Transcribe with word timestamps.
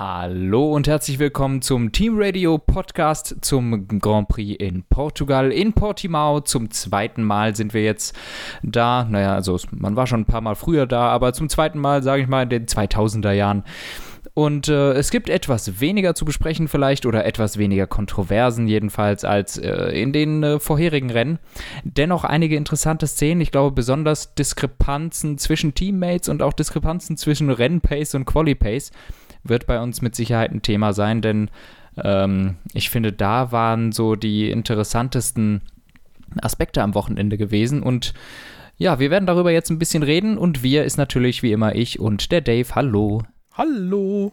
Hallo 0.00 0.76
und 0.76 0.86
herzlich 0.86 1.18
willkommen 1.18 1.60
zum 1.60 1.90
Team 1.90 2.14
Radio 2.16 2.56
Podcast 2.56 3.34
zum 3.40 3.88
Grand 3.98 4.28
Prix 4.28 4.54
in 4.62 4.84
Portugal, 4.84 5.50
in 5.50 5.72
Portimao. 5.72 6.38
Zum 6.40 6.70
zweiten 6.70 7.24
Mal 7.24 7.56
sind 7.56 7.74
wir 7.74 7.82
jetzt 7.82 8.14
da. 8.62 9.08
Naja, 9.10 9.34
also 9.34 9.58
man 9.72 9.96
war 9.96 10.06
schon 10.06 10.20
ein 10.20 10.24
paar 10.24 10.40
Mal 10.40 10.54
früher 10.54 10.86
da, 10.86 11.08
aber 11.08 11.32
zum 11.32 11.48
zweiten 11.48 11.80
Mal, 11.80 12.04
sage 12.04 12.22
ich 12.22 12.28
mal, 12.28 12.44
in 12.44 12.48
den 12.48 12.66
2000er 12.66 13.32
Jahren. 13.32 13.64
Und 14.34 14.68
äh, 14.68 14.92
es 14.92 15.10
gibt 15.10 15.28
etwas 15.28 15.80
weniger 15.80 16.14
zu 16.14 16.24
besprechen 16.24 16.68
vielleicht 16.68 17.04
oder 17.04 17.24
etwas 17.24 17.58
weniger 17.58 17.88
Kontroversen 17.88 18.68
jedenfalls 18.68 19.24
als 19.24 19.58
äh, 19.58 20.00
in 20.00 20.12
den 20.12 20.44
äh, 20.44 20.60
vorherigen 20.60 21.10
Rennen. 21.10 21.40
Dennoch 21.82 22.22
einige 22.22 22.54
interessante 22.54 23.08
Szenen. 23.08 23.40
Ich 23.40 23.50
glaube 23.50 23.74
besonders 23.74 24.32
Diskrepanzen 24.36 25.38
zwischen 25.38 25.74
Teammates 25.74 26.28
und 26.28 26.40
auch 26.40 26.52
Diskrepanzen 26.52 27.16
zwischen 27.16 27.50
Rennpace 27.50 28.14
und 28.14 28.26
Qualipace 28.26 28.92
wird 29.44 29.66
bei 29.66 29.80
uns 29.80 30.02
mit 30.02 30.14
Sicherheit 30.14 30.52
ein 30.52 30.62
Thema 30.62 30.92
sein, 30.92 31.22
denn 31.22 31.50
ähm, 31.96 32.56
ich 32.72 32.90
finde, 32.90 33.12
da 33.12 33.52
waren 33.52 33.92
so 33.92 34.14
die 34.14 34.50
interessantesten 34.50 35.62
Aspekte 36.40 36.82
am 36.82 36.94
Wochenende 36.94 37.38
gewesen 37.38 37.82
und 37.82 38.14
ja, 38.76 39.00
wir 39.00 39.10
werden 39.10 39.26
darüber 39.26 39.50
jetzt 39.50 39.70
ein 39.70 39.78
bisschen 39.78 40.04
reden 40.04 40.38
und 40.38 40.62
wir 40.62 40.84
ist 40.84 40.98
natürlich 40.98 41.42
wie 41.42 41.52
immer 41.52 41.74
ich 41.74 41.98
und 41.98 42.30
der 42.30 42.40
Dave. 42.40 42.74
Hallo. 42.76 43.22
Hallo. 43.54 44.32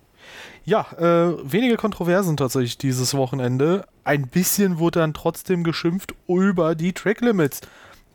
Ja, 0.66 0.86
äh, 0.98 1.34
wenige 1.44 1.78
Kontroversen 1.78 2.38
tatsächlich 2.38 2.78
dieses 2.78 3.16
Wochenende. 3.16 3.86
Ein 4.04 4.28
bisschen 4.28 4.78
wurde 4.78 5.00
dann 5.00 5.14
trotzdem 5.14 5.64
geschimpft 5.64 6.14
über 6.28 6.76
die 6.76 6.94
Track 6.94 7.22
Limits. 7.22 7.62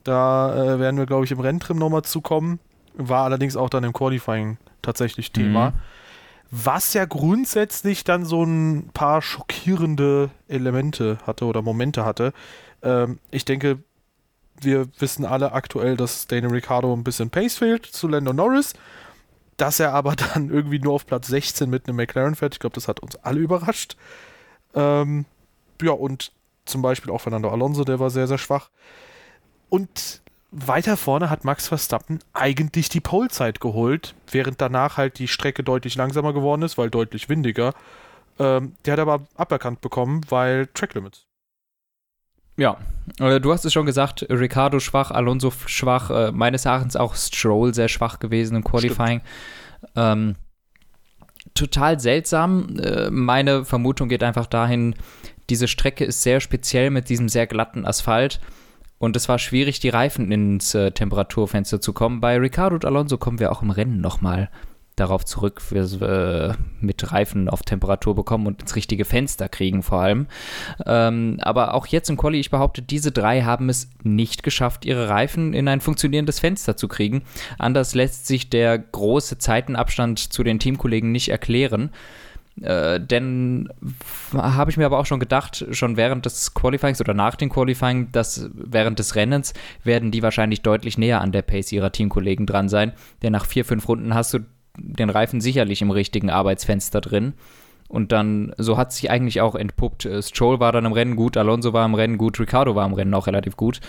Da 0.05 0.75
äh, 0.75 0.79
werden 0.79 0.99
wir, 0.99 1.07
glaube 1.07 1.25
ich, 1.25 1.33
im 1.33 1.41
Renntrim 1.41 1.79
nochmal 1.79 2.03
zukommen. 2.03 2.61
War 2.95 3.25
allerdings 3.25 3.57
auch 3.57 3.71
dann 3.71 3.85
im 3.85 3.93
Qualifying 3.93 4.59
tatsächlich 4.83 5.33
Thema. 5.33 5.71
Mhm. 5.71 5.75
Was 6.51 6.95
ja 6.95 7.05
grundsätzlich 7.05 8.05
dann 8.05 8.25
so 8.25 8.43
ein 8.43 8.91
paar 8.93 9.23
schockierende 9.23 10.31
Elemente 10.49 11.19
hatte 11.27 11.45
oder 11.45 11.63
Momente 11.63 12.05
hatte. 12.05 12.33
Ähm, 12.83 13.19
ich 13.31 13.45
denke, 13.45 13.79
wir 14.61 14.89
wissen 14.99 15.25
alle 15.25 15.53
aktuell, 15.53 15.97
dass 15.97 16.27
Daniel 16.27 16.53
Ricciardo 16.53 16.93
ein 16.93 17.05
bisschen 17.05 17.31
Pace 17.31 17.57
fehlt 17.57 17.87
zu 17.87 18.09
Lando 18.09 18.33
Norris 18.33 18.75
dass 19.61 19.79
er 19.79 19.93
aber 19.93 20.17
dann 20.35 20.51
irgendwie 20.51 20.79
nur 20.79 20.95
auf 20.95 21.07
Platz 21.07 21.29
16 21.29 21.69
mit 21.69 21.87
einem 21.87 21.97
McLaren 21.97 22.35
fährt. 22.35 22.55
Ich 22.55 22.61
glaube, 22.61 22.75
das 22.75 22.89
hat 22.89 23.01
uns 23.01 23.17
alle 23.17 23.41
überrascht. 23.41 23.97
Ähm, 24.75 25.27
ja, 25.83 25.93
und 25.93 26.33
zum 26.65 26.83
Beispiel 26.83 27.13
auch 27.13 27.21
Fernando 27.21 27.51
Alonso, 27.51 27.85
der 27.85 27.99
war 27.99 28.11
sehr, 28.11 28.27
sehr 28.27 28.39
schwach. 28.39 28.71
Und 29.69 30.20
weiter 30.53 30.97
vorne 30.97 31.31
hat 31.31 31.45
Max 31.45 31.69
Verstappen 31.69 32.21
eigentlich 32.33 32.89
die 32.89 33.01
Polezeit 33.01 33.61
geholt, 33.61 34.15
während 34.31 34.61
danach 34.61 34.97
halt 34.97 35.19
die 35.19 35.29
Strecke 35.29 35.63
deutlich 35.63 35.95
langsamer 35.95 36.33
geworden 36.33 36.63
ist, 36.63 36.79
weil 36.79 36.91
deutlich 36.91 37.29
windiger. 37.29 37.75
Ähm, 38.39 38.75
der 38.85 38.95
hat 38.95 39.01
aber 39.01 39.27
aberkannt 39.37 39.81
bekommen, 39.81 40.23
weil 40.29 40.67
Track 40.69 40.95
Limits. 40.95 41.27
Ja, 42.57 42.77
äh, 43.19 43.41
du 43.41 43.53
hast 43.53 43.65
es 43.65 43.73
schon 43.73 43.87
gesagt, 43.87 44.27
Ricardo 44.29 44.81
schwach, 44.81 45.11
Alonso 45.11 45.53
schwach, 45.67 46.11
äh, 46.11 46.33
meines 46.33 46.65
Erachtens 46.65 46.97
auch 46.97 47.15
Stroll 47.15 47.73
sehr 47.75 47.89
schwach 47.89 48.19
gewesen 48.19 48.57
im 48.57 48.65
Qualifying. 48.65 49.23
Ähm, 49.97 50.37
total 51.55 52.01
seltsam. 52.01 52.77
Äh, 52.79 53.11
meine 53.11 53.65
Vermutung 53.65 54.09
geht 54.09 54.23
einfach 54.23 54.47
dahin, 54.47 54.95
diese 55.49 55.69
Strecke 55.69 56.05
ist 56.05 56.23
sehr 56.23 56.41
speziell 56.41 56.91
mit 56.91 57.09
diesem 57.09 57.29
sehr 57.29 57.47
glatten 57.47 57.85
Asphalt. 57.85 58.41
Und 59.01 59.17
es 59.17 59.31
war 59.31 59.39
schwierig, 59.39 59.81
die 59.81 59.89
Reifen 59.89 60.31
ins 60.31 60.75
äh, 60.75 60.93
Temperaturfenster 60.93 61.81
zu 61.81 61.95
kommen. 61.95 62.21
Bei 62.21 62.37
Ricardo 62.37 62.75
und 62.75 62.85
Alonso 62.85 63.17
kommen 63.17 63.41
wir 63.41 63.51
auch 63.51 63.63
im 63.63 63.71
Rennen 63.71 64.03
nochmal 64.03 64.51
darauf 64.95 65.25
zurück, 65.25 65.63
wir 65.71 66.03
äh, 66.03 66.55
mit 66.83 67.11
Reifen 67.11 67.49
auf 67.49 67.63
Temperatur 67.63 68.15
bekommen 68.15 68.47
und 68.47 68.61
ins 68.61 68.77
richtige 68.77 69.07
Fenster 69.07 69.49
kriegen 69.49 69.83
vor 69.83 70.01
allem. 70.03 70.27
Ähm, 70.85 71.39
aber 71.41 71.73
auch 71.73 71.87
jetzt 71.87 72.11
im 72.11 72.19
Quali, 72.19 72.39
ich 72.39 72.51
behaupte, 72.51 72.83
diese 72.83 73.11
drei 73.11 73.41
haben 73.41 73.71
es 73.71 73.89
nicht 74.03 74.43
geschafft, 74.43 74.85
ihre 74.85 75.09
Reifen 75.09 75.55
in 75.55 75.67
ein 75.67 75.81
funktionierendes 75.81 76.39
Fenster 76.39 76.77
zu 76.77 76.87
kriegen. 76.87 77.23
Anders 77.59 77.95
lässt 77.95 78.27
sich 78.27 78.51
der 78.51 78.79
große 78.79 79.39
Zeitenabstand 79.39 80.19
zu 80.19 80.43
den 80.43 80.59
Teamkollegen 80.59 81.11
nicht 81.11 81.31
erklären. 81.31 81.91
Äh, 82.61 83.01
denn 83.01 83.69
habe 84.35 84.71
ich 84.71 84.77
mir 84.77 84.87
aber 84.87 84.99
auch 84.99 85.07
schon 85.07 85.21
gedacht, 85.21 85.65
schon 85.71 85.97
während 85.97 86.27
des 86.27 86.53
Qualifyings 86.55 87.01
oder 87.01 87.15
nach 87.15 87.37
dem 87.37 87.49
Qualifying, 87.49 88.13
dass 88.13 88.51
während 88.53 88.99
des 88.99 89.15
Rennens 89.15 89.55
werden 89.83 90.11
die 90.11 90.23
wahrscheinlich 90.23 90.63
deutlich 90.63 90.99
näher 90.99 91.21
an 91.21 91.33
der 91.33 91.43
Pace 91.43 91.73
ihrer 91.73 91.93
Teamkollegen 91.93 92.47
dran 92.47 92.69
sein. 92.69 92.93
Denn 93.23 93.33
nach 93.33 93.47
vier, 93.47 93.65
fünf 93.65 93.89
Runden 93.89 94.15
hast 94.15 94.35
du 94.35 94.41
den 94.77 95.11
Reifen 95.11 95.41
sicherlich 95.41 95.83
im 95.83 95.91
richtigen 95.91 96.31
Arbeitsfenster 96.31 97.01
drin. 97.01 97.35
Und 97.89 98.13
dann, 98.13 98.55
so 98.57 98.77
hat 98.77 98.93
sich 98.93 99.11
eigentlich 99.11 99.41
auch 99.41 99.57
entpuppt. 99.57 100.05
Äh, 100.05 100.23
Stroll 100.23 100.61
war 100.61 100.73
dann 100.73 100.85
im 100.85 100.93
Rennen 100.93 101.17
gut, 101.17 101.37
Alonso 101.37 101.73
war 101.73 101.87
im 101.87 101.95
Rennen 101.95 102.19
gut, 102.19 102.39
Ricardo 102.39 102.75
war 102.75 102.87
im 102.87 102.93
Rennen 102.93 103.15
auch 103.15 103.27
relativ 103.27 103.57
gut. 103.57 103.81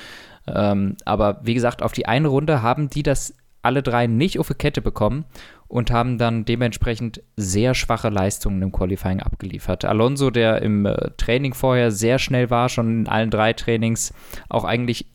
Ähm, 0.47 0.95
aber 1.05 1.41
wie 1.43 1.53
gesagt, 1.53 1.83
auf 1.83 1.91
die 1.91 2.07
eine 2.07 2.29
Runde 2.29 2.61
haben 2.61 2.89
die 2.89 3.03
das 3.03 3.35
alle 3.61 3.83
drei 3.83 4.07
nicht 4.07 4.39
auf 4.39 4.47
die 4.47 4.55
Kette 4.55 4.81
bekommen 4.81 5.25
und 5.71 5.89
haben 5.89 6.17
dann 6.17 6.43
dementsprechend 6.43 7.23
sehr 7.37 7.73
schwache 7.75 8.09
Leistungen 8.09 8.61
im 8.61 8.73
Qualifying 8.73 9.21
abgeliefert. 9.21 9.85
Alonso, 9.85 10.29
der 10.29 10.61
im 10.61 10.85
äh, 10.85 11.11
Training 11.15 11.53
vorher 11.53 11.91
sehr 11.91 12.19
schnell 12.19 12.49
war, 12.49 12.67
schon 12.67 13.01
in 13.01 13.07
allen 13.07 13.29
drei 13.29 13.53
Trainings, 13.53 14.13
auch 14.49 14.65
eigentlich 14.65 15.05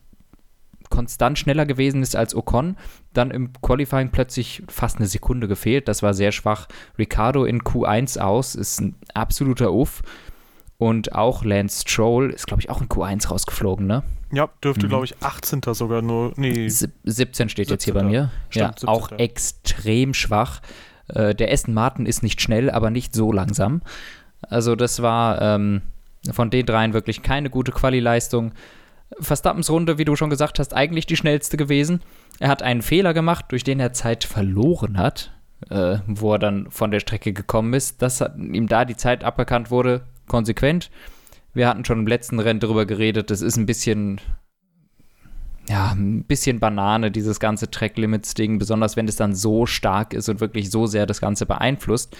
konstant 0.89 1.37
schneller 1.37 1.67
gewesen 1.67 2.01
ist 2.01 2.15
als 2.15 2.33
Ocon, 2.33 2.75
dann 3.13 3.29
im 3.29 3.53
Qualifying 3.61 4.09
plötzlich 4.09 4.63
fast 4.67 4.97
eine 4.97 5.05
Sekunde 5.05 5.47
gefehlt. 5.47 5.87
Das 5.87 6.01
war 6.01 6.15
sehr 6.15 6.31
schwach. 6.31 6.67
Ricardo 6.97 7.45
in 7.45 7.61
Q1 7.61 8.17
aus 8.17 8.55
ist 8.55 8.81
ein 8.81 8.95
absoluter 9.13 9.71
Uff. 9.71 10.01
Und 10.79 11.15
auch 11.15 11.43
Lance 11.43 11.83
Stroll 11.87 12.29
ist, 12.29 12.45
glaube 12.45 12.61
ich, 12.61 12.69
auch 12.69 12.81
in 12.81 12.87
Q1 12.87 13.29
rausgeflogen, 13.29 13.87
ne? 13.87 14.03
Ja, 14.31 14.49
dürfte, 14.63 14.85
mhm. 14.85 14.89
glaube 14.89 15.05
ich, 15.05 15.15
18. 15.21 15.61
sogar 15.73 16.01
nur. 16.01 16.33
Nee. 16.35 16.69
17 16.69 17.49
steht 17.49 17.69
17. 17.69 17.73
jetzt 17.73 17.83
hier 17.85 17.93
bei 17.95 18.03
mir. 18.03 18.31
Stimmt, 18.49 18.83
ja, 18.83 18.87
auch 18.87 19.11
extrem 19.13 20.13
schwach. 20.13 20.61
Äh, 21.07 21.33
der 21.33 21.51
Aston 21.51 21.73
Martin 21.73 22.05
ist 22.05 22.21
nicht 22.21 22.41
schnell, 22.41 22.69
aber 22.69 22.91
nicht 22.91 23.15
so 23.15 23.31
langsam. 23.31 23.81
Also, 24.41 24.75
das 24.75 25.01
war 25.01 25.41
ähm, 25.41 25.81
von 26.31 26.51
den 26.51 26.65
dreien 26.65 26.93
wirklich 26.93 27.23
keine 27.23 27.49
gute 27.49 27.71
Quali-Leistung. 27.71 28.51
Verstappens 29.19 29.69
Runde, 29.71 29.97
wie 29.97 30.05
du 30.05 30.15
schon 30.15 30.29
gesagt 30.29 30.59
hast, 30.59 30.75
eigentlich 30.75 31.07
die 31.07 31.15
schnellste 31.15 31.57
gewesen. 31.57 32.01
Er 32.39 32.49
hat 32.49 32.61
einen 32.61 32.83
Fehler 32.83 33.15
gemacht, 33.15 33.45
durch 33.49 33.63
den 33.63 33.79
er 33.79 33.93
Zeit 33.93 34.25
verloren 34.25 34.97
hat, 34.97 35.31
äh, 35.69 35.99
wo 36.05 36.33
er 36.33 36.39
dann 36.39 36.69
von 36.69 36.91
der 36.91 36.99
Strecke 36.99 37.33
gekommen 37.33 37.73
ist. 37.73 38.01
Dass 38.01 38.21
ihm 38.37 38.67
da 38.67 38.85
die 38.85 38.97
Zeit 38.97 39.23
aberkannt 39.23 39.71
wurde, 39.71 40.03
konsequent. 40.27 40.89
Wir 41.53 41.67
hatten 41.67 41.85
schon 41.85 41.99
im 41.99 42.07
letzten 42.07 42.39
Rennen 42.39 42.59
darüber 42.59 42.85
geredet, 42.85 43.31
das 43.31 43.41
ist 43.41 43.57
ein 43.57 43.65
bisschen, 43.65 44.21
ja, 45.67 45.91
ein 45.91 46.23
bisschen 46.23 46.59
Banane, 46.59 47.09
dieses 47.11 47.39
ganze 47.39 47.71
Track-Limits-Ding, 47.71 48.59
besonders 48.59 48.95
wenn 48.95 49.07
es 49.07 49.15
dann 49.15 49.33
so 49.33 49.65
stark 49.65 50.13
ist 50.13 50.29
und 50.29 50.39
wirklich 50.39 50.69
so 50.69 50.85
sehr 50.85 51.05
das 51.05 51.21
Ganze 51.21 51.45
beeinflusst. 51.45 52.15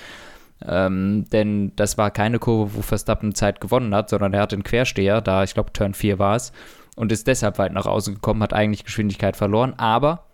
Ähm, 0.65 1.25
denn 1.31 1.75
das 1.75 1.97
war 1.99 2.09
keine 2.09 2.39
Kurve, 2.39 2.75
wo 2.75 2.81
Verstappen 2.81 3.35
Zeit 3.35 3.61
gewonnen 3.61 3.93
hat, 3.93 4.09
sondern 4.09 4.33
er 4.33 4.41
hat 4.41 4.51
den 4.51 4.63
Quersteher, 4.63 5.21
da 5.21 5.43
ich 5.43 5.53
glaube 5.53 5.71
Turn 5.71 5.93
4 5.93 6.17
war 6.17 6.35
es, 6.35 6.51
und 6.95 7.11
ist 7.11 7.27
deshalb 7.27 7.59
weit 7.59 7.73
nach 7.73 7.85
außen 7.85 8.15
gekommen, 8.15 8.41
hat 8.41 8.53
eigentlich 8.53 8.83
Geschwindigkeit 8.83 9.37
verloren. 9.37 9.75
Aber 9.77 10.25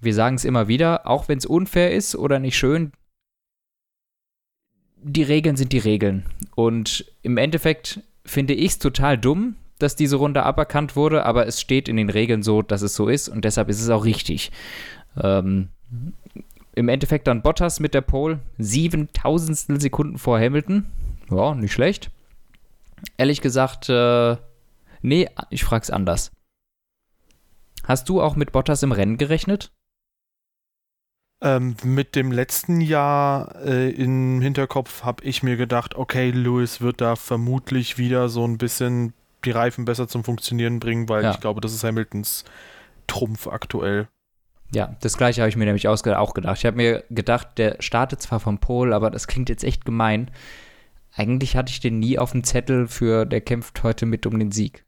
wir 0.00 0.14
sagen 0.14 0.36
es 0.36 0.46
immer 0.46 0.66
wieder, 0.66 1.06
auch 1.06 1.28
wenn 1.28 1.38
es 1.38 1.46
unfair 1.46 1.92
ist 1.92 2.16
oder 2.16 2.38
nicht 2.38 2.56
schön, 2.56 2.92
die 5.04 5.22
Regeln 5.22 5.56
sind 5.56 5.72
die 5.72 5.78
Regeln. 5.78 6.24
Und 6.54 7.04
im 7.22 7.36
Endeffekt 7.36 8.00
finde 8.24 8.54
ich 8.54 8.72
es 8.72 8.78
total 8.78 9.18
dumm, 9.18 9.56
dass 9.78 9.96
diese 9.96 10.16
Runde 10.16 10.42
aberkannt 10.42 10.96
wurde, 10.96 11.24
aber 11.24 11.46
es 11.46 11.60
steht 11.60 11.88
in 11.88 11.96
den 11.96 12.10
Regeln 12.10 12.42
so, 12.42 12.62
dass 12.62 12.82
es 12.82 12.94
so 12.94 13.08
ist 13.08 13.28
und 13.28 13.44
deshalb 13.44 13.68
ist 13.68 13.80
es 13.80 13.90
auch 13.90 14.04
richtig. 14.04 14.50
Ähm, 15.20 15.68
Im 16.74 16.88
Endeffekt 16.88 17.26
dann 17.26 17.42
Bottas 17.42 17.80
mit 17.80 17.94
der 17.94 18.00
Pole, 18.00 18.40
sieben 18.58 19.12
Tausendstel 19.12 19.80
Sekunden 19.80 20.18
vor 20.18 20.40
Hamilton. 20.40 20.86
Ja, 21.30 21.54
nicht 21.54 21.72
schlecht. 21.72 22.10
Ehrlich 23.18 23.40
gesagt, 23.40 23.88
äh, 23.88 24.36
Nee, 25.04 25.28
ich 25.50 25.64
frag's 25.64 25.90
anders. 25.90 26.32
Hast 27.82 28.08
du 28.08 28.22
auch 28.22 28.36
mit 28.36 28.52
Bottas 28.52 28.82
im 28.82 28.90
Rennen 28.90 29.18
gerechnet? 29.18 29.70
Ähm, 31.44 31.76
mit 31.84 32.16
dem 32.16 32.32
letzten 32.32 32.80
Jahr 32.80 33.54
äh, 33.62 33.90
im 33.90 34.40
Hinterkopf 34.40 35.04
habe 35.04 35.22
ich 35.24 35.42
mir 35.42 35.58
gedacht, 35.58 35.94
okay, 35.94 36.30
Lewis 36.30 36.80
wird 36.80 37.02
da 37.02 37.16
vermutlich 37.16 37.98
wieder 37.98 38.30
so 38.30 38.46
ein 38.46 38.56
bisschen 38.56 39.12
die 39.44 39.50
Reifen 39.50 39.84
besser 39.84 40.08
zum 40.08 40.24
Funktionieren 40.24 40.80
bringen, 40.80 41.06
weil 41.10 41.22
ja. 41.22 41.32
ich 41.32 41.40
glaube, 41.40 41.60
das 41.60 41.74
ist 41.74 41.84
Hamiltons 41.84 42.44
Trumpf 43.06 43.46
aktuell. 43.46 44.08
Ja, 44.72 44.96
das 45.02 45.18
gleiche 45.18 45.42
habe 45.42 45.50
ich 45.50 45.56
mir 45.56 45.66
nämlich 45.66 45.86
auch 45.86 46.02
gedacht. 46.02 46.56
Ich 46.56 46.64
habe 46.64 46.78
mir 46.78 47.04
gedacht, 47.10 47.58
der 47.58 47.76
startet 47.80 48.22
zwar 48.22 48.40
vom 48.40 48.58
Pol, 48.58 48.94
aber 48.94 49.10
das 49.10 49.26
klingt 49.26 49.50
jetzt 49.50 49.64
echt 49.64 49.84
gemein. 49.84 50.30
Eigentlich 51.14 51.56
hatte 51.56 51.70
ich 51.70 51.80
den 51.80 51.98
nie 51.98 52.18
auf 52.18 52.32
dem 52.32 52.42
Zettel 52.42 52.88
für, 52.88 53.26
der 53.26 53.42
kämpft 53.42 53.82
heute 53.82 54.06
mit 54.06 54.24
um 54.24 54.38
den 54.38 54.50
Sieg. 54.50 54.86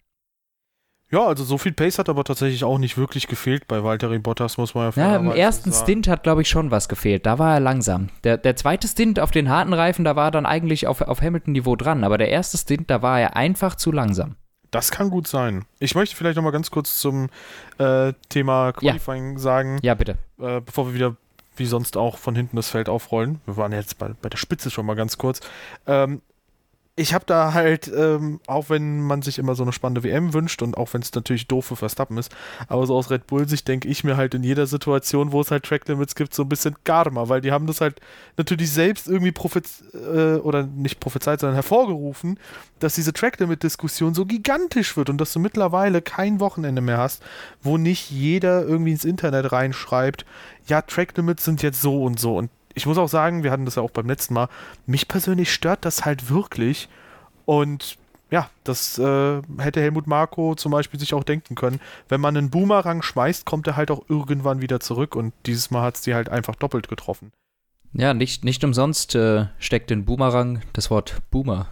Ja, 1.10 1.24
also 1.24 1.44
so 1.44 1.56
viel 1.56 1.72
Pace 1.72 1.98
hat 1.98 2.08
aber 2.08 2.24
tatsächlich 2.24 2.64
auch 2.64 2.78
nicht 2.78 2.98
wirklich 2.98 3.28
gefehlt 3.28 3.68
bei 3.68 3.84
Valtteri 3.84 4.18
Bottas, 4.18 4.58
muss 4.58 4.74
man 4.74 4.92
ja 4.96 5.12
Ja, 5.12 5.16
im 5.16 5.30
ersten 5.30 5.70
sagen. 5.70 5.84
Stint 5.84 6.08
hat, 6.08 6.24
glaube 6.24 6.42
ich, 6.42 6.48
schon 6.48 6.72
was 6.72 6.88
gefehlt. 6.88 7.26
Da 7.26 7.38
war 7.38 7.54
er 7.54 7.60
langsam. 7.60 8.08
Der, 8.24 8.38
der 8.38 8.56
zweite 8.56 8.88
Stint 8.88 9.20
auf 9.20 9.30
den 9.30 9.48
harten 9.48 9.72
Reifen, 9.72 10.04
da 10.04 10.16
war 10.16 10.28
er 10.28 10.30
dann 10.32 10.46
eigentlich 10.46 10.88
auf, 10.88 11.00
auf 11.02 11.22
Hamilton-Niveau 11.22 11.76
dran. 11.76 12.02
Aber 12.02 12.18
der 12.18 12.30
erste 12.30 12.58
Stint, 12.58 12.90
da 12.90 13.02
war 13.02 13.20
er 13.20 13.36
einfach 13.36 13.76
zu 13.76 13.92
langsam. 13.92 14.34
Das 14.72 14.90
kann 14.90 15.10
gut 15.10 15.28
sein. 15.28 15.64
Ich 15.78 15.94
möchte 15.94 16.16
vielleicht 16.16 16.36
noch 16.36 16.42
mal 16.42 16.50
ganz 16.50 16.72
kurz 16.72 16.98
zum 16.98 17.28
äh, 17.78 18.12
Thema 18.28 18.72
Qualifying 18.72 19.34
ja. 19.34 19.38
sagen. 19.38 19.78
Ja, 19.82 19.94
bitte. 19.94 20.18
Äh, 20.40 20.60
bevor 20.60 20.88
wir 20.88 20.94
wieder 20.94 21.16
wie 21.56 21.66
sonst 21.66 21.96
auch 21.96 22.18
von 22.18 22.34
hinten 22.34 22.56
das 22.56 22.68
Feld 22.68 22.88
aufrollen. 22.88 23.40
Wir 23.46 23.56
waren 23.56 23.72
jetzt 23.72 23.98
bei, 23.98 24.10
bei 24.20 24.28
der 24.28 24.36
Spitze 24.36 24.70
schon 24.70 24.86
mal 24.86 24.94
ganz 24.94 25.18
kurz. 25.18 25.40
Ähm, 25.86 26.20
ich 26.98 27.12
habe 27.12 27.26
da 27.26 27.52
halt, 27.52 27.92
ähm, 27.94 28.40
auch 28.46 28.70
wenn 28.70 29.02
man 29.02 29.20
sich 29.20 29.38
immer 29.38 29.54
so 29.54 29.62
eine 29.62 29.74
spannende 29.74 30.02
WM 30.02 30.32
wünscht 30.32 30.62
und 30.62 30.78
auch 30.78 30.94
wenn 30.94 31.02
es 31.02 31.12
natürlich 31.12 31.46
doof 31.46 31.66
für 31.66 31.76
Verstappen 31.76 32.16
ist, 32.16 32.34
aber 32.68 32.86
so 32.86 32.96
aus 32.96 33.10
Red 33.10 33.26
Bull-Sicht 33.26 33.68
denke 33.68 33.86
ich 33.86 34.02
mir 34.02 34.16
halt 34.16 34.32
in 34.32 34.42
jeder 34.42 34.66
Situation, 34.66 35.30
wo 35.30 35.42
es 35.42 35.50
halt 35.50 35.64
Track 35.64 35.86
Limits 35.88 36.14
gibt, 36.14 36.32
so 36.32 36.42
ein 36.42 36.48
bisschen 36.48 36.74
Karma, 36.84 37.28
weil 37.28 37.42
die 37.42 37.52
haben 37.52 37.66
das 37.66 37.82
halt 37.82 38.00
natürlich 38.38 38.70
selbst 38.70 39.08
irgendwie 39.08 39.32
prophez 39.32 39.84
äh, 39.92 40.36
oder 40.36 40.62
nicht 40.62 40.98
prophezeit, 40.98 41.40
sondern 41.40 41.56
hervorgerufen, 41.56 42.40
dass 42.78 42.94
diese 42.94 43.12
Track 43.12 43.40
Limit-Diskussion 43.40 44.14
so 44.14 44.24
gigantisch 44.24 44.96
wird 44.96 45.10
und 45.10 45.18
dass 45.18 45.34
du 45.34 45.38
mittlerweile 45.38 46.00
kein 46.00 46.40
Wochenende 46.40 46.80
mehr 46.80 46.96
hast, 46.96 47.22
wo 47.62 47.76
nicht 47.76 48.10
jeder 48.10 48.64
irgendwie 48.64 48.92
ins 48.92 49.04
Internet 49.04 49.52
reinschreibt, 49.52 50.24
ja, 50.66 50.80
Track 50.80 51.14
Limits 51.18 51.44
sind 51.44 51.62
jetzt 51.62 51.82
so 51.82 52.02
und 52.02 52.18
so 52.18 52.38
und 52.38 52.50
ich 52.76 52.86
muss 52.86 52.98
auch 52.98 53.08
sagen, 53.08 53.42
wir 53.42 53.50
hatten 53.50 53.64
das 53.64 53.74
ja 53.76 53.82
auch 53.82 53.90
beim 53.90 54.06
letzten 54.06 54.34
Mal, 54.34 54.48
mich 54.86 55.08
persönlich 55.08 55.52
stört 55.52 55.84
das 55.84 56.04
halt 56.04 56.30
wirklich. 56.30 56.88
Und 57.46 57.96
ja, 58.30 58.50
das 58.64 58.98
äh, 58.98 59.40
hätte 59.58 59.80
Helmut 59.80 60.06
Marko 60.06 60.54
zum 60.54 60.72
Beispiel 60.72 61.00
sich 61.00 61.14
auch 61.14 61.24
denken 61.24 61.54
können. 61.54 61.80
Wenn 62.08 62.20
man 62.20 62.36
einen 62.36 62.50
Boomerang 62.50 63.00
schmeißt, 63.00 63.46
kommt 63.46 63.66
er 63.66 63.76
halt 63.76 63.90
auch 63.90 64.04
irgendwann 64.10 64.60
wieder 64.60 64.78
zurück 64.78 65.16
und 65.16 65.32
dieses 65.46 65.70
Mal 65.70 65.82
hat 65.82 65.96
es 65.96 66.02
die 66.02 66.14
halt 66.14 66.28
einfach 66.28 66.54
doppelt 66.54 66.88
getroffen. 66.88 67.32
Ja, 67.94 68.12
nicht, 68.12 68.44
nicht 68.44 68.62
umsonst 68.62 69.14
äh, 69.14 69.46
steckt 69.58 69.90
in 69.90 70.04
Boomerang 70.04 70.60
das 70.74 70.90
Wort 70.90 71.22
Boomer. 71.30 71.68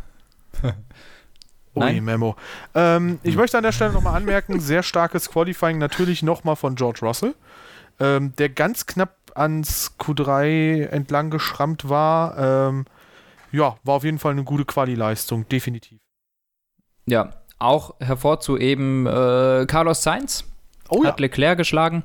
Ui, 1.74 2.00
Memo. 2.00 2.36
Ähm, 2.74 3.18
ich 3.22 3.36
möchte 3.36 3.58
an 3.58 3.64
der 3.64 3.72
Stelle 3.72 3.92
nochmal 3.92 4.14
anmerken, 4.14 4.58
sehr 4.58 4.82
starkes 4.82 5.28
Qualifying 5.28 5.76
natürlich 5.76 6.22
nochmal 6.22 6.56
von 6.56 6.76
George 6.76 7.00
Russell, 7.02 7.34
ähm, 8.00 8.32
der 8.38 8.48
ganz 8.48 8.86
knapp 8.86 9.16
ans 9.34 9.94
Q3 9.98 10.86
entlang 10.86 11.30
geschrammt 11.30 11.88
war. 11.88 12.68
Ähm, 12.68 12.84
ja, 13.52 13.76
war 13.84 13.94
auf 13.94 14.04
jeden 14.04 14.18
Fall 14.18 14.32
eine 14.32 14.44
gute 14.44 14.64
Quali-Leistung, 14.64 15.48
definitiv. 15.48 15.98
Ja, 17.06 17.30
auch 17.58 17.94
hervorzuheben 18.00 19.06
äh, 19.06 19.66
Carlos 19.66 20.02
Sainz 20.02 20.44
oh, 20.88 21.04
hat 21.04 21.20
ja. 21.20 21.26
Leclerc 21.26 21.58
geschlagen. 21.58 22.04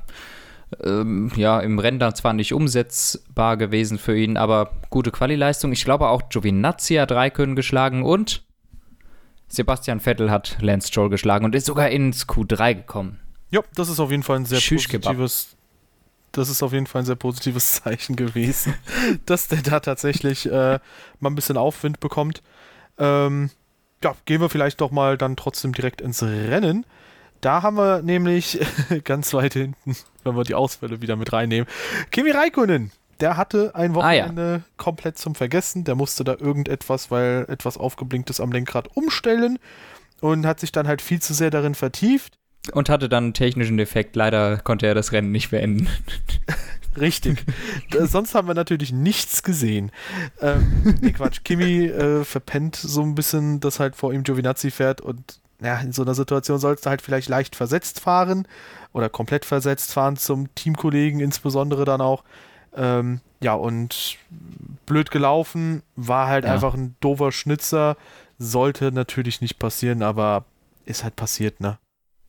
Ähm, 0.84 1.32
ja, 1.34 1.58
im 1.60 1.78
Rennen 1.80 1.98
dann 1.98 2.14
zwar 2.14 2.32
nicht 2.32 2.54
umsetzbar 2.54 3.56
gewesen 3.56 3.98
für 3.98 4.16
ihn, 4.16 4.36
aber 4.36 4.70
gute 4.88 5.10
Quali-Leistung. 5.10 5.72
Ich 5.72 5.84
glaube 5.84 6.08
auch 6.08 6.28
Giovinazzi 6.28 6.94
hat 6.94 7.10
Raikön 7.10 7.56
geschlagen 7.56 8.04
und 8.04 8.44
Sebastian 9.48 9.98
Vettel 9.98 10.30
hat 10.30 10.58
Lance 10.60 10.88
Stroll 10.88 11.10
geschlagen 11.10 11.44
und 11.44 11.56
ist 11.56 11.66
sogar 11.66 11.90
ins 11.90 12.28
Q3 12.28 12.74
gekommen. 12.74 13.18
Ja, 13.50 13.62
das 13.74 13.88
ist 13.88 13.98
auf 13.98 14.12
jeden 14.12 14.22
Fall 14.22 14.36
ein 14.36 14.44
sehr 14.44 14.60
positives 14.60 15.56
das 16.32 16.48
ist 16.48 16.62
auf 16.62 16.72
jeden 16.72 16.86
Fall 16.86 17.02
ein 17.02 17.06
sehr 17.06 17.16
positives 17.16 17.72
Zeichen 17.82 18.16
gewesen, 18.16 18.74
dass 19.26 19.48
der 19.48 19.62
da 19.62 19.80
tatsächlich 19.80 20.46
äh, 20.46 20.78
mal 21.20 21.30
ein 21.30 21.34
bisschen 21.34 21.56
Aufwind 21.56 22.00
bekommt. 22.00 22.42
Ähm, 22.98 23.50
ja, 24.02 24.14
gehen 24.24 24.40
wir 24.40 24.48
vielleicht 24.48 24.80
doch 24.80 24.90
mal 24.90 25.18
dann 25.18 25.36
trotzdem 25.36 25.72
direkt 25.72 26.00
ins 26.00 26.22
Rennen. 26.22 26.86
Da 27.40 27.62
haben 27.62 27.76
wir 27.76 28.02
nämlich 28.02 28.60
ganz 29.04 29.32
weit 29.34 29.54
hinten, 29.54 29.96
wenn 30.24 30.36
wir 30.36 30.44
die 30.44 30.54
Ausfälle 30.54 31.00
wieder 31.00 31.16
mit 31.16 31.32
reinnehmen, 31.32 31.68
Kimi 32.10 32.30
Raikkonen. 32.30 32.92
Der 33.20 33.36
hatte 33.36 33.74
ein 33.74 33.94
Wochenende 33.94 34.42
ah, 34.42 34.56
ja. 34.56 34.62
komplett 34.78 35.18
zum 35.18 35.34
Vergessen. 35.34 35.84
Der 35.84 35.94
musste 35.94 36.24
da 36.24 36.36
irgendetwas, 36.38 37.10
weil 37.10 37.44
etwas 37.48 37.76
aufgeblinktes 37.76 38.40
am 38.40 38.50
Lenkrad 38.50 38.96
umstellen 38.96 39.58
und 40.22 40.46
hat 40.46 40.58
sich 40.58 40.72
dann 40.72 40.88
halt 40.88 41.02
viel 41.02 41.20
zu 41.20 41.34
sehr 41.34 41.50
darin 41.50 41.74
vertieft 41.74 42.39
und 42.72 42.88
hatte 42.88 43.08
dann 43.08 43.24
einen 43.24 43.34
technischen 43.34 43.76
Defekt. 43.76 44.16
Leider 44.16 44.58
konnte 44.58 44.86
er 44.86 44.94
das 44.94 45.12
Rennen 45.12 45.32
nicht 45.32 45.50
beenden. 45.50 45.88
Richtig. 47.00 47.44
Sonst 48.00 48.34
haben 48.34 48.48
wir 48.48 48.54
natürlich 48.54 48.92
nichts 48.92 49.42
gesehen. 49.42 49.92
Ähm, 50.40 50.96
nee, 51.00 51.12
Quatsch. 51.12 51.44
Kimi 51.44 51.86
äh, 51.86 52.24
verpennt 52.24 52.76
so 52.76 53.02
ein 53.02 53.14
bisschen, 53.14 53.60
dass 53.60 53.78
halt 53.78 53.94
vor 53.94 54.12
ihm 54.12 54.24
Giovinazzi 54.24 54.70
fährt 54.70 55.00
und 55.00 55.40
ja, 55.62 55.78
in 55.78 55.92
so 55.92 56.02
einer 56.02 56.14
Situation 56.14 56.58
sollst 56.58 56.86
du 56.86 56.90
halt 56.90 57.02
vielleicht 57.02 57.28
leicht 57.28 57.54
versetzt 57.54 58.00
fahren 58.00 58.48
oder 58.92 59.08
komplett 59.08 59.44
versetzt 59.44 59.92
fahren 59.92 60.16
zum 60.16 60.52
Teamkollegen, 60.54 61.20
insbesondere 61.20 61.84
dann 61.84 62.00
auch. 62.00 62.24
Ähm, 62.74 63.20
ja, 63.42 63.54
und 63.54 64.16
blöd 64.86 65.10
gelaufen, 65.10 65.82
war 65.96 66.28
halt 66.28 66.44
ja. 66.44 66.52
einfach 66.52 66.74
ein 66.74 66.96
doofer 67.00 67.32
Schnitzer. 67.32 67.96
Sollte 68.38 68.90
natürlich 68.90 69.40
nicht 69.40 69.58
passieren, 69.58 70.02
aber 70.02 70.44
ist 70.86 71.04
halt 71.04 71.16
passiert, 71.16 71.60
ne? 71.60 71.78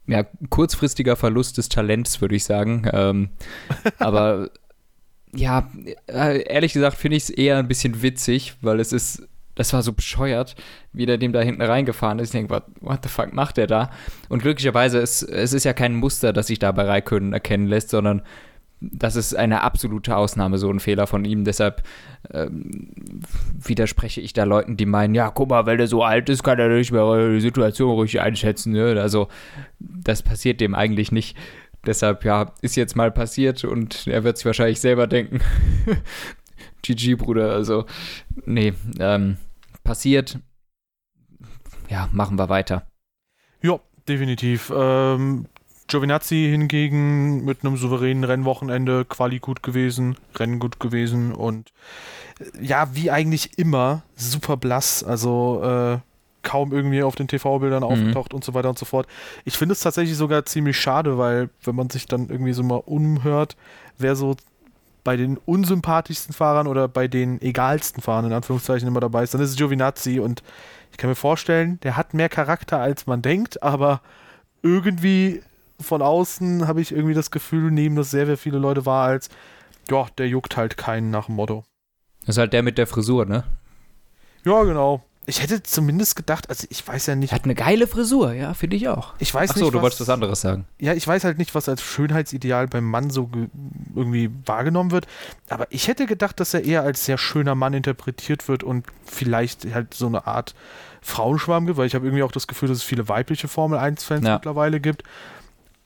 Ja, 0.07 0.25
kurzfristiger 0.49 1.15
Verlust 1.15 1.57
des 1.57 1.69
Talents, 1.69 2.21
würde 2.21 2.35
ich 2.35 2.43
sagen. 2.43 2.87
Ähm, 2.91 3.29
aber 3.99 4.49
ja, 5.33 5.69
äh, 6.07 6.43
ehrlich 6.43 6.73
gesagt 6.73 6.97
finde 6.97 7.17
ich 7.17 7.23
es 7.23 7.29
eher 7.29 7.57
ein 7.57 7.67
bisschen 7.67 8.01
witzig, 8.01 8.55
weil 8.61 8.79
es 8.79 8.91
ist, 8.91 9.27
das 9.55 9.73
war 9.73 9.81
so 9.81 9.93
bescheuert, 9.93 10.55
wie 10.91 11.05
der 11.05 11.17
dem 11.17 11.33
da 11.33 11.41
hinten 11.41 11.61
reingefahren 11.61 12.19
ist. 12.19 12.29
Ich 12.29 12.39
denke, 12.39 12.53
what, 12.53 12.63
what 12.81 12.99
the 13.03 13.09
fuck 13.09 13.33
macht 13.33 13.57
der 13.57 13.67
da? 13.67 13.91
Und 14.29 14.41
glücklicherweise, 14.41 14.99
ist, 14.99 15.23
es 15.23 15.53
ist 15.53 15.63
ja 15.63 15.73
kein 15.73 15.95
Muster, 15.95 16.33
das 16.33 16.47
sich 16.47 16.59
da 16.59 16.71
bei 16.71 16.83
Raikön 16.83 17.33
erkennen 17.33 17.67
lässt, 17.67 17.89
sondern 17.89 18.23
das 18.81 19.15
ist 19.15 19.35
eine 19.35 19.61
absolute 19.61 20.17
Ausnahme, 20.17 20.57
so 20.57 20.69
ein 20.69 20.79
Fehler 20.79 21.05
von 21.05 21.23
ihm. 21.23 21.45
Deshalb 21.45 21.83
ähm, 22.33 22.81
widerspreche 23.53 24.21
ich 24.21 24.33
da 24.33 24.43
Leuten, 24.43 24.75
die 24.75 24.87
meinen, 24.87 25.13
ja, 25.13 25.29
guck 25.29 25.49
mal, 25.49 25.67
weil 25.67 25.77
der 25.77 25.87
so 25.87 26.03
alt 26.03 26.29
ist, 26.29 26.43
kann 26.43 26.57
er 26.57 26.67
nicht 26.67 26.91
mehr 26.91 27.29
die 27.29 27.41
Situation 27.41 27.99
richtig 27.99 28.21
einschätzen. 28.21 28.73
Ne? 28.73 28.99
Also, 28.99 29.27
das 29.79 30.23
passiert 30.23 30.61
dem 30.61 30.73
eigentlich 30.73 31.11
nicht. 31.11 31.37
Deshalb, 31.85 32.25
ja, 32.25 32.53
ist 32.61 32.75
jetzt 32.75 32.95
mal 32.95 33.11
passiert 33.11 33.63
und 33.63 34.07
er 34.07 34.23
wird 34.23 34.37
sich 34.37 34.45
wahrscheinlich 34.45 34.79
selber 34.79 35.05
denken. 35.07 35.41
GG, 36.81 37.15
Bruder, 37.15 37.51
also, 37.51 37.85
nee, 38.45 38.73
ähm, 38.99 39.37
passiert. 39.83 40.39
Ja, 41.87 42.09
machen 42.11 42.37
wir 42.37 42.49
weiter. 42.49 42.87
Ja, 43.61 43.79
definitiv. 44.07 44.71
Ähm, 44.75 45.45
Giovinazzi 45.91 46.47
hingegen 46.49 47.43
mit 47.43 47.63
einem 47.63 47.77
souveränen 47.77 48.23
Rennwochenende, 48.23 49.05
Quali 49.05 49.39
gut 49.39 49.61
gewesen, 49.61 50.15
Rennen 50.35 50.59
gut 50.59 50.79
gewesen 50.79 51.33
und 51.33 51.73
äh, 52.39 52.65
ja, 52.65 52.95
wie 52.95 53.11
eigentlich 53.11 53.57
immer, 53.57 54.03
super 54.15 54.57
blass. 54.57 55.03
Also 55.03 55.61
äh, 55.63 55.97
kaum 56.43 56.71
irgendwie 56.71 57.03
auf 57.03 57.15
den 57.15 57.27
TV-Bildern 57.27 57.83
mhm. 57.83 57.89
aufgetaucht 57.89 58.33
und 58.33 58.43
so 58.43 58.53
weiter 58.53 58.69
und 58.69 58.79
so 58.79 58.85
fort. 58.85 59.07
Ich 59.45 59.57
finde 59.57 59.73
es 59.73 59.81
tatsächlich 59.81 60.17
sogar 60.17 60.45
ziemlich 60.45 60.79
schade, 60.79 61.17
weil 61.17 61.49
wenn 61.63 61.75
man 61.75 61.89
sich 61.89 62.05
dann 62.05 62.29
irgendwie 62.29 62.53
so 62.53 62.63
mal 62.63 62.81
umhört, 62.85 63.57
wer 63.97 64.15
so 64.15 64.35
bei 65.03 65.17
den 65.17 65.37
unsympathischsten 65.37 66.33
Fahrern 66.33 66.67
oder 66.67 66.87
bei 66.87 67.07
den 67.07 67.41
egalsten 67.41 68.01
Fahrern 68.01 68.25
in 68.25 68.33
Anführungszeichen 68.33 68.87
immer 68.87 68.99
dabei 68.99 69.23
ist, 69.23 69.33
dann 69.33 69.41
ist 69.41 69.49
es 69.49 69.55
Giovinazzi 69.57 70.19
und 70.19 70.41
ich 70.91 70.97
kann 70.97 71.09
mir 71.09 71.15
vorstellen, 71.15 71.79
der 71.81 71.97
hat 71.97 72.13
mehr 72.13 72.29
Charakter 72.29 72.79
als 72.79 73.07
man 73.07 73.21
denkt, 73.21 73.61
aber 73.63 74.01
irgendwie 74.61 75.41
von 75.81 76.01
außen 76.01 76.67
habe 76.67 76.81
ich 76.81 76.91
irgendwie 76.91 77.13
das 77.13 77.31
Gefühl, 77.31 77.71
nehmen 77.71 77.95
das 77.95 78.11
sehr, 78.11 78.25
sehr 78.25 78.37
viele 78.37 78.57
Leute 78.57 78.85
wahr 78.85 79.07
als, 79.07 79.29
ja, 79.89 80.07
der 80.17 80.27
juckt 80.27 80.57
halt 80.57 80.77
keinen 80.77 81.11
nach 81.11 81.25
dem 81.25 81.35
Motto. 81.35 81.63
Das 82.21 82.35
ist 82.35 82.39
halt 82.39 82.53
der 82.53 82.63
mit 82.63 82.77
der 82.77 82.87
Frisur, 82.87 83.25
ne? 83.25 83.43
Ja, 84.43 84.63
genau. 84.63 85.03
Ich 85.27 85.41
hätte 85.41 85.61
zumindest 85.61 86.15
gedacht, 86.15 86.49
also 86.49 86.65
ich 86.69 86.85
weiß 86.85 87.05
ja 87.05 87.15
nicht. 87.15 87.31
Hat 87.31 87.43
eine 87.43 87.53
geile 87.53 87.85
Frisur, 87.85 88.33
ja, 88.33 88.55
finde 88.55 88.75
ich 88.75 88.87
auch. 88.87 89.13
Ich 89.19 89.31
weiß 89.31 89.51
Ach 89.51 89.55
so, 89.55 89.65
nicht, 89.65 89.73
du 89.75 89.81
wolltest 89.81 90.01
was 90.01 90.09
anderes 90.09 90.41
sagen. 90.41 90.65
Ja, 90.79 90.93
ich 90.93 91.07
weiß 91.07 91.23
halt 91.23 91.37
nicht, 91.37 91.53
was 91.53 91.69
als 91.69 91.83
Schönheitsideal 91.83 92.67
beim 92.67 92.85
Mann 92.85 93.11
so 93.11 93.29
irgendwie 93.95 94.31
wahrgenommen 94.45 94.89
wird. 94.89 95.05
Aber 95.47 95.67
ich 95.69 95.87
hätte 95.87 96.07
gedacht, 96.07 96.39
dass 96.39 96.55
er 96.55 96.63
eher 96.63 96.81
als 96.81 97.05
sehr 97.05 97.19
schöner 97.19 97.53
Mann 97.53 97.73
interpretiert 97.73 98.47
wird 98.47 98.63
und 98.63 98.87
vielleicht 99.05 99.71
halt 99.73 99.93
so 99.93 100.07
eine 100.07 100.25
Art 100.25 100.55
Frauenschwarm 101.01 101.67
gibt, 101.67 101.77
weil 101.77 101.87
ich 101.87 101.93
habe 101.93 102.05
irgendwie 102.05 102.23
auch 102.23 102.31
das 102.31 102.47
Gefühl, 102.47 102.69
dass 102.69 102.79
es 102.79 102.83
viele 102.83 103.07
weibliche 103.07 103.47
Formel 103.47 103.77
1-Fans 103.77 104.25
ja. 104.25 104.33
mittlerweile 104.35 104.79
gibt. 104.79 105.03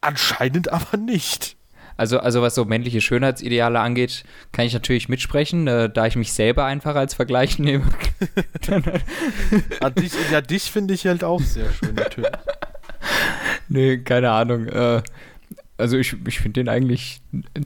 Anscheinend 0.06 0.72
aber 0.72 0.98
nicht. 0.98 1.58
Also, 1.98 2.20
also 2.20 2.42
was 2.42 2.54
so 2.54 2.66
männliche 2.66 3.02
Schönheitsideale 3.02 3.80
angeht, 3.80 4.24
kann 4.52 4.66
ich 4.66 4.74
natürlich 4.74 5.10
mitsprechen, 5.10 5.68
äh, 5.68 5.90
da 5.90 6.06
ich 6.06 6.16
mich 6.16 6.34
selber 6.34 6.66
einfach 6.66 6.96
als 6.96 7.16
Vergleich 7.16 7.58
nehme. 7.60 7.86
ja, 9.82 9.90
dich, 9.90 10.12
ja, 10.32 10.42
dich 10.42 10.72
finde 10.72 10.94
ich 10.94 11.08
halt 11.08 11.24
auch 11.24 11.42
sehr 11.42 11.72
schön, 11.72 11.96
natürlich. 11.96 12.32
nee, 13.68 13.98
keine 13.98 14.30
Ahnung. 14.32 14.68
Äh, 14.68 15.02
also 15.78 15.98
ich, 15.98 16.16
ich 16.28 16.40
finde 16.40 16.62
den 16.62 16.70
eigentlich 16.70 17.22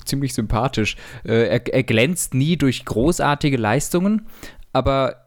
ziemlich 0.05 0.33
sympathisch. 0.33 0.95
Äh, 1.25 1.47
er, 1.47 1.73
er 1.73 1.83
glänzt 1.83 2.33
nie 2.33 2.55
durch 2.55 2.85
großartige 2.85 3.57
Leistungen, 3.57 4.27
aber 4.71 5.25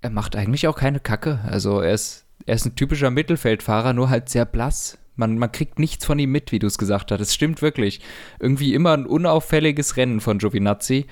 er 0.00 0.10
macht 0.10 0.36
eigentlich 0.36 0.68
auch 0.68 0.76
keine 0.76 1.00
Kacke. 1.00 1.40
Also 1.44 1.80
er 1.80 1.94
ist, 1.94 2.26
er 2.46 2.54
ist 2.54 2.66
ein 2.66 2.76
typischer 2.76 3.10
Mittelfeldfahrer, 3.10 3.94
nur 3.94 4.10
halt 4.10 4.28
sehr 4.28 4.44
blass 4.44 4.96
Man, 5.20 5.38
man 5.38 5.52
kriegt 5.52 5.78
nichts 5.78 6.04
von 6.04 6.18
ihm 6.18 6.32
mit, 6.32 6.50
wie 6.50 6.58
du 6.58 6.66
es 6.66 6.78
gesagt 6.78 7.12
hast. 7.12 7.20
Es 7.20 7.34
stimmt 7.34 7.62
wirklich. 7.62 8.00
Irgendwie 8.40 8.74
immer 8.74 8.94
ein 8.94 9.06
unauffälliges 9.06 9.96
Rennen 9.96 10.20
von 10.20 10.38
Giovinazzi. 10.38 11.06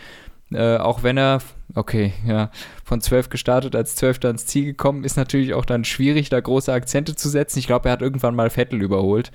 Äh, 0.50 0.78
auch 0.78 1.02
wenn 1.02 1.18
er, 1.18 1.42
okay, 1.74 2.14
ja, 2.26 2.50
von 2.82 3.02
12 3.02 3.28
gestartet, 3.28 3.76
als 3.76 3.96
12 3.96 4.24
ans 4.24 4.46
Ziel 4.46 4.64
gekommen, 4.64 5.04
ist 5.04 5.16
natürlich 5.18 5.52
auch 5.52 5.66
dann 5.66 5.84
schwierig, 5.84 6.30
da 6.30 6.40
große 6.40 6.72
Akzente 6.72 7.14
zu 7.16 7.28
setzen. 7.28 7.58
Ich 7.58 7.66
glaube, 7.66 7.90
er 7.90 7.92
hat 7.92 8.02
irgendwann 8.02 8.34
mal 8.34 8.48
Vettel 8.48 8.80
überholt. 8.80 9.30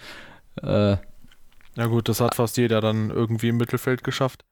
Äh, 0.61 0.97
ja 1.75 1.85
gut, 1.85 2.09
das 2.09 2.19
hat 2.19 2.33
fast 2.33 2.57
jeder 2.57 2.81
dann 2.81 3.11
irgendwie 3.11 3.49
im 3.49 3.57
Mittelfeld 3.57 4.03
geschafft. 4.03 4.43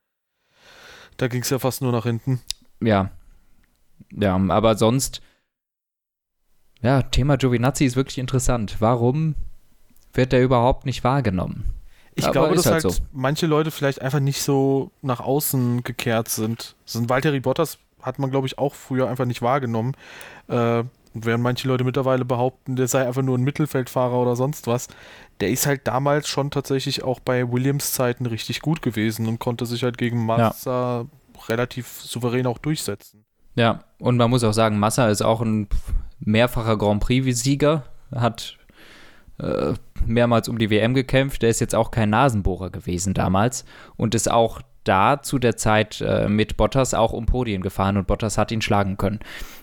Da 1.18 1.28
ging 1.28 1.42
es 1.42 1.50
ja 1.50 1.58
fast 1.58 1.82
nur 1.82 1.92
nach 1.92 2.06
hinten. 2.06 2.42
Ja. 2.80 3.12
Ja, 4.12 4.36
aber 4.36 4.76
sonst, 4.78 5.22
ja, 6.82 7.02
Thema 7.02 7.38
Giovinazzi 7.38 7.86
ist 7.86 7.96
wirklich 7.96 8.20
interessant. 8.20 8.78
Warum 8.80 9.36
wird 10.14 10.32
der 10.32 10.44
überhaupt 10.44 10.86
nicht 10.86 11.04
wahrgenommen? 11.04 11.66
Ich 12.16 12.26
Aber 12.26 12.34
glaube, 12.34 12.56
dass 12.56 12.66
halt, 12.66 12.84
halt 12.84 12.94
so. 12.94 13.04
manche 13.14 13.48
Leute 13.48 13.72
vielleicht 13.72 14.02
einfach 14.02 14.20
nicht 14.20 14.42
so 14.42 14.92
nach 15.02 15.22
außen 15.22 15.84
gekehrt 15.84 16.28
sind. 16.28 16.76
So 16.86 17.00
ein 17.00 17.10
Valtteri 17.10 17.40
Bottas 17.40 17.78
hat 18.02 18.20
man, 18.20 18.32
glaube 18.32 18.48
ich, 18.48 18.58
auch 18.58 18.76
früher 18.76 19.08
einfach 19.08 19.26
nicht 19.26 19.42
wahrgenommen. 19.42 19.94
Äh, 20.48 20.84
während 21.14 21.44
manche 21.44 21.68
Leute 21.68 21.84
mittlerweile 21.84 22.26
behaupten, 22.26 22.76
der 22.76 22.88
sei 22.88 23.06
einfach 23.06 23.22
nur 23.22 23.38
ein 23.38 23.44
Mittelfeldfahrer 23.44 24.18
oder 24.18 24.36
sonst 24.36 24.68
was. 24.68 24.88
Der 25.40 25.50
ist 25.50 25.66
halt 25.66 25.88
damals 25.88 26.28
schon 26.28 26.52
tatsächlich 26.52 27.04
auch 27.04 27.20
bei 27.20 27.52
Williams 27.52 27.94
Zeiten 27.94 28.26
richtig 28.26 28.62
gut 28.62 28.82
gewesen 28.82 29.28
und 29.28 29.40
konnte 29.40 29.66
sich 29.66 29.84
halt 29.84 29.98
gegen 29.98 30.26
Massa 30.26 31.02
ja. 31.02 31.42
relativ 31.50 31.88
souverän 31.88 32.48
auch 32.48 32.58
durchsetzen. 32.58 33.26
Ja, 33.56 33.84
und 34.00 34.18
man 34.18 34.30
muss 34.30 34.44
auch 34.44 34.54
sagen, 34.54 34.80
Massa 34.80 35.10
ist 35.10 35.22
auch 35.22 35.42
ein 35.42 35.68
mehrfacher 36.20 36.78
Grand 36.78 37.02
Prix-Sieger, 37.02 37.84
hat 38.16 38.58
äh, 39.42 39.74
mehrmals 40.06 40.50
um 40.50 40.58
die 40.58 40.70
WM 40.70 40.94
gekämpft. 40.94 41.42
Der 41.42 41.50
ist 41.50 41.60
jetzt 41.60 41.76
auch 41.76 41.92
kein 41.92 42.10
Nasenbohrer 42.10 42.70
gewesen 42.70 43.14
damals 43.14 43.66
und 43.98 44.16
ist 44.16 44.30
auch 44.30 44.62
da 44.84 45.22
zu 45.22 45.38
der 45.38 45.58
Zeit 45.58 46.02
äh, 46.02 46.28
mit 46.28 46.58
Bottas 46.58 46.94
auch 46.94 47.14
um 47.14 47.26
Podien 47.26 47.62
gefahren 47.62 47.98
und 47.98 48.08
Bottas 48.08 48.38
hat 48.38 48.52
ihn 48.52 48.62
schlagen 48.62 48.98
können. 48.98 49.20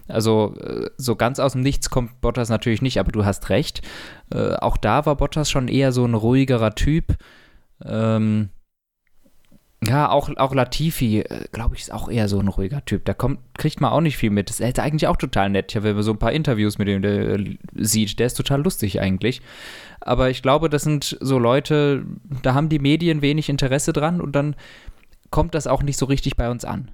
Also 0.06 0.54
äh, 0.60 0.90
so 0.96 1.16
ganz 1.16 1.40
aus 1.40 1.52
dem 1.52 1.62
Nichts 1.62 1.90
kommt 1.90 2.20
Bottas 2.20 2.48
natürlich 2.48 2.82
nicht, 2.82 3.00
aber 3.00 3.10
du 3.10 3.24
hast 3.24 3.50
recht. 3.50 3.82
Äh, 4.32 4.54
auch 4.54 4.76
da 4.76 5.06
war 5.06 5.16
Bottas 5.16 5.50
schon 5.50 5.68
eher 5.68 5.92
so 5.92 6.04
ein 6.04 6.14
ruhigerer 6.14 6.74
Typ. 6.74 7.16
Ähm, 7.84 8.50
ja, 9.84 10.10
auch, 10.10 10.28
auch 10.36 10.54
Latifi, 10.54 11.20
äh, 11.20 11.44
glaube 11.52 11.76
ich, 11.76 11.82
ist 11.82 11.92
auch 11.92 12.08
eher 12.08 12.28
so 12.28 12.40
ein 12.40 12.48
ruhiger 12.48 12.84
Typ. 12.84 13.04
Da 13.04 13.14
kommt, 13.14 13.38
kriegt 13.56 13.80
man 13.80 13.92
auch 13.92 14.00
nicht 14.00 14.16
viel 14.16 14.30
mit. 14.30 14.50
Das 14.50 14.58
ist 14.58 14.78
eigentlich 14.80 15.06
auch 15.06 15.16
total 15.16 15.50
nett, 15.50 15.76
wenn 15.80 15.94
man 15.94 16.02
so 16.02 16.10
ein 16.12 16.18
paar 16.18 16.32
Interviews 16.32 16.78
mit 16.78 16.88
ihm 16.88 17.04
äh, 17.04 17.58
sieht. 17.74 18.18
Der 18.18 18.26
ist 18.26 18.34
total 18.34 18.62
lustig 18.62 19.00
eigentlich. 19.00 19.40
Aber 20.00 20.30
ich 20.30 20.42
glaube, 20.42 20.68
das 20.68 20.82
sind 20.82 21.16
so 21.20 21.38
Leute, 21.38 22.04
da 22.42 22.54
haben 22.54 22.68
die 22.68 22.80
Medien 22.80 23.22
wenig 23.22 23.48
Interesse 23.48 23.92
dran 23.92 24.20
und 24.20 24.32
dann 24.32 24.56
kommt 25.30 25.54
das 25.54 25.66
auch 25.66 25.82
nicht 25.82 25.98
so 25.98 26.06
richtig 26.06 26.36
bei 26.36 26.50
uns 26.50 26.64
an. 26.64 26.90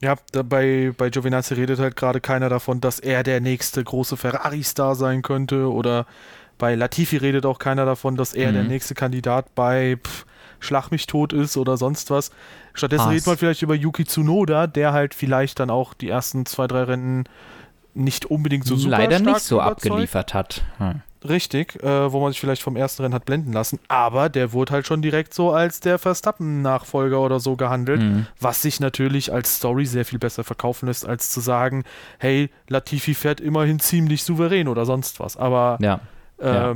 Ja, 0.00 0.16
bei, 0.44 0.92
bei 0.96 1.10
Giovinazzi 1.10 1.54
redet 1.54 1.78
halt 1.78 1.96
gerade 1.96 2.20
keiner 2.20 2.48
davon, 2.48 2.80
dass 2.80 2.98
er 2.98 3.22
der 3.22 3.40
nächste 3.40 3.84
große 3.84 4.16
Ferrari-Star 4.16 4.94
sein 4.94 5.22
könnte. 5.22 5.70
Oder 5.70 6.06
bei 6.58 6.74
Latifi 6.74 7.18
redet 7.18 7.44
auch 7.46 7.58
keiner 7.58 7.84
davon, 7.84 8.16
dass 8.16 8.32
er 8.32 8.50
mhm. 8.50 8.54
der 8.54 8.64
nächste 8.64 8.94
Kandidat 8.94 9.54
bei 9.54 9.98
pff, 10.02 10.24
Schlag 10.62 10.90
mich 10.90 11.06
tot 11.06 11.32
ist 11.32 11.56
oder 11.56 11.76
sonst 11.76 12.10
was. 12.10 12.30
Stattdessen 12.74 13.04
Haas. 13.04 13.12
redet 13.12 13.26
man 13.26 13.36
vielleicht 13.36 13.62
über 13.62 13.74
Yuki 13.74 14.04
Tsunoda, 14.04 14.66
der 14.66 14.92
halt 14.92 15.14
vielleicht 15.14 15.60
dann 15.60 15.70
auch 15.70 15.94
die 15.94 16.08
ersten 16.08 16.46
zwei, 16.46 16.66
drei 16.66 16.84
Rennen 16.84 17.24
nicht 17.94 18.26
unbedingt 18.26 18.64
so 18.64 18.76
super 18.76 18.98
Leider 18.98 19.18
nicht 19.18 19.40
so 19.40 19.56
überzeugt. 19.56 19.86
abgeliefert 19.86 20.34
hat. 20.34 20.62
Hm. 20.78 21.02
Richtig, 21.28 21.80
äh, 21.82 22.12
wo 22.12 22.20
man 22.20 22.32
sich 22.32 22.40
vielleicht 22.40 22.62
vom 22.62 22.74
ersten 22.74 23.02
Rennen 23.02 23.14
hat 23.14 23.24
blenden 23.24 23.52
lassen, 23.52 23.78
aber 23.86 24.28
der 24.28 24.52
wurde 24.52 24.72
halt 24.72 24.88
schon 24.88 25.02
direkt 25.02 25.34
so 25.34 25.52
als 25.52 25.78
der 25.78 25.98
Verstappen-Nachfolger 25.98 27.20
oder 27.20 27.38
so 27.38 27.54
gehandelt, 27.54 28.02
mhm. 28.02 28.26
was 28.40 28.62
sich 28.62 28.80
natürlich 28.80 29.32
als 29.32 29.58
Story 29.58 29.86
sehr 29.86 30.04
viel 30.04 30.18
besser 30.18 30.42
verkaufen 30.42 30.86
lässt, 30.86 31.06
als 31.06 31.30
zu 31.30 31.38
sagen, 31.38 31.84
hey, 32.18 32.50
Latifi 32.68 33.14
fährt 33.14 33.40
immerhin 33.40 33.78
ziemlich 33.78 34.24
souverän 34.24 34.66
oder 34.66 34.84
sonst 34.84 35.20
was. 35.20 35.36
Aber 35.36 35.78
ja. 35.80 36.00
Äh, 36.40 36.46
ja 36.52 36.74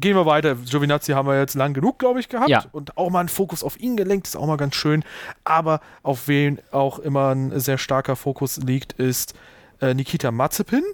gehen 0.00 0.16
wir 0.16 0.26
weiter. 0.26 0.54
Giovinazzi 0.54 1.12
haben 1.12 1.28
wir 1.28 1.38
jetzt 1.38 1.54
lang 1.54 1.74
genug, 1.74 1.98
glaube 1.98 2.20
ich, 2.20 2.28
gehabt. 2.28 2.48
Ja. 2.48 2.64
Und 2.72 2.96
auch 2.96 3.10
mal 3.10 3.20
einen 3.20 3.28
Fokus 3.28 3.62
auf 3.62 3.78
ihn 3.80 3.96
gelenkt, 3.96 4.26
ist 4.26 4.36
auch 4.36 4.46
mal 4.46 4.56
ganz 4.56 4.74
schön. 4.74 5.04
Aber 5.44 5.80
auf 6.02 6.28
wen 6.28 6.58
auch 6.70 6.98
immer 6.98 7.34
ein 7.34 7.58
sehr 7.58 7.78
starker 7.78 8.16
Fokus 8.16 8.58
liegt, 8.58 8.92
ist 8.94 9.34
äh, 9.80 9.94
Nikita 9.94 10.30
Mazepin. 10.30 10.84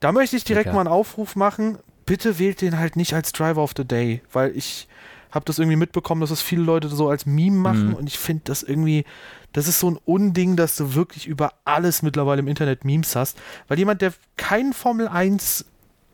Da 0.00 0.12
möchte 0.12 0.36
ich 0.36 0.44
direkt 0.44 0.66
ja. 0.66 0.72
mal 0.72 0.80
einen 0.80 0.88
Aufruf 0.88 1.36
machen. 1.36 1.78
Bitte 2.04 2.38
wählt 2.38 2.60
den 2.60 2.78
halt 2.78 2.96
nicht 2.96 3.14
als 3.14 3.32
Driver 3.32 3.62
of 3.62 3.72
the 3.76 3.84
Day, 3.84 4.22
weil 4.32 4.56
ich 4.56 4.88
habe 5.30 5.44
das 5.44 5.58
irgendwie 5.58 5.76
mitbekommen, 5.76 6.20
dass 6.20 6.30
das 6.30 6.42
viele 6.42 6.62
Leute 6.62 6.88
so 6.88 7.08
als 7.08 7.26
Meme 7.26 7.56
machen 7.56 7.88
mhm. 7.88 7.94
und 7.94 8.06
ich 8.06 8.18
finde 8.18 8.42
das 8.44 8.62
irgendwie, 8.62 9.04
das 9.52 9.68
ist 9.68 9.80
so 9.80 9.90
ein 9.90 9.98
Unding, 10.04 10.56
dass 10.56 10.76
du 10.76 10.94
wirklich 10.94 11.26
über 11.26 11.52
alles 11.64 12.02
mittlerweile 12.02 12.40
im 12.40 12.48
Internet 12.48 12.84
Memes 12.84 13.16
hast, 13.16 13.36
weil 13.68 13.78
jemand, 13.78 14.02
der 14.02 14.12
keinen 14.36 14.72
Formel 14.72 15.08
1 15.08 15.66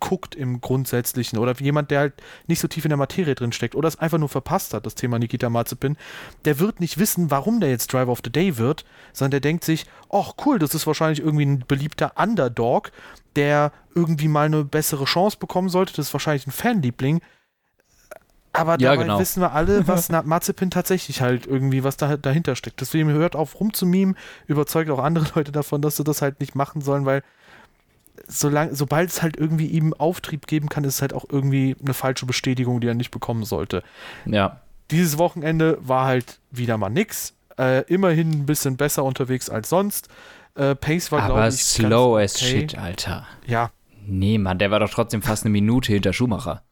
guckt 0.02 0.34
im 0.34 0.60
Grundsätzlichen 0.60 1.38
oder 1.38 1.54
jemand, 1.60 1.92
der 1.92 2.00
halt 2.00 2.14
nicht 2.48 2.58
so 2.58 2.66
tief 2.66 2.84
in 2.84 2.88
der 2.88 2.98
Materie 2.98 3.36
drin 3.36 3.52
steckt 3.52 3.76
oder 3.76 3.86
es 3.86 4.00
einfach 4.00 4.18
nur 4.18 4.28
verpasst 4.28 4.74
hat, 4.74 4.84
das 4.84 4.96
Thema 4.96 5.20
Nikita 5.20 5.48
Mazepin, 5.48 5.96
der 6.44 6.58
wird 6.58 6.80
nicht 6.80 6.98
wissen, 6.98 7.30
warum 7.30 7.60
der 7.60 7.70
jetzt 7.70 7.92
Driver 7.92 8.10
of 8.10 8.20
the 8.24 8.32
Day 8.32 8.58
wird, 8.58 8.84
sondern 9.12 9.30
der 9.30 9.40
denkt 9.40 9.62
sich, 9.64 9.86
ach 10.10 10.32
cool, 10.44 10.58
das 10.58 10.74
ist 10.74 10.88
wahrscheinlich 10.88 11.20
irgendwie 11.20 11.46
ein 11.46 11.64
beliebter 11.68 12.14
Underdog, 12.16 12.90
der 13.36 13.70
irgendwie 13.94 14.26
mal 14.26 14.46
eine 14.46 14.64
bessere 14.64 15.04
Chance 15.04 15.36
bekommen 15.38 15.68
sollte, 15.68 15.94
das 15.94 16.08
ist 16.08 16.14
wahrscheinlich 16.14 16.48
ein 16.48 16.52
Fanliebling. 16.52 17.20
Aber 18.52 18.72
ja, 18.72 18.90
dabei 18.90 19.04
genau. 19.04 19.20
wissen 19.20 19.40
wir 19.40 19.52
alle, 19.52 19.86
was 19.86 20.10
Mazepin 20.10 20.70
tatsächlich 20.70 21.22
halt 21.22 21.46
irgendwie, 21.46 21.84
was 21.84 21.96
da 21.96 22.16
dahinter 22.16 22.56
steckt. 22.56 22.80
Deswegen 22.80 23.08
hört 23.10 23.36
auf 23.36 23.58
rumzumimen, 23.60 24.16
überzeugt 24.48 24.90
auch 24.90 24.98
andere 24.98 25.26
Leute 25.36 25.52
davon, 25.52 25.80
dass 25.80 25.96
sie 25.96 26.04
das 26.04 26.22
halt 26.22 26.40
nicht 26.40 26.56
machen 26.56 26.82
sollen, 26.82 27.06
weil 27.06 27.22
solang, 28.26 28.74
sobald 28.74 29.10
es 29.10 29.22
halt 29.22 29.36
irgendwie 29.36 29.66
ihm 29.66 29.94
Auftrieb 29.94 30.46
geben 30.46 30.68
kann, 30.68 30.84
ist 30.84 30.96
es 30.96 31.02
halt 31.02 31.14
auch 31.14 31.24
irgendwie 31.28 31.76
eine 31.82 31.94
falsche 31.94 32.26
Bestätigung, 32.26 32.80
die 32.80 32.88
er 32.88 32.94
nicht 32.94 33.10
bekommen 33.10 33.44
sollte. 33.44 33.82
Ja. 34.24 34.60
Dieses 34.90 35.18
Wochenende 35.18 35.78
war 35.80 36.06
halt 36.06 36.38
wieder 36.50 36.78
mal 36.78 36.90
nix. 36.90 37.34
Äh, 37.58 37.82
immerhin 37.92 38.30
ein 38.30 38.46
bisschen 38.46 38.76
besser 38.76 39.04
unterwegs 39.04 39.50
als 39.50 39.68
sonst. 39.68 40.08
Äh, 40.54 40.74
Pace 40.74 41.12
war, 41.12 41.26
glaube 41.26 41.48
ich. 41.48 41.62
slow 41.62 42.18
as 42.18 42.36
okay. 42.36 42.60
shit, 42.60 42.78
Alter. 42.78 43.26
Ja. 43.46 43.70
Nee, 44.06 44.38
Mann, 44.38 44.58
der 44.58 44.70
war 44.70 44.80
doch 44.80 44.90
trotzdem 44.90 45.22
fast 45.22 45.44
eine 45.44 45.52
Minute 45.52 45.92
hinter 45.92 46.12
Schumacher. 46.12 46.62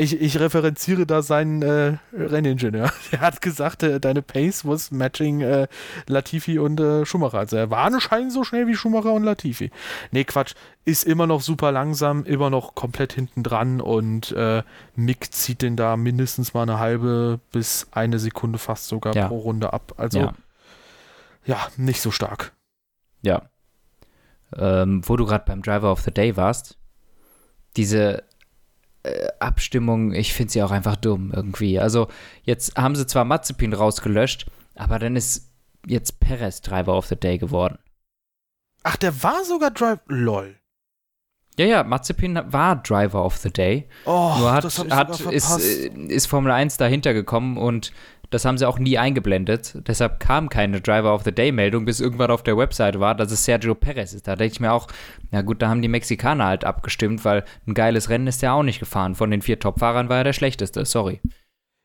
Ich, 0.00 0.18
ich 0.18 0.40
referenziere 0.40 1.04
da 1.04 1.20
seinen 1.20 1.60
äh, 1.60 1.98
Renningenieur. 2.14 2.90
Er 3.10 3.20
hat 3.20 3.42
gesagt, 3.42 3.82
äh, 3.82 4.00
deine 4.00 4.22
Pace 4.22 4.64
was 4.64 4.90
matching 4.90 5.42
äh, 5.42 5.68
Latifi 6.06 6.58
und 6.58 6.80
äh, 6.80 7.04
Schumacher. 7.04 7.40
Also 7.40 7.58
er 7.58 7.70
war 7.70 7.84
anscheinend 7.84 8.32
so 8.32 8.42
schnell 8.42 8.66
wie 8.66 8.74
Schumacher 8.74 9.12
und 9.12 9.24
Latifi. 9.24 9.70
Nee, 10.10 10.24
Quatsch. 10.24 10.54
Ist 10.86 11.04
immer 11.04 11.26
noch 11.26 11.42
super 11.42 11.70
langsam, 11.70 12.24
immer 12.24 12.48
noch 12.48 12.74
komplett 12.74 13.12
hinten 13.12 13.42
dran 13.42 13.82
und 13.82 14.32
äh, 14.32 14.62
Mick 14.96 15.34
zieht 15.34 15.60
den 15.60 15.76
da 15.76 15.98
mindestens 15.98 16.54
mal 16.54 16.62
eine 16.62 16.78
halbe 16.78 17.38
bis 17.52 17.86
eine 17.90 18.18
Sekunde 18.18 18.58
fast 18.58 18.88
sogar 18.88 19.14
ja. 19.14 19.28
pro 19.28 19.36
Runde 19.36 19.74
ab. 19.74 19.92
Also 19.98 20.20
ja, 20.20 20.34
ja 21.44 21.68
nicht 21.76 22.00
so 22.00 22.10
stark. 22.10 22.54
Ja. 23.20 23.42
Ähm, 24.56 25.02
wo 25.04 25.16
du 25.16 25.26
gerade 25.26 25.44
beim 25.46 25.60
Driver 25.60 25.92
of 25.92 26.00
the 26.00 26.10
Day 26.10 26.38
warst, 26.38 26.78
diese 27.76 28.24
Abstimmung, 29.38 30.12
ich 30.12 30.34
finde 30.34 30.52
sie 30.52 30.62
auch 30.62 30.70
einfach 30.70 30.96
dumm 30.96 31.32
irgendwie. 31.34 31.78
Also 31.78 32.08
jetzt 32.42 32.76
haben 32.76 32.96
sie 32.96 33.06
zwar 33.06 33.24
Mazepin 33.24 33.72
rausgelöscht, 33.72 34.46
aber 34.74 34.98
dann 34.98 35.16
ist 35.16 35.50
jetzt 35.86 36.20
Perez 36.20 36.60
Driver 36.60 36.96
of 36.96 37.06
the 37.06 37.16
Day 37.16 37.38
geworden. 37.38 37.78
Ach, 38.82 38.96
der 38.96 39.22
war 39.22 39.44
sogar 39.44 39.70
Driver. 39.70 40.00
LOL. 40.06 40.56
Ja, 41.58 41.66
ja, 41.66 41.84
Mazepin 41.84 42.40
war 42.46 42.76
Driver 42.76 43.24
of 43.24 43.36
the 43.36 43.50
Day. 43.50 43.88
Oh, 44.06 44.34
Nur 44.38 44.52
hat, 44.52 44.64
hat 44.64 45.20
ist, 45.20 45.58
äh, 45.60 45.88
ist 45.88 46.26
Formel 46.26 46.52
1 46.52 46.76
dahinter 46.76 47.12
gekommen 47.12 47.58
und 47.58 47.92
das 48.30 48.44
haben 48.44 48.58
sie 48.58 48.66
auch 48.66 48.78
nie 48.78 48.96
eingeblendet. 48.96 49.76
Deshalb 49.86 50.20
kam 50.20 50.48
keine 50.48 50.80
Driver 50.80 51.14
of 51.14 51.24
the 51.24 51.32
Day-Meldung, 51.32 51.84
bis 51.84 52.00
irgendwann 52.00 52.30
auf 52.30 52.42
der 52.42 52.56
Website 52.56 52.98
war, 53.00 53.14
dass 53.14 53.32
es 53.32 53.44
Sergio 53.44 53.74
Perez 53.74 54.12
ist. 54.12 54.28
Da 54.28 54.36
denke 54.36 54.52
ich 54.52 54.60
mir 54.60 54.72
auch, 54.72 54.86
na 55.30 55.42
gut, 55.42 55.60
da 55.60 55.68
haben 55.68 55.82
die 55.82 55.88
Mexikaner 55.88 56.46
halt 56.46 56.64
abgestimmt, 56.64 57.24
weil 57.24 57.44
ein 57.66 57.74
geiles 57.74 58.08
Rennen 58.08 58.28
ist 58.28 58.42
der 58.42 58.54
auch 58.54 58.62
nicht 58.62 58.78
gefahren. 58.78 59.14
Von 59.14 59.30
den 59.30 59.42
vier 59.42 59.58
Top-Fahrern 59.58 60.08
war 60.08 60.18
er 60.18 60.24
der 60.24 60.32
schlechteste, 60.32 60.84
sorry. 60.84 61.20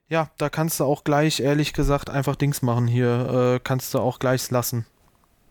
Ja, 0.08 0.30
da 0.38 0.50
kannst 0.50 0.80
du 0.80 0.84
auch 0.84 1.04
gleich, 1.04 1.40
ehrlich 1.40 1.74
gesagt, 1.74 2.12
einfach 2.12 2.36
Dings 2.36 2.62
machen 2.62 2.88
hier. 2.88 3.56
Äh, 3.56 3.60
kannst 3.64 3.94
du 3.94 4.00
auch 4.00 4.20
gleich 4.20 4.52
lassen. 4.52 4.86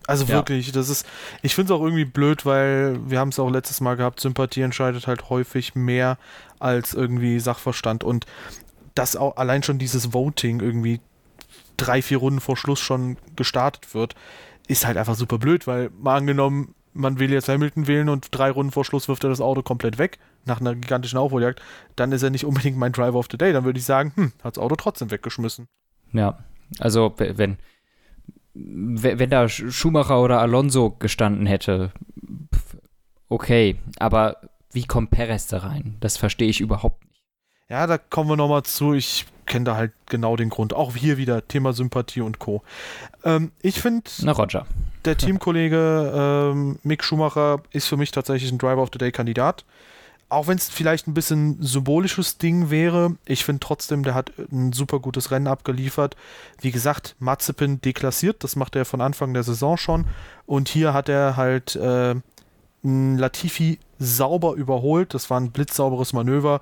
Also 0.07 0.25
ja. 0.25 0.35
wirklich, 0.35 0.71
das 0.71 0.89
ist, 0.91 1.07
ich 1.43 1.55
finde 1.55 1.73
es 1.73 1.79
auch 1.79 1.83
irgendwie 1.83 2.05
blöd, 2.05 2.45
weil 2.45 2.99
wir 3.09 3.19
haben 3.19 3.31
es 3.31 3.39
auch 3.39 3.51
letztes 3.51 3.81
Mal 3.81 3.97
gehabt, 3.97 4.21
Sympathie 4.21 4.61
entscheidet 4.61 5.07
halt 5.07 5.31
häufig 5.31 5.75
mehr 5.75 6.19
als 6.59 6.95
irgendwie 6.95 7.41
Sachverstand. 7.41 8.05
Und 8.05 8.27
dass 8.95 9.17
auch 9.17 9.37
allein 9.37 9.63
schon 9.63 9.79
dieses 9.79 10.13
Voting 10.13 10.61
irgendwie 10.61 11.01
drei, 11.77 12.03
vier 12.03 12.19
Runden 12.19 12.41
vor 12.41 12.57
Schluss 12.57 12.81
schon 12.81 13.17
gestartet 13.37 13.95
wird, 13.95 14.15
ist 14.69 14.87
halt 14.87 14.97
einfach 14.97 15.15
super 15.15 15.39
blöd, 15.39 15.67
weil 15.67 15.91
mal 15.99 16.17
angenommen, 16.17 16.75
man 16.93 17.19
will 17.19 17.33
jetzt 17.33 17.49
Hamilton 17.49 17.87
wählen 17.87 18.09
und 18.09 18.29
drei 18.31 18.51
Runden 18.51 18.73
vor 18.73 18.85
Schluss 18.85 19.09
wirft 19.09 19.25
er 19.25 19.31
das 19.31 19.41
Auto 19.41 19.63
komplett 19.63 19.99
weg, 19.99 20.19
nach 20.45 20.61
einer 20.61 20.75
gigantischen 20.75 21.19
Aufholjagd, 21.19 21.61
dann 21.97 22.13
ist 22.13 22.23
er 22.23 22.31
nicht 22.31 22.45
unbedingt 22.45 22.77
mein 22.77 22.93
Driver 22.93 23.19
of 23.19 23.27
the 23.31 23.39
Day. 23.39 23.53
Dann 23.53 23.65
würde 23.65 23.79
ich 23.79 23.85
sagen, 23.85 24.13
hm, 24.15 24.33
hat 24.43 24.57
das 24.57 24.63
Auto 24.63 24.77
trotzdem 24.77 25.11
weggeschmissen. 25.11 25.69
Ja, 26.13 26.39
also 26.79 27.15
wenn, 27.17 27.59
wenn 28.55 29.31
da 29.31 29.49
Schumacher 29.49 30.23
oder 30.23 30.41
Alonso 30.41 30.91
gestanden 30.91 31.47
hätte, 31.47 31.93
okay, 33.29 33.77
aber 33.99 34.37
wie 34.73 34.87
kommt 34.87 35.11
Perez 35.11 35.47
da 35.47 35.59
rein? 35.59 35.97
Das 36.01 36.17
verstehe 36.17 36.49
ich 36.49 36.61
überhaupt 36.61 37.05
nicht. 37.05 37.13
Ja, 37.71 37.87
da 37.87 37.97
kommen 37.97 38.28
wir 38.28 38.37
nochmal 38.37 38.62
zu. 38.62 38.92
Ich 38.92 39.26
kenne 39.47 39.64
da 39.64 39.76
halt 39.76 39.92
genau 40.06 40.37
den 40.37 40.50
Grund. 40.50 40.75
Auch 40.75 40.94
hier 40.94 41.16
wieder 41.16 41.47
Thema 41.49 41.73
Sympathie 41.73 42.21
und 42.21 42.38
Co. 42.38 42.62
Ähm, 43.25 43.52
ich 43.62 43.80
finde, 43.80 44.11
der 45.04 45.16
Teamkollege 45.16 46.12
ähm, 46.52 46.78
Mick 46.83 47.02
Schumacher 47.02 47.62
ist 47.71 47.87
für 47.87 47.97
mich 47.97 48.11
tatsächlich 48.11 48.52
ein 48.52 48.59
Driver 48.59 48.83
of 48.83 48.90
the 48.92 48.99
Day-Kandidat. 48.99 49.64
Auch 50.28 50.47
wenn 50.47 50.59
es 50.59 50.68
vielleicht 50.68 51.06
ein 51.06 51.14
bisschen 51.14 51.62
symbolisches 51.62 52.38
Ding 52.38 52.71
wäre, 52.71 53.16
ich 53.25 53.44
finde 53.44 53.61
trotzdem, 53.61 54.02
der 54.02 54.14
hat 54.14 54.33
ein 54.50 54.73
super 54.73 54.99
gutes 54.99 55.30
Rennen 55.30 55.47
abgeliefert. 55.47 56.16
Wie 56.61 56.71
gesagt, 56.71 57.14
Mazepin 57.18 57.80
deklassiert, 57.80 58.42
das 58.42 58.56
macht 58.56 58.75
er 58.76 58.85
von 58.85 59.00
Anfang 59.00 59.33
der 59.33 59.42
Saison 59.42 59.76
schon. 59.76 60.06
Und 60.44 60.68
hier 60.68 60.92
hat 60.92 61.09
er 61.09 61.37
halt 61.37 61.76
äh, 61.76 62.14
Latifi 62.83 63.78
sauber 63.99 64.54
überholt. 64.54 65.14
Das 65.14 65.30
war 65.30 65.40
ein 65.40 65.50
blitzsauberes 65.50 66.12
Manöver. 66.12 66.61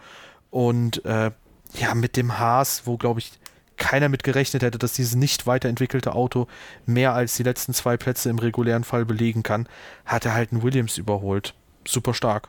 Und 0.53 1.03
äh, 1.07 1.31
ja, 1.75 1.95
mit 1.95 2.17
dem 2.19 2.39
Haas, 2.39 2.83
wo 2.85 2.99
glaube 2.99 3.21
ich 3.21 3.33
keiner 3.79 4.11
mit 4.11 4.23
gerechnet 4.23 4.63
hätte, 4.63 4.79
dass 4.79 4.93
dieses 4.93 5.15
nicht 5.15 5.47
weiterentwickelte 5.47 6.15
Auto 6.15 6.47
mehr 6.85 7.15
als 7.15 7.35
die 7.35 7.43
letzten 7.43 7.73
zwei 7.73 7.97
Plätze 7.97 8.29
im 8.29 8.39
regulären 8.39 8.85
Fall 8.85 9.07
belegen 9.07 9.43
kann, 9.43 9.67
hat 10.05 10.27
er 10.27 10.35
halt 10.35 10.53
einen 10.53 10.63
Williams 10.63 10.99
überholt. 10.99 11.55
Super 11.89 12.13
stark. 12.13 12.49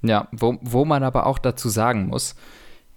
Ja, 0.00 0.28
wo, 0.30 0.58
wo 0.62 0.84
man 0.84 1.02
aber 1.02 1.26
auch 1.26 1.38
dazu 1.38 1.68
sagen 1.68 2.06
muss, 2.06 2.36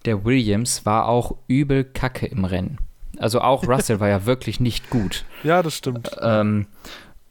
der 0.05 0.23
Williams 0.23 0.85
war 0.85 1.07
auch 1.07 1.35
übel 1.47 1.83
kacke 1.83 2.27
im 2.27 2.45
Rennen. 2.45 2.77
Also 3.17 3.41
auch 3.41 3.67
Russell 3.67 3.99
war 3.99 4.07
ja 4.07 4.25
wirklich 4.25 4.59
nicht 4.59 4.89
gut. 4.89 5.25
Ja, 5.43 5.63
das 5.63 5.75
stimmt. 5.75 6.11
Ähm, 6.21 6.67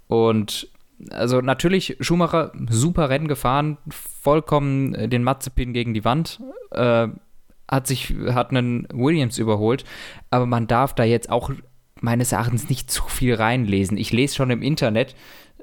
und 0.08 0.68
also 1.10 1.40
natürlich 1.40 1.96
Schumacher 2.00 2.52
super 2.68 3.10
Rennen 3.10 3.28
gefahren, 3.28 3.78
vollkommen 3.88 5.10
den 5.10 5.22
Mazepin 5.22 5.72
gegen 5.72 5.94
die 5.94 6.04
Wand. 6.04 6.40
Äh, 6.70 7.08
hat 7.68 7.86
sich, 7.86 8.14
hat 8.28 8.50
einen 8.50 8.86
Williams 8.92 9.38
überholt, 9.38 9.84
aber 10.30 10.46
man 10.46 10.66
darf 10.68 10.94
da 10.94 11.02
jetzt 11.02 11.30
auch 11.30 11.50
meines 12.00 12.32
Erachtens 12.32 12.68
nicht 12.68 12.90
zu 12.90 13.02
viel 13.04 13.34
reinlesen. 13.34 13.96
Ich 13.96 14.12
lese 14.12 14.36
schon 14.36 14.50
im 14.50 14.62
Internet, 14.62 15.16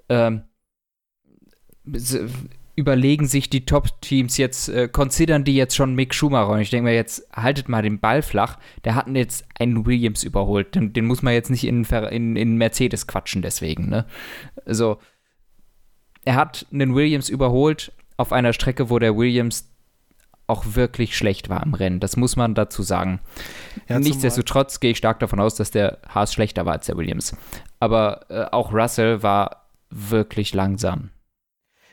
ähm, 0.10 0.44
überlegen 2.76 3.28
sich 3.28 3.50
die 3.50 3.66
Top-Teams 3.66 4.38
jetzt, 4.38 4.68
äh, 4.70 4.90
die 4.90 5.56
jetzt 5.56 5.76
schon 5.76 5.96
Mick 5.96 6.14
Schumacher. 6.14 6.50
Und 6.50 6.62
ich 6.62 6.72
denke 6.72 6.90
mir 6.90 6.96
jetzt, 6.96 7.28
haltet 7.32 7.70
mal 7.70 7.84
den 7.84 8.00
Ball 8.00 8.22
flach. 8.22 8.58
Der 8.84 8.96
hat 8.96 9.08
jetzt 9.10 9.46
einen 9.60 9.86
Williams 9.86 10.24
überholt. 10.24 10.74
Den, 10.76 10.92
den 10.92 11.06
muss 11.06 11.22
man 11.22 11.34
jetzt 11.34 11.52
nicht 11.52 11.66
in, 11.66 11.84
in, 11.84 12.36
in 12.36 12.58
Mercedes 12.58 13.06
quatschen, 13.06 13.42
deswegen, 13.42 13.90
ne? 13.90 14.06
Also, 14.66 14.98
er 16.26 16.36
hat 16.36 16.66
einen 16.72 16.96
Williams 16.96 17.30
überholt 17.30 17.92
auf 18.18 18.32
einer 18.32 18.54
Strecke, 18.54 18.90
wo 18.90 19.00
der 19.00 19.16
Williams 19.18 19.70
auch 20.48 20.64
wirklich 20.76 21.18
schlecht 21.18 21.50
war 21.50 21.64
im 21.64 21.74
Rennen. 21.74 22.00
Das 22.00 22.18
muss 22.18 22.36
man 22.36 22.54
dazu 22.54 22.84
sagen. 22.84 23.20
Ja, 23.88 24.00
Nichtsdestotrotz 24.00 24.80
gehe 24.80 24.92
ich 24.92 24.98
stark 24.98 25.20
davon 25.20 25.40
aus, 25.40 25.56
dass 25.56 25.72
der 25.72 26.00
Haas 26.08 26.34
schlechter 26.34 26.66
war 26.66 26.74
als 26.74 26.86
der 26.86 26.98
Williams. 26.98 27.36
Aber 27.80 28.30
äh, 28.30 28.46
auch 28.52 28.74
Russell 28.74 29.24
war 29.24 29.68
wirklich 29.90 30.54
langsam. 30.54 31.10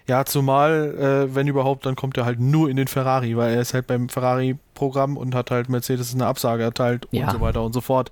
Ja, 0.09 0.25
zumal, 0.25 0.95
äh, 1.31 1.35
wenn 1.35 1.47
überhaupt, 1.47 1.87
dann 1.87 1.95
kommt 1.95 2.17
er 2.17 2.25
halt 2.25 2.41
nur 2.41 2.69
in 2.69 2.77
den 2.77 2.89
Ferrari, 2.89 3.37
weil 3.37 3.55
er 3.55 3.61
ist 3.61 3.75
halt 3.75 3.87
beim 3.87 4.09
Ferrari-Programm 4.09 5.17
und 5.17 5.35
hat 5.35 5.51
halt 5.51 5.69
Mercedes 5.69 6.15
eine 6.15 6.27
Absage 6.27 6.63
erteilt 6.63 7.07
ja. 7.11 7.27
und 7.27 7.33
so 7.33 7.41
weiter 7.41 7.63
und 7.63 7.73
so 7.73 7.81
fort. 7.81 8.11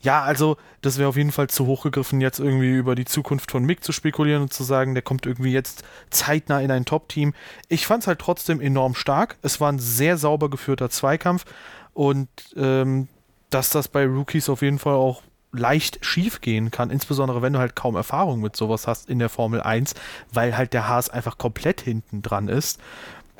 Ja, 0.00 0.22
also, 0.22 0.56
das 0.80 0.98
wäre 0.98 1.08
auf 1.08 1.16
jeden 1.16 1.32
Fall 1.32 1.48
zu 1.48 1.66
hoch 1.66 1.82
gegriffen, 1.82 2.20
jetzt 2.20 2.38
irgendwie 2.38 2.70
über 2.70 2.94
die 2.94 3.04
Zukunft 3.04 3.50
von 3.50 3.64
Mick 3.64 3.84
zu 3.84 3.92
spekulieren 3.92 4.42
und 4.42 4.52
zu 4.52 4.64
sagen, 4.64 4.94
der 4.94 5.02
kommt 5.02 5.26
irgendwie 5.26 5.52
jetzt 5.52 5.84
zeitnah 6.10 6.60
in 6.60 6.70
ein 6.70 6.84
Top-Team. 6.84 7.34
Ich 7.68 7.86
fand 7.86 8.02
es 8.02 8.06
halt 8.06 8.20
trotzdem 8.20 8.60
enorm 8.60 8.94
stark. 8.94 9.36
Es 9.42 9.60
war 9.60 9.70
ein 9.70 9.78
sehr 9.78 10.16
sauber 10.16 10.48
geführter 10.48 10.88
Zweikampf 10.88 11.44
und 11.92 12.28
ähm, 12.56 13.08
dass 13.50 13.70
das 13.70 13.88
bei 13.88 14.04
Rookies 14.04 14.48
auf 14.48 14.62
jeden 14.62 14.78
Fall 14.78 14.94
auch 14.94 15.22
leicht 15.54 16.04
schief 16.04 16.40
gehen 16.40 16.70
kann, 16.70 16.90
insbesondere 16.90 17.42
wenn 17.42 17.52
du 17.52 17.58
halt 17.58 17.76
kaum 17.76 17.96
Erfahrung 17.96 18.40
mit 18.40 18.56
sowas 18.56 18.86
hast 18.86 19.08
in 19.08 19.18
der 19.18 19.28
Formel 19.28 19.60
1, 19.60 19.94
weil 20.32 20.56
halt 20.56 20.72
der 20.72 20.88
Haas 20.88 21.08
einfach 21.10 21.38
komplett 21.38 21.80
hinten 21.80 22.22
dran 22.22 22.48
ist, 22.48 22.80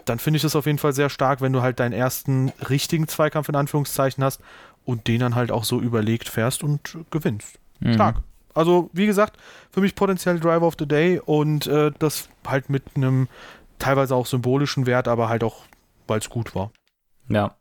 dann 0.04 0.18
finde 0.18 0.36
ich 0.36 0.42
das 0.42 0.56
auf 0.56 0.66
jeden 0.66 0.78
Fall 0.78 0.92
sehr 0.92 1.10
stark, 1.10 1.40
wenn 1.40 1.52
du 1.52 1.62
halt 1.62 1.80
deinen 1.80 1.92
ersten 1.92 2.50
richtigen 2.68 3.08
Zweikampf 3.08 3.48
in 3.48 3.56
Anführungszeichen 3.56 4.22
hast 4.22 4.40
und 4.84 5.08
den 5.08 5.20
dann 5.20 5.34
halt 5.34 5.50
auch 5.50 5.64
so 5.64 5.80
überlegt 5.80 6.28
fährst 6.28 6.62
und 6.62 6.98
gewinnst. 7.10 7.58
Mhm. 7.80 7.94
Stark. 7.94 8.16
Also, 8.54 8.90
wie 8.92 9.06
gesagt, 9.06 9.36
für 9.70 9.80
mich 9.80 9.94
potenziell 9.94 10.38
Driver 10.38 10.66
of 10.66 10.76
the 10.78 10.86
Day 10.86 11.20
und 11.24 11.66
äh, 11.66 11.90
das 11.98 12.28
halt 12.46 12.70
mit 12.70 12.84
einem 12.94 13.28
teilweise 13.78 14.14
auch 14.14 14.26
symbolischen 14.26 14.86
Wert, 14.86 15.08
aber 15.08 15.28
halt 15.28 15.42
auch, 15.42 15.62
weil 16.06 16.20
es 16.20 16.30
gut 16.30 16.54
war. 16.54 16.70
Ja. 17.28 17.56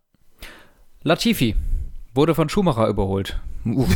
Latifi 1.02 1.56
wurde 2.14 2.36
von 2.36 2.50
Schumacher 2.50 2.88
überholt. 2.88 3.40
Uh. 3.66 3.88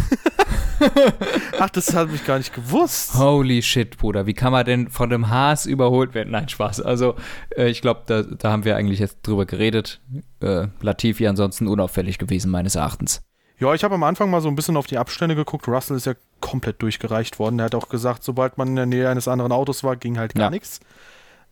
Ach, 1.59 1.69
das 1.69 1.93
habe 1.95 2.13
ich 2.13 2.25
gar 2.25 2.37
nicht 2.37 2.53
gewusst. 2.53 3.15
Holy 3.15 3.61
shit, 3.61 3.97
Bruder. 3.97 4.25
Wie 4.25 4.33
kann 4.33 4.51
man 4.51 4.65
denn 4.65 4.89
von 4.89 5.09
dem 5.09 5.29
Haas 5.29 5.65
überholt 5.65 6.13
werden? 6.13 6.31
Nein, 6.31 6.49
Spaß. 6.49 6.81
Also, 6.81 7.15
äh, 7.55 7.69
ich 7.69 7.81
glaube, 7.81 8.01
da, 8.05 8.23
da, 8.23 8.51
haben 8.51 8.65
wir 8.65 8.75
eigentlich 8.75 8.99
jetzt 8.99 9.19
drüber 9.23 9.45
geredet. 9.45 10.01
Äh, 10.41 10.67
Latifi 10.81 11.27
ansonsten 11.27 11.67
unauffällig 11.67 12.17
gewesen, 12.17 12.51
meines 12.51 12.75
Erachtens. 12.75 13.21
Ja, 13.59 13.73
ich 13.73 13.83
habe 13.83 13.95
am 13.95 14.03
Anfang 14.03 14.29
mal 14.29 14.41
so 14.41 14.49
ein 14.49 14.55
bisschen 14.55 14.77
auf 14.77 14.85
die 14.85 14.99
Abstände 14.99 15.35
geguckt. 15.35 15.67
Russell 15.67 15.97
ist 15.97 16.05
ja 16.05 16.13
komplett 16.41 16.81
durchgereicht 16.81 17.39
worden. 17.39 17.59
Er 17.59 17.65
hat 17.65 17.75
auch 17.75 17.89
gesagt, 17.89 18.23
sobald 18.23 18.57
man 18.57 18.69
in 18.69 18.75
der 18.75 18.85
Nähe 18.85 19.09
eines 19.09 19.27
anderen 19.27 19.51
Autos 19.51 19.83
war, 19.83 19.95
ging 19.95 20.17
halt 20.19 20.35
gar 20.35 20.45
ja. 20.45 20.49
nichts. 20.51 20.79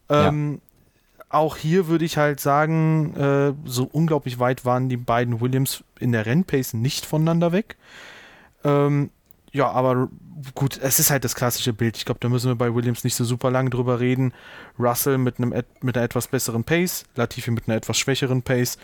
Ähm, 0.09 0.61
ja. 1.17 1.25
Auch 1.29 1.57
hier 1.57 1.87
würde 1.87 2.05
ich 2.05 2.17
halt 2.17 2.39
sagen, 2.39 3.15
äh, 3.15 3.53
so 3.65 3.89
unglaublich 3.91 4.37
weit 4.37 4.65
waren 4.65 4.87
die 4.87 4.97
beiden 4.97 5.41
Williams 5.41 5.83
in 5.99 6.11
der 6.11 6.27
Rennpace 6.27 6.75
nicht 6.75 7.05
voneinander 7.05 7.51
weg. 7.51 7.75
Ähm, 8.63 9.09
ja, 9.55 9.71
aber 9.71 10.09
gut, 10.53 10.77
es 10.81 10.99
ist 10.99 11.11
halt 11.11 11.23
das 11.23 11.33
klassische 11.33 11.71
Bild. 11.71 11.95
Ich 11.95 12.03
glaube, 12.03 12.19
da 12.19 12.27
müssen 12.27 12.49
wir 12.49 12.55
bei 12.55 12.75
Williams 12.75 13.05
nicht 13.05 13.15
so 13.15 13.23
super 13.23 13.49
lange 13.49 13.69
drüber 13.69 14.01
reden. 14.01 14.33
Russell 14.77 15.17
mit, 15.17 15.37
einem, 15.37 15.53
mit 15.81 15.95
einer 15.95 16.03
etwas 16.03 16.27
besseren 16.27 16.65
Pace, 16.65 17.05
Latifi 17.15 17.51
mit 17.51 17.67
einer 17.67 17.77
etwas 17.77 17.97
schwächeren 17.97 18.41
Pace. 18.41 18.77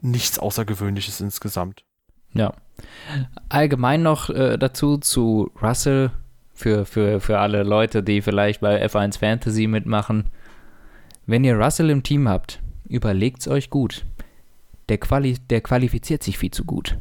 Nichts 0.00 0.38
Außergewöhnliches 0.38 1.20
insgesamt. 1.20 1.82
Ja. 2.32 2.54
Allgemein 3.48 4.04
noch 4.04 4.30
äh, 4.30 4.56
dazu 4.56 4.98
zu 4.98 5.50
Russell, 5.60 6.12
für, 6.52 6.86
für, 6.86 7.20
für 7.20 7.40
alle 7.40 7.64
Leute, 7.64 8.04
die 8.04 8.22
vielleicht 8.22 8.60
bei 8.60 8.86
F1 8.86 9.18
Fantasy 9.18 9.66
mitmachen. 9.66 10.30
Wenn 11.26 11.42
ihr 11.42 11.58
Russell 11.58 11.90
im 11.90 12.04
Team 12.04 12.28
habt, 12.28 12.60
überlegt 12.88 13.40
es 13.40 13.48
euch 13.48 13.68
gut. 13.68 14.04
Der, 14.88 14.98
Quali 14.98 15.38
der 15.50 15.60
qualifiziert 15.60 16.22
sich 16.22 16.38
viel 16.38 16.52
zu 16.52 16.64
gut. 16.64 16.98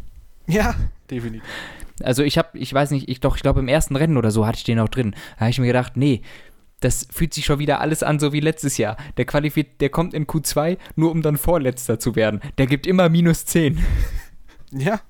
Ja, 0.48 0.74
definitiv. 1.12 1.44
Also 2.04 2.24
ich 2.24 2.38
habe, 2.38 2.58
ich 2.58 2.74
weiß 2.74 2.92
nicht, 2.92 3.10
ich 3.10 3.20
doch, 3.20 3.36
ich 3.36 3.42
glaube 3.42 3.60
im 3.60 3.68
ersten 3.68 3.96
Rennen 3.96 4.18
oder 4.18 4.32
so 4.32 4.46
hatte 4.46 4.58
ich 4.58 4.64
den 4.64 4.80
auch 4.80 4.90
drin. 4.90 5.16
Da 5.36 5.42
habe 5.42 5.50
ich 5.52 5.60
mir 5.60 5.68
gedacht, 5.68 5.98
nee, 5.98 6.22
das 6.80 7.08
fühlt 7.12 7.34
sich 7.34 7.46
schon 7.46 7.60
wieder 7.60 7.80
alles 7.80 8.04
an, 8.04 8.20
so 8.20 8.34
wie 8.34 8.40
letztes 8.40 8.78
Jahr. 8.78 8.98
Der 9.18 9.26
qualifiziert, 9.26 9.80
der 9.82 9.90
kommt 9.90 10.14
in 10.14 10.28
Q2, 10.28 10.78
nur 10.96 11.12
um 11.12 11.22
dann 11.22 11.38
Vorletzter 11.38 12.00
zu 12.00 12.16
werden. 12.16 12.42
Der 12.58 12.68
gibt 12.68 12.86
immer 12.86 13.10
minus 13.10 13.46
10. 13.46 13.80
Ja. 14.72 15.02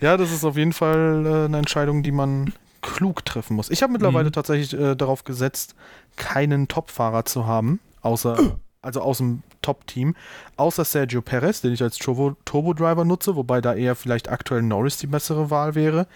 Ja, 0.00 0.16
das 0.16 0.32
ist 0.32 0.44
auf 0.44 0.56
jeden 0.56 0.72
Fall 0.72 1.26
äh, 1.26 1.44
eine 1.44 1.58
Entscheidung, 1.58 2.02
die 2.02 2.10
man 2.10 2.52
klug 2.80 3.24
treffen 3.24 3.54
muss. 3.54 3.70
Ich 3.70 3.82
habe 3.82 3.92
mittlerweile 3.92 4.28
mhm. 4.28 4.32
tatsächlich 4.32 4.78
äh, 4.78 4.96
darauf 4.96 5.24
gesetzt, 5.24 5.74
keinen 6.16 6.68
Topfahrer 6.68 7.24
zu 7.24 7.46
haben, 7.46 7.80
außer 8.00 8.56
also 8.82 9.02
aus 9.02 9.18
dem 9.18 9.42
Top-Team, 9.62 10.14
außer 10.56 10.84
Sergio 10.84 11.22
Perez, 11.22 11.60
den 11.60 11.72
ich 11.72 11.82
als 11.82 11.98
Turbo-Driver 11.98 13.04
nutze, 13.04 13.36
wobei 13.36 13.60
da 13.60 13.74
eher 13.74 13.94
vielleicht 13.94 14.28
aktuell 14.28 14.62
Norris 14.62 14.98
die 14.98 15.06
bessere 15.06 15.50
Wahl 15.50 15.74
wäre. 15.74 16.06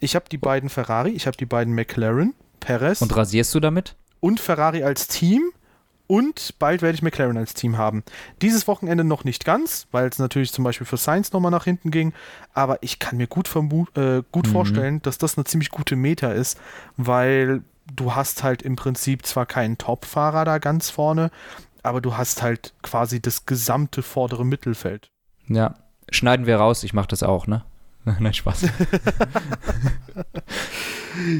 Ich 0.00 0.14
habe 0.14 0.26
die 0.30 0.38
beiden 0.38 0.68
Ferrari, 0.68 1.10
ich 1.10 1.26
habe 1.26 1.36
die 1.36 1.46
beiden 1.46 1.74
McLaren, 1.74 2.34
Perez. 2.60 3.00
Und 3.00 3.16
rasierst 3.16 3.54
du 3.54 3.60
damit? 3.60 3.94
Und 4.20 4.40
Ferrari 4.40 4.82
als 4.82 5.08
Team. 5.08 5.52
Und 6.08 6.54
bald 6.60 6.82
werde 6.82 6.94
ich 6.94 7.02
McLaren 7.02 7.36
als 7.36 7.54
Team 7.54 7.78
haben. 7.78 8.04
Dieses 8.40 8.68
Wochenende 8.68 9.02
noch 9.02 9.24
nicht 9.24 9.44
ganz, 9.44 9.88
weil 9.90 10.08
es 10.08 10.20
natürlich 10.20 10.52
zum 10.52 10.62
Beispiel 10.62 10.86
für 10.86 10.96
Sainz 10.96 11.32
nochmal 11.32 11.50
nach 11.50 11.64
hinten 11.64 11.90
ging. 11.90 12.12
Aber 12.54 12.82
ich 12.82 13.00
kann 13.00 13.16
mir 13.16 13.26
gut, 13.26 13.48
äh, 13.56 14.22
gut 14.30 14.46
mhm. 14.46 14.52
vorstellen, 14.52 15.02
dass 15.02 15.18
das 15.18 15.36
eine 15.36 15.44
ziemlich 15.44 15.70
gute 15.70 15.96
Meta 15.96 16.30
ist, 16.30 16.60
weil 16.96 17.62
du 17.92 18.14
hast 18.14 18.42
halt 18.42 18.62
im 18.62 18.76
Prinzip 18.76 19.26
zwar 19.26 19.46
keinen 19.46 19.78
Top-Fahrer 19.78 20.44
da 20.44 20.58
ganz 20.58 20.90
vorne, 20.90 21.30
aber 21.86 22.00
du 22.00 22.16
hast 22.16 22.42
halt 22.42 22.74
quasi 22.82 23.20
das 23.20 23.46
gesamte 23.46 24.02
vordere 24.02 24.44
Mittelfeld. 24.44 25.10
Ja, 25.48 25.74
schneiden 26.10 26.46
wir 26.46 26.56
raus, 26.56 26.82
ich 26.82 26.92
mache 26.92 27.08
das 27.08 27.22
auch, 27.22 27.46
ne? 27.46 27.64
Nein, 28.04 28.34
Spaß. 28.34 28.66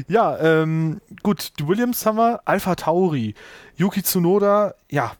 ja, 0.07 0.37
ähm, 0.39 1.01
gut, 1.23 1.53
die 1.59 1.67
Williams 1.67 2.05
haben 2.05 2.17
wir, 2.17 2.41
Alpha 2.45 2.75
Tauri, 2.75 3.35
Yuki 3.75 4.03
Tsunoda, 4.03 4.73
ja, 4.89 5.13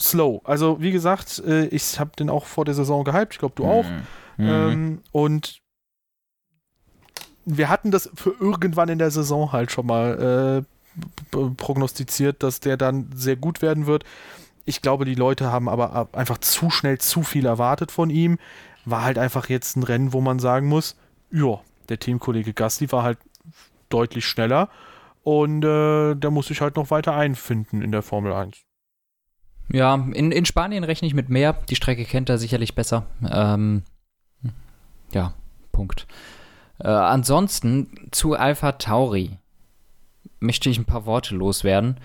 slow. 0.00 0.40
Also, 0.44 0.80
wie 0.80 0.90
gesagt, 0.90 1.42
äh, 1.46 1.66
ich 1.66 2.00
habe 2.00 2.12
den 2.18 2.30
auch 2.30 2.46
vor 2.46 2.64
der 2.64 2.74
Saison 2.74 3.04
gehypt, 3.04 3.34
ich 3.34 3.38
glaube, 3.38 3.54
du 3.56 3.66
auch. 3.66 3.84
Mhm. 4.36 4.48
Ähm, 4.48 5.02
und 5.12 5.60
wir 7.44 7.68
hatten 7.68 7.90
das 7.90 8.10
für 8.14 8.34
irgendwann 8.40 8.88
in 8.88 8.98
der 8.98 9.10
Saison 9.10 9.52
halt 9.52 9.70
schon 9.70 9.86
mal 9.86 10.64
äh, 11.34 11.38
prognostiziert, 11.56 12.42
dass 12.42 12.60
der 12.60 12.76
dann 12.76 13.10
sehr 13.14 13.36
gut 13.36 13.62
werden 13.62 13.86
wird. 13.86 14.04
Ich 14.64 14.82
glaube, 14.82 15.04
die 15.04 15.14
Leute 15.14 15.50
haben 15.50 15.68
aber 15.68 16.08
einfach 16.12 16.38
zu 16.38 16.70
schnell 16.70 16.98
zu 16.98 17.22
viel 17.22 17.46
erwartet 17.46 17.90
von 17.90 18.10
ihm. 18.10 18.38
War 18.84 19.02
halt 19.02 19.18
einfach 19.18 19.48
jetzt 19.48 19.76
ein 19.76 19.82
Rennen, 19.82 20.12
wo 20.12 20.20
man 20.20 20.38
sagen 20.38 20.68
muss, 20.68 20.96
ja, 21.30 21.60
der 21.88 21.98
Teamkollege 21.98 22.54
Gasti 22.54 22.90
war 22.92 23.02
halt 23.02 23.18
deutlich 23.88 24.24
schneller 24.24 24.68
und 25.22 25.64
äh, 25.64 26.14
der 26.14 26.30
muss 26.30 26.46
sich 26.46 26.60
halt 26.60 26.76
noch 26.76 26.90
weiter 26.90 27.14
einfinden 27.14 27.82
in 27.82 27.92
der 27.92 28.02
Formel 28.02 28.32
1. 28.32 28.62
Ja, 29.72 29.94
in, 29.94 30.32
in 30.32 30.44
Spanien 30.44 30.84
rechne 30.84 31.06
ich 31.06 31.14
mit 31.14 31.28
mehr. 31.28 31.52
Die 31.68 31.76
Strecke 31.76 32.04
kennt 32.04 32.28
er 32.28 32.38
sicherlich 32.38 32.74
besser. 32.74 33.06
Ähm, 33.30 33.84
ja, 35.12 35.34
Punkt. 35.70 36.06
Äh, 36.78 36.88
ansonsten 36.88 38.08
zu 38.10 38.34
Alpha 38.34 38.72
Tauri 38.72 39.38
möchte 40.40 40.70
ich 40.70 40.78
ein 40.78 40.86
paar 40.86 41.06
Worte 41.06 41.36
loswerden, 41.36 42.00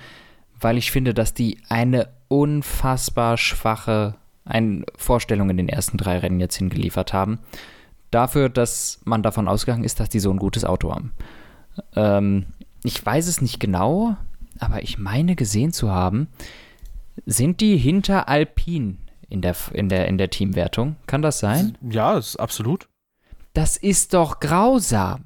weil 0.60 0.78
ich 0.78 0.92
finde, 0.92 1.14
dass 1.14 1.34
die 1.34 1.60
eine 1.70 2.10
unfassbar 2.28 3.38
schwache 3.38 4.16
ein 4.46 4.86
Vorstellung 4.96 5.50
in 5.50 5.58
den 5.58 5.70
ersten 5.70 5.98
drei 5.98 6.20
Rennen 6.20 6.40
jetzt 6.40 6.56
hingeliefert 6.56 7.14
haben. 7.14 7.40
Dafür, 8.12 8.50
dass 8.50 9.02
man 9.04 9.24
davon 9.24 9.48
ausgegangen 9.48 9.84
ist, 9.84 10.00
dass 10.00 10.10
die 10.10 10.20
so 10.20 10.32
ein 10.32 10.38
gutes 10.38 10.64
Auto 10.64 10.94
haben. 10.94 11.14
Ähm, 11.96 12.46
ich 12.84 13.04
weiß 13.04 13.28
es 13.28 13.42
nicht 13.42 13.60
genau, 13.60 14.16
aber 14.60 14.84
ich 14.84 14.98
meine 14.98 15.36
gesehen 15.36 15.74
zu 15.74 15.92
haben, 15.92 16.28
sind 17.26 17.62
die 17.62 17.78
hinter 17.78 18.30
Alpine 18.30 18.98
in 19.30 19.42
der, 19.42 19.56
in 19.74 19.90
der, 19.90 20.08
in 20.08 20.18
der 20.18 20.30
Teamwertung? 20.30 20.96
Kann 21.08 21.22
das 21.22 21.40
sein? 21.40 21.78
Ja, 21.82 22.18
ist 22.18 22.38
absolut. 22.38 22.88
Das 23.54 23.78
ist 23.78 24.14
doch 24.14 24.40
grausam. 24.40 25.25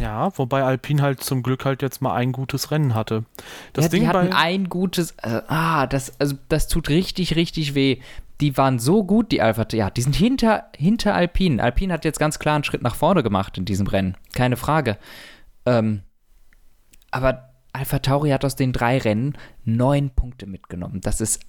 Ja, 0.00 0.36
wobei 0.36 0.62
Alpine 0.62 1.02
halt 1.02 1.22
zum 1.22 1.42
Glück 1.42 1.64
halt 1.64 1.82
jetzt 1.82 2.02
mal 2.02 2.14
ein 2.14 2.32
gutes 2.32 2.70
Rennen 2.70 2.94
hatte. 2.94 3.24
Das 3.72 3.86
ja, 3.86 3.88
Ding 3.90 4.02
die 4.02 4.08
hatten 4.08 4.30
bei 4.30 4.36
ein 4.36 4.68
gutes, 4.68 5.12
äh, 5.22 5.42
ah, 5.46 5.86
das, 5.86 6.18
also 6.20 6.36
das 6.48 6.68
tut 6.68 6.88
richtig, 6.88 7.36
richtig 7.36 7.74
weh. 7.74 7.98
Die 8.40 8.56
waren 8.56 8.78
so 8.78 9.04
gut, 9.04 9.30
die 9.30 9.40
Alpha, 9.40 9.66
ja, 9.72 9.90
die 9.90 10.02
sind 10.02 10.16
hinter, 10.16 10.64
hinter 10.76 11.14
Alpine. 11.14 11.62
Alpine 11.62 11.92
hat 11.92 12.04
jetzt 12.04 12.18
ganz 12.18 12.38
klar 12.38 12.56
einen 12.56 12.64
Schritt 12.64 12.82
nach 12.82 12.96
vorne 12.96 13.22
gemacht 13.22 13.56
in 13.58 13.64
diesem 13.64 13.86
Rennen, 13.86 14.16
keine 14.32 14.56
Frage. 14.56 14.98
Ähm, 15.64 16.02
aber 17.10 17.50
Alpha 17.72 18.00
Tauri 18.00 18.30
hat 18.30 18.44
aus 18.44 18.56
den 18.56 18.72
drei 18.72 18.98
Rennen 18.98 19.38
neun 19.64 20.10
Punkte 20.10 20.46
mitgenommen. 20.46 21.00
Das 21.00 21.20
ist 21.20 21.40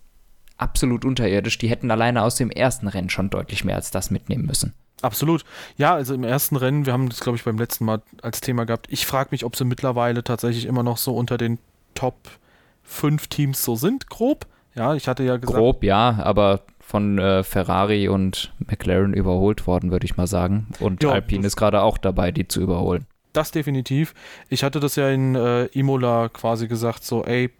absolut 0.58 1.06
unterirdisch. 1.06 1.58
Die 1.58 1.70
hätten 1.70 1.92
alleine 1.92 2.22
aus 2.22 2.36
dem 2.36 2.52
ersten 2.52 2.88
Rennen 2.88 3.10
schon 3.10 3.30
deutlich 3.30 3.64
mehr 3.64 3.76
als 3.76 3.92
das 3.92 4.12
mitnehmen 4.12 4.46
müssen. 4.46 4.74
Absolut. 5.04 5.44
Ja, 5.76 5.94
also 5.96 6.14
im 6.14 6.24
ersten 6.24 6.56
Rennen, 6.56 6.86
wir 6.86 6.94
haben 6.94 7.10
das, 7.10 7.20
glaube 7.20 7.36
ich, 7.36 7.44
beim 7.44 7.58
letzten 7.58 7.84
Mal 7.84 8.02
als 8.22 8.40
Thema 8.40 8.66
gehabt. 8.66 8.88
Ich 8.90 9.06
frage 9.06 9.30
mich, 9.32 9.44
ob 9.44 9.58
sie 9.58 9.66
mittlerweile 9.66 10.24
tatsächlich 10.24 10.66
immer 10.66 10.82
noch 10.82 10.98
so 10.98 11.14
unter 11.16 11.38
den 11.38 11.60
Top 11.94 12.16
5 12.84 13.28
Teams 13.28 13.64
so 13.64 13.76
sind, 13.76 14.10
grob. 14.10 14.46
Ja, 14.76 14.96
ich 14.96 15.10
hatte 15.10 15.24
ja 15.24 15.36
gesagt. 15.36 15.58
Grob, 15.58 15.84
ja, 15.84 16.20
aber 16.24 16.62
von 16.80 17.20
äh, 17.20 17.44
Ferrari 17.44 18.08
und 18.08 18.54
McLaren 18.60 19.14
überholt 19.14 19.68
worden, 19.68 19.92
würde 19.92 20.06
ich 20.06 20.16
mal 20.16 20.28
sagen. 20.28 20.68
Und 20.80 21.04
ja, 21.04 21.12
Alpine 21.12 21.46
ist 21.46 21.58
gerade 21.58 21.82
auch 21.82 21.98
dabei, 21.98 22.32
die 22.32 22.48
zu 22.48 22.62
überholen. 22.62 23.06
Das 23.34 23.52
definitiv. 23.52 24.14
Ich 24.48 24.64
hatte 24.64 24.80
das 24.80 24.96
ja 24.96 25.10
in 25.10 25.36
äh, 25.36 25.66
Imola 25.66 26.30
quasi 26.30 26.70
gesagt, 26.70 27.04
so, 27.04 27.26
ey, 27.26 27.52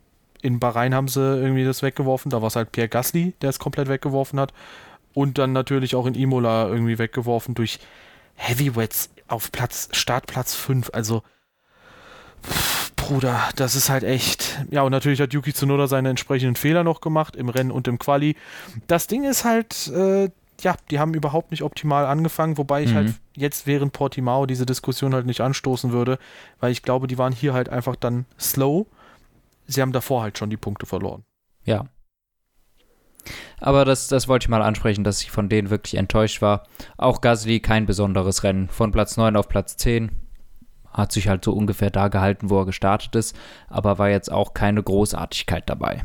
in 0.42 0.60
Bahrain 0.60 0.96
haben 0.96 1.10
sie 1.10 1.20
irgendwie 1.20 1.66
das 1.66 1.82
weggeworfen. 1.84 2.30
Da 2.30 2.42
war 2.42 2.48
es 2.48 2.56
halt 2.56 2.72
Pierre 2.72 2.90
Gasly, 2.90 3.34
der 3.42 3.50
es 3.50 3.60
komplett 3.60 3.90
weggeworfen 3.90 4.40
hat 4.40 4.54
und 5.14 5.38
dann 5.38 5.54
natürlich 5.54 5.96
auch 5.96 6.06
in 6.06 6.16
Imola 6.16 6.68
irgendwie 6.68 6.98
weggeworfen 6.98 7.56
durch 7.56 7.80
Heavyweights 8.36 9.10
auf 9.28 9.52
Platz, 9.52 9.90
Startplatz 9.92 10.56
5. 10.56 10.90
Also, 10.94 11.24
pff, 12.44 12.92
Bruder, 12.96 13.50
das 13.56 13.76
ist 13.76 13.90
halt 13.90 14.04
echt. 14.04 14.66
Ja, 14.72 14.84
und 14.84 14.92
natürlich 14.92 15.22
hat 15.22 15.34
Yuki 15.34 15.54
Tsunoda 15.54 15.88
seine 15.88 16.10
entsprechenden 16.10 16.56
Fehler 16.56 16.84
noch 16.84 17.02
gemacht 17.02 17.36
im 17.36 17.50
Rennen 17.50 17.72
und 17.72 17.88
im 17.88 18.00
Quali. 18.00 18.36
Das 18.88 19.08
Ding 19.08 19.24
ist 19.24 19.44
halt, 19.44 19.88
äh, 19.90 20.30
ja, 20.62 20.76
die 20.90 21.00
haben 21.00 21.14
überhaupt 21.14 21.52
nicht 21.52 21.64
optimal 21.64 22.06
angefangen, 22.06 22.58
wobei 22.58 22.84
ich 22.84 22.92
mhm. 22.92 22.96
halt 22.96 23.14
jetzt 23.36 23.68
während 23.68 23.94
Portimao 23.94 24.46
diese 24.46 24.66
Diskussion 24.66 25.14
halt 25.14 25.26
nicht 25.26 25.42
anstoßen 25.42 25.92
würde, 25.92 26.18
weil 26.60 26.72
ich 26.72 26.82
glaube, 26.82 27.08
die 27.08 27.18
waren 27.18 27.34
hier 27.34 27.54
halt 27.54 27.70
einfach 27.70 27.96
dann 27.96 28.26
slow. 28.40 28.88
Sie 29.68 29.82
haben 29.82 29.92
davor 29.92 30.22
halt 30.22 30.38
schon 30.38 30.50
die 30.50 30.58
Punkte 30.58 30.86
verloren. 30.86 31.24
Ja, 31.66 31.86
aber 33.60 33.86
das, 33.86 34.08
das 34.08 34.28
wollte 34.28 34.46
ich 34.46 34.50
mal 34.50 34.62
ansprechen, 34.62 35.04
dass 35.04 35.22
ich 35.22 35.32
von 35.32 35.50
denen 35.50 35.70
wirklich 35.70 35.96
enttäuscht 35.96 36.42
war. 36.42 36.64
Auch 36.98 37.22
Gasly 37.22 37.60
kein 37.60 37.86
besonderes 37.86 38.44
Rennen. 38.44 38.70
Von 38.70 38.92
Platz 38.92 39.18
9 39.18 39.36
auf 39.36 39.48
Platz 39.48 39.78
10. 39.78 40.12
Hat 40.92 41.12
sich 41.12 41.28
halt 41.28 41.44
so 41.44 41.54
ungefähr 41.54 41.90
da 41.90 42.08
gehalten, 42.08 42.50
wo 42.50 42.60
er 42.60 42.66
gestartet 42.66 43.16
ist. 43.16 43.36
Aber 43.68 43.98
war 43.98 44.10
jetzt 44.10 44.32
auch 44.32 44.54
keine 44.54 44.84
Großartigkeit 44.84 45.70
dabei. 45.70 46.04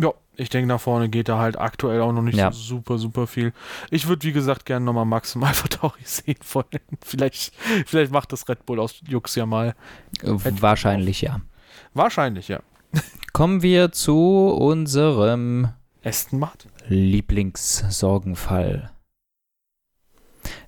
Ja, 0.00 0.12
ich 0.36 0.48
denke, 0.48 0.68
nach 0.68 0.80
vorne 0.80 1.08
geht 1.08 1.28
da 1.28 1.38
halt 1.38 1.58
aktuell 1.58 2.00
auch 2.00 2.12
noch 2.12 2.22
nicht 2.22 2.38
ja. 2.38 2.52
so 2.52 2.60
super, 2.60 2.98
super 2.98 3.26
viel. 3.26 3.52
Ich 3.90 4.06
würde, 4.06 4.24
wie 4.26 4.32
gesagt, 4.32 4.64
gerne 4.64 4.84
nochmal 4.84 5.04
maximal 5.04 5.52
Tauri 5.52 6.00
sehen 6.04 6.38
wollen. 6.52 6.66
vielleicht, 7.02 7.52
vielleicht 7.86 8.12
macht 8.12 8.32
das 8.32 8.48
Red 8.48 8.64
Bull 8.64 8.78
aus 8.78 9.00
Jux 9.08 9.34
ja 9.34 9.46
mal. 9.46 9.74
Äh, 10.22 10.34
wahrscheinlich, 10.60 11.22
ja. 11.22 11.40
Wahrscheinlich, 11.94 12.48
ja. 12.48 12.60
Kommen 13.32 13.62
wir 13.62 13.92
zu 13.92 14.48
unserem 14.48 15.70
Aston 16.04 16.38
Martin. 16.38 16.70
Lieblingssorgenfall. 16.86 18.90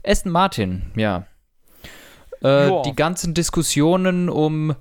Aston 0.05 0.33
Martin, 0.33 0.90
ja. 0.97 1.27
Äh, 2.43 2.83
die 2.85 2.95
ganzen 2.95 3.35
Diskussionen 3.35 4.29
um 4.29 4.75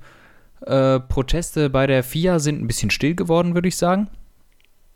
äh, 0.66 1.00
Proteste 1.00 1.70
bei 1.70 1.88
der 1.88 2.04
FIA 2.04 2.40
sind 2.40 2.62
ein 2.62 2.68
bisschen 2.68 2.90
still 2.90 3.16
geworden, 3.16 3.54
würde 3.54 3.68
ich 3.68 3.78
sagen. 3.78 4.10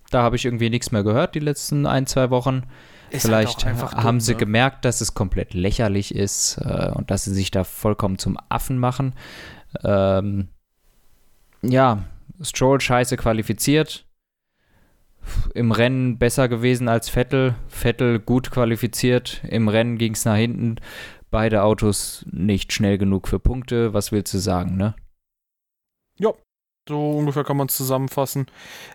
Da 0.09 0.21
habe 0.21 0.35
ich 0.35 0.45
irgendwie 0.45 0.69
nichts 0.69 0.91
mehr 0.91 1.03
gehört 1.03 1.35
die 1.35 1.39
letzten 1.39 1.85
ein, 1.85 2.05
zwei 2.05 2.29
Wochen. 2.29 2.63
Ist 3.09 3.25
halt 3.25 3.49
Vielleicht 3.49 3.65
halt 3.65 3.95
haben 3.95 4.17
dumm, 4.17 4.19
sie 4.21 4.33
ne? 4.33 4.37
gemerkt, 4.37 4.85
dass 4.85 5.01
es 5.01 5.13
komplett 5.13 5.53
lächerlich 5.53 6.15
ist 6.15 6.57
äh, 6.57 6.91
und 6.93 7.11
dass 7.11 7.25
sie 7.25 7.33
sich 7.33 7.51
da 7.51 7.63
vollkommen 7.63 8.17
zum 8.17 8.37
Affen 8.49 8.77
machen. 8.77 9.13
Ähm, 9.83 10.49
ja, 11.61 12.03
Stroll 12.41 12.81
scheiße 12.81 13.17
qualifiziert 13.17 14.05
im 15.53 15.71
Rennen 15.71 16.17
besser 16.17 16.47
gewesen 16.47 16.87
als 16.87 17.09
Vettel. 17.09 17.55
Vettel 17.67 18.19
gut 18.19 18.51
qualifiziert. 18.51 19.41
Im 19.47 19.67
Rennen 19.67 19.97
ging 19.97 20.13
es 20.13 20.25
nach 20.25 20.35
hinten. 20.35 20.77
Beide 21.31 21.63
Autos 21.63 22.25
nicht 22.31 22.73
schnell 22.73 22.97
genug 22.97 23.27
für 23.27 23.39
Punkte. 23.39 23.93
Was 23.93 24.11
willst 24.11 24.33
du 24.33 24.37
sagen, 24.37 24.77
ne? 24.77 24.95
Ja, 26.17 26.31
so 26.87 27.11
ungefähr 27.11 27.43
kann 27.43 27.57
man 27.57 27.67
es 27.67 27.77
zusammenfassen. 27.77 28.47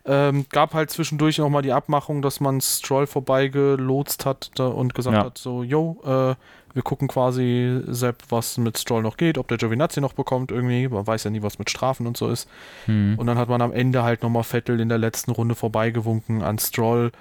Ähm, 0.05 0.47
gab 0.51 0.75
halt 0.75 0.91
zwischendurch 0.91 1.39
nochmal 1.39 1.63
die 1.63 1.73
Abmachung, 1.73 2.21
dass 2.21 2.41
man 2.41 2.61
Stroll 2.61 3.07
vorbeigelotst 3.07 4.27
hat 4.27 4.61
und 4.61 4.95
gesagt 4.95 5.17
ja. 5.17 5.25
hat, 5.25 5.39
so, 5.39 5.63
yo, 5.63 6.01
äh, 6.05 6.35
wir 6.75 6.83
gucken 6.83 7.09
quasi, 7.09 7.81
Sepp, 7.87 8.23
was 8.29 8.59
mit 8.59 8.79
Stroll 8.79 9.03
noch 9.03 9.17
geht, 9.17 9.39
ob 9.39 9.49
der 9.49 9.59
Giovinazzi 9.59 10.01
noch 10.01 10.13
bekommt 10.13 10.51
irgendwie. 10.51 10.89
Man 10.89 11.07
weiß 11.07 11.25
ja 11.25 11.31
nie, 11.31 11.43
was 11.43 11.59
mit 11.59 11.71
Strafen 11.71 12.07
und 12.07 12.17
so 12.17 12.29
ist. 12.29 12.49
Mhm. 12.87 13.15
Und 13.19 13.27
dann 13.27 13.39
hat 13.39 13.49
man 13.49 13.63
am 13.63 13.73
Ende 13.73 14.03
halt 14.03 14.23
nochmal 14.23 14.45
Vettel 14.45 14.81
in 14.81 14.89
der 14.89 14.99
letzten 14.99 15.31
Runde 15.31 15.55
vorbeigewunken 15.55 16.43
an 16.43 16.59
Stroll. 16.59 17.13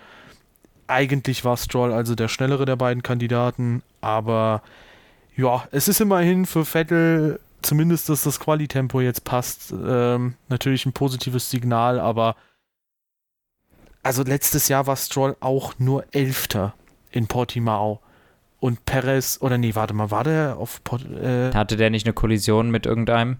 Eigentlich 0.88 1.44
war 1.44 1.58
Stroll 1.58 1.92
also 1.92 2.16
der 2.16 2.28
schnellere 2.28 2.66
der 2.66 2.76
beiden 2.76 3.04
Kandidaten, 3.04 3.84
aber 4.02 4.62
ja, 5.36 5.68
es 5.72 5.88
ist 5.88 6.02
immerhin 6.02 6.46
für 6.46 6.66
Vettel 6.66 7.40
zumindest, 7.62 8.10
dass 8.10 8.24
das 8.24 8.40
Qualitempo 8.40 9.02
jetzt 9.02 9.24
passt, 9.24 9.74
ähm, 9.74 10.36
natürlich 10.48 10.86
ein 10.86 10.94
positives 10.94 11.50
Signal, 11.50 12.00
aber 12.00 12.36
also 14.04 14.24
letztes 14.24 14.70
Jahr 14.70 14.88
war 14.88 14.96
Stroll 14.96 15.36
auch 15.42 15.74
nur 15.80 16.06
Elfter 16.12 16.74
in 17.12 17.28
Portimao. 17.28 18.00
Und 18.60 18.86
Perez, 18.86 19.38
oder 19.42 19.58
nee, 19.58 19.76
warte 19.76 19.94
mal, 19.94 20.10
war 20.10 20.24
der 20.24 20.58
auf. 20.58 20.82
Äh, 20.92 21.54
Hatte 21.54 21.78
der 21.78 21.90
nicht 21.90 22.06
eine 22.06 22.14
Kollision 22.14 22.72
mit 22.72 22.86
irgendeinem? 22.86 23.38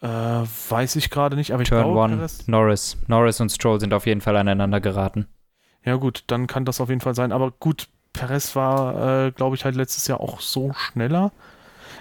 Äh, 0.00 0.08
weiß 0.08 0.96
ich 0.96 1.10
gerade 1.10 1.36
nicht, 1.36 1.52
aber 1.52 1.62
ich 1.62 1.68
Turn 1.68 1.82
glaube, 1.82 1.98
one, 1.98 2.16
Perez, 2.16 2.46
Norris. 2.48 2.96
Norris 3.06 3.40
und 3.40 3.50
Stroll 3.50 3.80
sind 3.80 3.94
auf 3.94 4.06
jeden 4.06 4.20
Fall 4.20 4.36
aneinander 4.36 4.80
geraten. 4.80 5.26
Ja, 5.84 5.96
gut, 5.96 6.24
dann 6.26 6.46
kann 6.46 6.64
das 6.64 6.80
auf 6.80 6.88
jeden 6.88 7.00
Fall 7.00 7.14
sein. 7.14 7.32
Aber 7.32 7.50
gut, 7.50 7.88
Perez 8.12 8.56
war, 8.56 9.26
äh, 9.26 9.30
glaube 9.32 9.56
ich, 9.56 9.64
halt 9.64 9.76
letztes 9.76 10.06
Jahr 10.06 10.20
auch 10.20 10.40
so 10.40 10.72
schneller. 10.72 11.32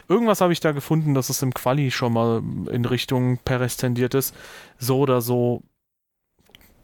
Irgendwas 0.07 0.41
habe 0.41 0.53
ich 0.53 0.59
da 0.59 0.71
gefunden, 0.71 1.13
dass 1.13 1.29
es 1.29 1.41
im 1.41 1.53
Quali 1.53 1.91
schon 1.91 2.13
mal 2.13 2.41
in 2.69 2.85
Richtung 2.85 3.39
Perez 3.39 3.77
tendiert 3.77 4.13
ist. 4.13 4.35
So 4.77 4.99
oder 4.99 5.21
so. 5.21 5.63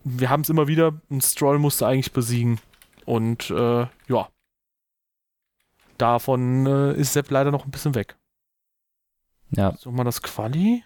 Wir 0.03 0.29
haben 0.29 0.41
es 0.41 0.49
immer 0.49 0.67
wieder, 0.67 0.93
ein 1.09 1.21
Stroll 1.21 1.59
musste 1.59 1.87
eigentlich 1.87 2.13
besiegen. 2.13 2.59
Und 3.05 3.49
äh, 3.51 3.85
ja, 4.07 4.27
davon 6.01 6.65
äh, 6.65 6.93
ist 6.93 7.13
Sepp 7.13 7.29
leider 7.31 7.51
noch 7.51 7.65
ein 7.65 7.71
bisschen 7.71 7.95
weg. 7.95 8.17
Ja. 9.51 9.73
So 9.77 9.91
mal 9.91 10.03
das 10.03 10.21
Quali. 10.21 10.83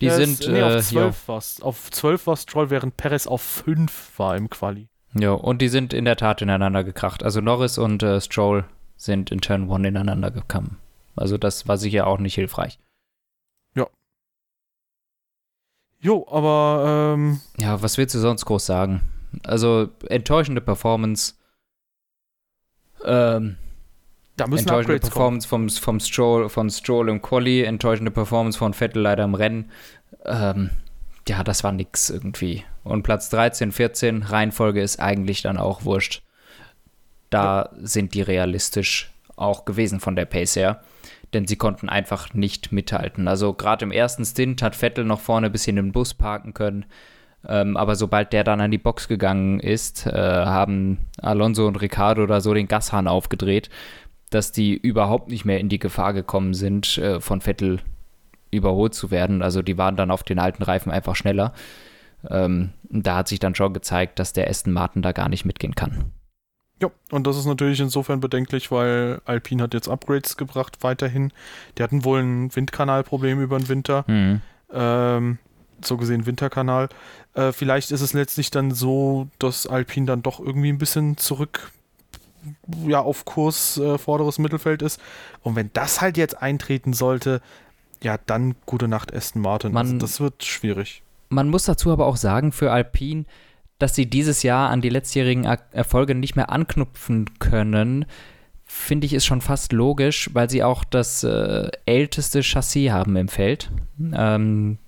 Die 0.00 0.06
Ja, 0.06 0.14
sind, 0.16 0.40
es- 0.40 0.46
nee, 0.48 0.62
auf 0.62 0.84
12 0.84 1.28
war's. 1.28 1.60
Auf 1.62 1.90
12 1.90 2.26
war 2.26 2.36
Stroll, 2.36 2.70
während 2.70 2.96
Perez 2.96 3.26
auf 3.26 3.42
5 3.42 4.18
war 4.18 4.36
im 4.36 4.50
Quali. 4.50 4.88
ja, 5.14 5.32
und 5.32 5.62
die 5.62 5.68
sind 5.68 5.92
in 5.94 6.04
der 6.04 6.16
Tat 6.16 6.42
ineinander 6.42 6.84
gekracht. 6.84 7.22
Also 7.22 7.40
Norris 7.40 7.78
und 7.78 8.02
äh, 8.02 8.20
Stroll 8.20 8.64
sind 8.96 9.30
in 9.30 9.40
Turn 9.40 9.70
1 9.70 9.86
ineinander 9.86 10.30
gekommen. 10.30 10.78
Also 11.16 11.38
das 11.38 11.66
war 11.66 11.78
sicher 11.78 12.06
auch 12.06 12.18
nicht 12.18 12.34
hilfreich. 12.34 12.78
Jo, 15.98 16.26
aber 16.30 17.14
ähm, 17.14 17.40
Ja, 17.58 17.80
was 17.82 17.96
willst 17.98 18.14
du 18.14 18.18
sonst 18.18 18.44
groß 18.44 18.66
sagen? 18.66 19.00
Also 19.44 19.88
enttäuschende 20.08 20.60
Performance. 20.60 21.34
Ähm, 23.02 23.56
da 24.36 24.46
müssen 24.46 24.68
enttäuschende 24.68 24.94
Upgrades 24.94 25.10
kommen. 25.10 25.38
Performance 25.40 25.48
vom, 25.48 25.98
vom 25.98 26.00
Stroll, 26.00 26.48
von 26.48 26.70
Stroll 26.70 27.08
im 27.08 27.22
Quali, 27.22 27.62
enttäuschende 27.62 28.10
Performance 28.10 28.58
von 28.58 28.74
Vettel 28.74 29.02
leider 29.02 29.24
im 29.24 29.34
Rennen. 29.34 29.70
Ähm, 30.24 30.70
ja, 31.28 31.42
das 31.42 31.64
war 31.64 31.72
nix 31.72 32.10
irgendwie. 32.10 32.64
Und 32.84 33.02
Platz 33.02 33.28
13, 33.30 33.72
14, 33.72 34.22
Reihenfolge 34.22 34.80
ist 34.80 35.00
eigentlich 35.00 35.42
dann 35.42 35.56
auch 35.56 35.84
wurscht. 35.84 36.22
Da 37.30 37.70
sind 37.80 38.14
die 38.14 38.22
realistisch 38.22 39.10
auch 39.34 39.64
gewesen 39.64 40.00
von 40.00 40.16
der 40.16 40.26
Pace 40.26 40.56
her. 40.56 40.80
Denn 41.32 41.46
sie 41.46 41.56
konnten 41.56 41.88
einfach 41.88 42.34
nicht 42.34 42.72
mithalten. 42.72 43.26
Also 43.26 43.52
gerade 43.52 43.84
im 43.84 43.90
ersten 43.90 44.24
Stint 44.24 44.62
hat 44.62 44.76
Vettel 44.76 45.04
noch 45.04 45.20
vorne 45.20 45.46
ein 45.46 45.52
bisschen 45.52 45.76
den 45.76 45.92
Bus 45.92 46.14
parken 46.14 46.54
können. 46.54 46.86
Ähm, 47.48 47.76
aber 47.76 47.96
sobald 47.96 48.32
der 48.32 48.44
dann 48.44 48.60
an 48.60 48.70
die 48.70 48.78
Box 48.78 49.08
gegangen 49.08 49.60
ist, 49.60 50.06
äh, 50.06 50.12
haben 50.12 50.98
Alonso 51.20 51.66
und 51.66 51.80
Ricardo 51.80 52.22
oder 52.22 52.40
so 52.40 52.54
den 52.54 52.68
Gashahn 52.68 53.08
aufgedreht, 53.08 53.70
dass 54.36 54.52
die 54.52 54.76
überhaupt 54.76 55.30
nicht 55.30 55.46
mehr 55.46 55.58
in 55.58 55.70
die 55.70 55.78
Gefahr 55.78 56.12
gekommen 56.12 56.52
sind, 56.52 56.98
äh, 56.98 57.20
von 57.20 57.40
Vettel 57.40 57.80
überholt 58.50 58.92
zu 58.92 59.10
werden. 59.10 59.40
Also 59.40 59.62
die 59.62 59.78
waren 59.78 59.96
dann 59.96 60.10
auf 60.10 60.22
den 60.22 60.38
alten 60.38 60.62
Reifen 60.62 60.92
einfach 60.92 61.16
schneller. 61.16 61.54
Ähm, 62.28 62.70
da 62.82 63.16
hat 63.16 63.28
sich 63.28 63.38
dann 63.38 63.54
schon 63.54 63.72
gezeigt, 63.72 64.18
dass 64.18 64.34
der 64.34 64.48
Aston 64.48 64.74
Martin 64.74 65.00
da 65.00 65.12
gar 65.12 65.30
nicht 65.30 65.46
mitgehen 65.46 65.74
kann. 65.74 66.12
Ja, 66.82 66.90
und 67.10 67.26
das 67.26 67.38
ist 67.38 67.46
natürlich 67.46 67.80
insofern 67.80 68.20
bedenklich, 68.20 68.70
weil 68.70 69.22
Alpine 69.24 69.62
hat 69.62 69.72
jetzt 69.72 69.88
Upgrades 69.88 70.36
gebracht 70.36 70.78
weiterhin. 70.82 71.32
Die 71.78 71.82
hatten 71.82 72.04
wohl 72.04 72.20
ein 72.20 72.54
Windkanalproblem 72.54 73.40
über 73.40 73.56
den 73.58 73.70
Winter. 73.70 74.04
Mhm. 74.06 74.42
Ähm, 74.70 75.38
so 75.82 75.96
gesehen 75.96 76.26
Winterkanal. 76.26 76.90
Äh, 77.32 77.52
vielleicht 77.52 77.90
ist 77.90 78.02
es 78.02 78.12
letztlich 78.12 78.50
dann 78.50 78.70
so, 78.70 79.28
dass 79.38 79.66
Alpine 79.66 80.04
dann 80.04 80.22
doch 80.22 80.40
irgendwie 80.40 80.68
ein 80.68 80.78
bisschen 80.78 81.16
zurück 81.16 81.72
ja, 82.86 83.00
auf 83.00 83.24
Kurs 83.24 83.78
äh, 83.78 83.98
vorderes 83.98 84.38
Mittelfeld 84.38 84.82
ist. 84.82 85.00
Und 85.42 85.56
wenn 85.56 85.70
das 85.72 86.00
halt 86.00 86.16
jetzt 86.16 86.40
eintreten 86.42 86.92
sollte, 86.92 87.40
ja, 88.02 88.18
dann 88.26 88.54
gute 88.66 88.88
Nacht 88.88 89.14
Aston 89.14 89.42
Martin. 89.42 89.72
Man- 89.72 89.86
also 89.86 89.98
das 89.98 90.20
wird 90.20 90.44
schwierig. 90.44 91.02
Man 91.28 91.48
muss 91.48 91.64
dazu 91.64 91.90
aber 91.90 92.06
auch 92.06 92.16
sagen, 92.16 92.52
für 92.52 92.70
Alpine, 92.70 93.24
dass 93.78 93.94
sie 93.94 94.06
dieses 94.06 94.42
Jahr 94.42 94.70
an 94.70 94.80
die 94.80 94.88
letztjährigen 94.90 95.44
Er- 95.44 95.58
Erfolge 95.72 96.14
nicht 96.14 96.36
mehr 96.36 96.50
anknüpfen 96.50 97.38
können, 97.38 98.04
finde 98.64 99.06
ich 99.06 99.12
ist 99.14 99.26
schon 99.26 99.40
fast 99.40 99.72
logisch, 99.72 100.30
weil 100.32 100.50
sie 100.50 100.62
auch 100.64 100.82
das 100.84 101.22
äh, 101.24 101.70
älteste 101.86 102.42
Chassis 102.42 102.90
haben 102.90 103.16
im 103.16 103.28
Feld. 103.28 103.70
Ähm, 104.12 104.78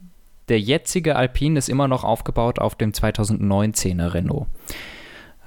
der 0.49 0.61
jetzige 0.61 1.15
Alpine 1.17 1.59
ist 1.59 1.69
immer 1.69 1.89
noch 1.89 2.03
aufgebaut 2.05 2.59
auf 2.59 2.75
dem 2.75 2.93
2019er 2.93 4.15
Renault. 4.15 4.47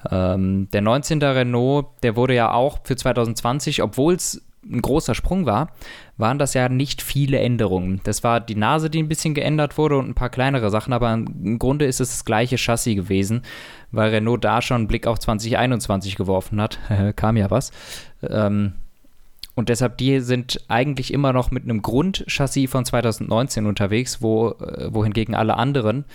Ähm, 0.09 0.69
der 0.71 0.81
19er 0.81 1.35
Renault, 1.35 1.87
der 2.03 2.15
wurde 2.15 2.33
ja 2.35 2.51
auch 2.51 2.79
für 2.83 2.95
2020, 2.95 3.83
obwohl 3.83 4.15
es 4.15 4.41
ein 4.63 4.81
großer 4.81 5.15
Sprung 5.15 5.45
war, 5.45 5.71
waren 6.17 6.37
das 6.37 6.53
ja 6.53 6.69
nicht 6.69 7.01
viele 7.01 7.39
Änderungen. 7.39 7.99
Das 8.03 8.23
war 8.23 8.39
die 8.39 8.55
Nase, 8.55 8.89
die 8.89 9.01
ein 9.01 9.07
bisschen 9.07 9.33
geändert 9.33 9.77
wurde 9.77 9.97
und 9.97 10.09
ein 10.09 10.13
paar 10.13 10.29
kleinere 10.29 10.69
Sachen, 10.69 10.93
aber 10.93 11.11
im 11.13 11.57
Grunde 11.57 11.85
ist 11.85 11.99
es 11.99 12.09
das 12.09 12.25
gleiche 12.25 12.57
Chassis 12.57 12.95
gewesen, 12.95 13.41
weil 13.91 14.11
Renault 14.11 14.43
da 14.43 14.61
schon 14.61 14.77
einen 14.77 14.87
Blick 14.87 15.07
auf 15.07 15.19
2021 15.19 16.15
geworfen 16.15 16.61
hat. 16.61 16.79
Kam 17.15 17.37
ja 17.37 17.49
was. 17.49 17.71
Ähm, 18.21 18.73
und 19.55 19.69
deshalb, 19.69 19.97
die 19.97 20.19
sind 20.19 20.63
eigentlich 20.67 21.11
immer 21.11 21.33
noch 21.33 21.51
mit 21.51 21.63
einem 21.63 21.81
Grundchassis 21.81 22.69
von 22.69 22.85
2019 22.85 23.65
unterwegs, 23.65 24.21
wo, 24.21 24.51
äh, 24.51 24.93
wohingegen 24.93 25.35
alle 25.35 25.57
anderen 25.57 26.05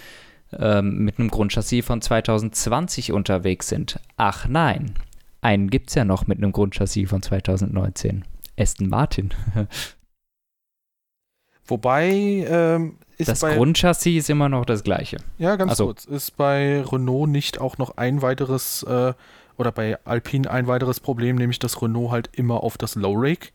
ähm, 0.52 0.98
mit 1.04 1.18
einem 1.18 1.30
Grundchassis 1.30 1.84
von 1.84 2.00
2020 2.00 3.12
unterwegs 3.12 3.68
sind. 3.68 4.00
Ach 4.16 4.46
nein, 4.48 4.94
einen 5.40 5.70
gibt 5.70 5.88
es 5.90 5.94
ja 5.94 6.04
noch 6.04 6.26
mit 6.26 6.38
einem 6.38 6.52
Grundchassis 6.52 7.08
von 7.08 7.22
2019. 7.22 8.24
Aston 8.58 8.88
Martin. 8.88 9.34
Wobei 11.66 12.10
ähm, 12.48 12.98
ist 13.18 13.28
Das 13.28 13.40
bei 13.40 13.54
Grundchassis 13.56 14.16
ist 14.18 14.30
immer 14.30 14.48
noch 14.48 14.64
das 14.64 14.84
gleiche. 14.84 15.18
Ja, 15.38 15.56
ganz 15.56 15.70
Also- 15.70 15.86
kurz. 15.86 16.04
Ist 16.04 16.36
bei 16.36 16.82
Renault 16.82 17.28
nicht 17.28 17.60
auch 17.60 17.78
noch 17.78 17.96
ein 17.96 18.22
weiteres, 18.22 18.82
äh, 18.84 19.14
oder 19.56 19.72
bei 19.72 19.98
Alpine 20.04 20.50
ein 20.50 20.66
weiteres 20.66 21.00
Problem, 21.00 21.36
nämlich 21.36 21.58
dass 21.58 21.80
Renault 21.82 22.10
halt 22.12 22.30
immer 22.34 22.62
auf 22.62 22.78
das 22.78 22.94
Low-Rake, 22.94 23.48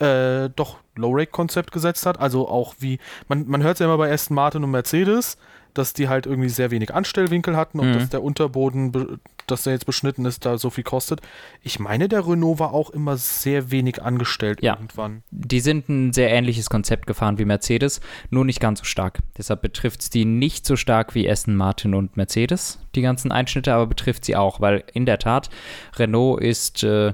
äh, 0.00 0.50
doch 0.56 0.78
Low-Rake-Konzept 0.96 1.70
gesetzt 1.70 2.06
hat. 2.06 2.18
Also 2.18 2.48
auch 2.48 2.74
wie, 2.80 2.98
man, 3.28 3.46
man 3.46 3.62
hört 3.62 3.74
es 3.74 3.80
ja 3.80 3.86
immer 3.86 3.98
bei 3.98 4.12
Aston 4.12 4.34
Martin 4.34 4.64
und 4.64 4.70
Mercedes, 4.72 5.38
dass 5.74 5.92
die 5.92 6.08
halt 6.08 6.26
irgendwie 6.26 6.48
sehr 6.48 6.70
wenig 6.70 6.94
Anstellwinkel 6.94 7.56
hatten 7.56 7.80
und 7.80 7.90
Mhm. 7.90 7.94
dass 7.94 8.08
der 8.08 8.22
Unterboden, 8.22 9.18
dass 9.46 9.64
der 9.64 9.74
jetzt 9.74 9.84
beschnitten 9.86 10.24
ist, 10.24 10.46
da 10.46 10.56
so 10.56 10.70
viel 10.70 10.84
kostet. 10.84 11.20
Ich 11.62 11.78
meine, 11.78 12.08
der 12.08 12.26
Renault 12.26 12.58
war 12.60 12.72
auch 12.72 12.90
immer 12.90 13.16
sehr 13.16 13.70
wenig 13.70 14.02
angestellt 14.02 14.60
Ja. 14.62 14.74
irgendwann. 14.74 15.22
Die 15.30 15.60
sind 15.60 15.88
ein 15.88 16.12
sehr 16.12 16.30
ähnliches 16.30 16.70
Konzept 16.70 17.06
gefahren 17.06 17.38
wie 17.38 17.44
Mercedes, 17.44 18.00
nur 18.30 18.44
nicht 18.44 18.60
ganz 18.60 18.78
so 18.78 18.84
stark. 18.86 19.18
Deshalb 19.36 19.60
betrifft 19.62 20.00
es 20.00 20.10
die 20.10 20.24
nicht 20.24 20.64
so 20.64 20.76
stark 20.76 21.14
wie 21.14 21.28
Aston 21.28 21.56
Martin 21.56 21.94
und 21.94 22.16
Mercedes, 22.16 22.78
die 22.94 23.02
ganzen 23.02 23.32
Einschnitte, 23.32 23.74
aber 23.74 23.86
betrifft 23.86 24.24
sie 24.24 24.36
auch, 24.36 24.60
weil 24.60 24.84
in 24.94 25.04
der 25.04 25.18
Tat, 25.18 25.50
Renault 25.96 26.40
ist 26.42 26.82
äh, 26.84 27.12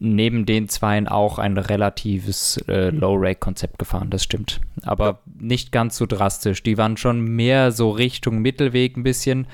neben 0.00 0.46
den 0.46 0.68
Zweien 0.68 1.08
auch 1.08 1.38
ein 1.38 1.58
relatives 1.58 2.58
äh, 2.68 2.90
Low-Rake-Konzept 2.90 3.78
gefahren, 3.78 4.10
das 4.10 4.22
stimmt. 4.22 4.60
Aber 4.82 5.20
nicht 5.38 5.72
ganz 5.72 5.96
so 5.96 6.06
drastisch. 6.06 6.62
Die 6.62 6.78
waren 6.78 6.96
schon 6.96 7.20
mehr 7.20 7.72
so 7.72 7.90
Richtung 7.90 8.38
Mittelweg 8.38 8.96
ein 8.96 9.02
bisschen. 9.02 9.46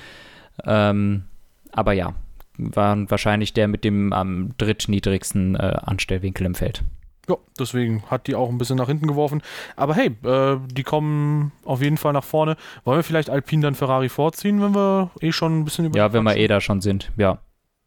Ähm, 0.65 1.25
aber 1.73 1.93
ja, 1.93 2.15
waren 2.59 3.11
wahrscheinlich 3.11 3.53
der 3.53 3.69
mit 3.69 3.85
dem 3.85 4.13
am 4.13 4.55
drittniedrigsten 4.59 5.57
äh, 5.57 5.77
Anstellwinkel 5.83 6.47
im 6.47 6.55
Feld. 6.55 6.85
Ja, 7.29 7.37
deswegen 7.59 8.03
hat 8.11 8.27
die 8.27 8.35
auch 8.35 8.51
ein 8.51 8.59
bisschen 8.59 8.77
nach 8.77 8.89
hinten 8.89 9.07
geworfen. 9.07 9.43
Aber 9.77 9.95
hey, 9.95 10.15
äh, 10.25 10.59
die 10.71 10.83
kommen 10.83 11.53
auf 11.65 11.81
jeden 11.81 11.97
Fall 11.97 12.13
nach 12.13 12.25
vorne. 12.25 12.57
Wollen 12.85 12.99
wir 12.99 13.03
vielleicht 13.03 13.31
Alpine 13.31 13.63
dann 13.63 13.75
Ferrari 13.75 14.11
vorziehen, 14.11 14.61
wenn 14.61 14.75
wir 14.75 15.11
eh 15.21 15.33
schon 15.33 15.61
ein 15.61 15.65
bisschen 15.65 15.87
über 15.87 15.97
Ja, 15.97 16.13
wenn 16.13 16.23
wir 16.23 16.37
eh 16.37 16.47
da 16.47 16.61
schon 16.61 16.83
sind, 16.83 17.11
ja. 17.17 17.39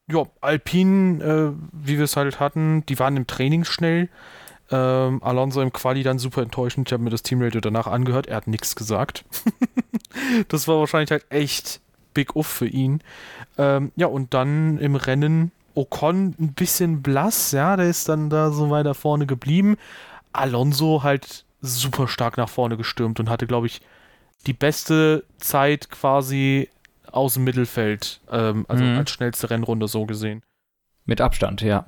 Ja, 0.09 0.23
Alpine, 0.39 1.23
äh, 1.23 1.51
wie 1.73 1.97
wir 1.97 2.05
es 2.05 2.15
halt 2.15 2.39
hatten, 2.39 2.85
die 2.85 2.97
waren 2.97 3.17
im 3.17 3.27
Training 3.27 3.65
schnell. 3.65 4.09
Ähm, 4.69 5.21
Alonso 5.23 5.61
im 5.61 5.73
Quali 5.73 6.03
dann 6.03 6.19
super 6.19 6.41
enttäuschend. 6.41 6.89
Ich 6.89 6.93
habe 6.93 7.03
mir 7.03 7.09
das 7.09 7.23
Teamradio 7.23 7.61
danach 7.61 7.87
angehört. 7.87 8.27
Er 8.27 8.37
hat 8.37 8.47
nichts 8.47 8.75
gesagt. 8.75 9.25
das 10.47 10.67
war 10.67 10.79
wahrscheinlich 10.79 11.11
halt 11.11 11.25
echt 11.29 11.81
big 12.13 12.35
uff 12.35 12.47
für 12.47 12.67
ihn. 12.67 13.01
Ähm, 13.57 13.91
ja, 13.95 14.07
und 14.07 14.33
dann 14.33 14.77
im 14.77 14.95
Rennen 14.95 15.51
Ocon 15.75 16.35
ein 16.39 16.53
bisschen 16.53 17.01
blass. 17.01 17.51
Ja, 17.51 17.75
der 17.75 17.89
ist 17.89 18.09
dann 18.09 18.29
da 18.29 18.51
so 18.51 18.69
weiter 18.69 18.93
vorne 18.93 19.25
geblieben. 19.25 19.77
Alonso 20.33 21.03
halt 21.03 21.45
super 21.61 22.07
stark 22.07 22.37
nach 22.37 22.49
vorne 22.49 22.77
gestürmt 22.77 23.19
und 23.19 23.29
hatte, 23.29 23.47
glaube 23.47 23.67
ich, 23.67 23.81
die 24.45 24.53
beste 24.53 25.23
Zeit 25.37 25.89
quasi 25.89 26.69
aus 27.11 27.35
dem 27.35 27.43
Mittelfeld, 27.43 28.21
ähm, 28.31 28.65
also 28.67 28.83
Mhm. 28.83 28.97
als 28.97 29.11
schnellste 29.11 29.49
Rennrunde 29.49 29.87
so 29.87 30.05
gesehen. 30.05 30.43
Mit 31.05 31.21
Abstand, 31.21 31.61
ja. 31.61 31.85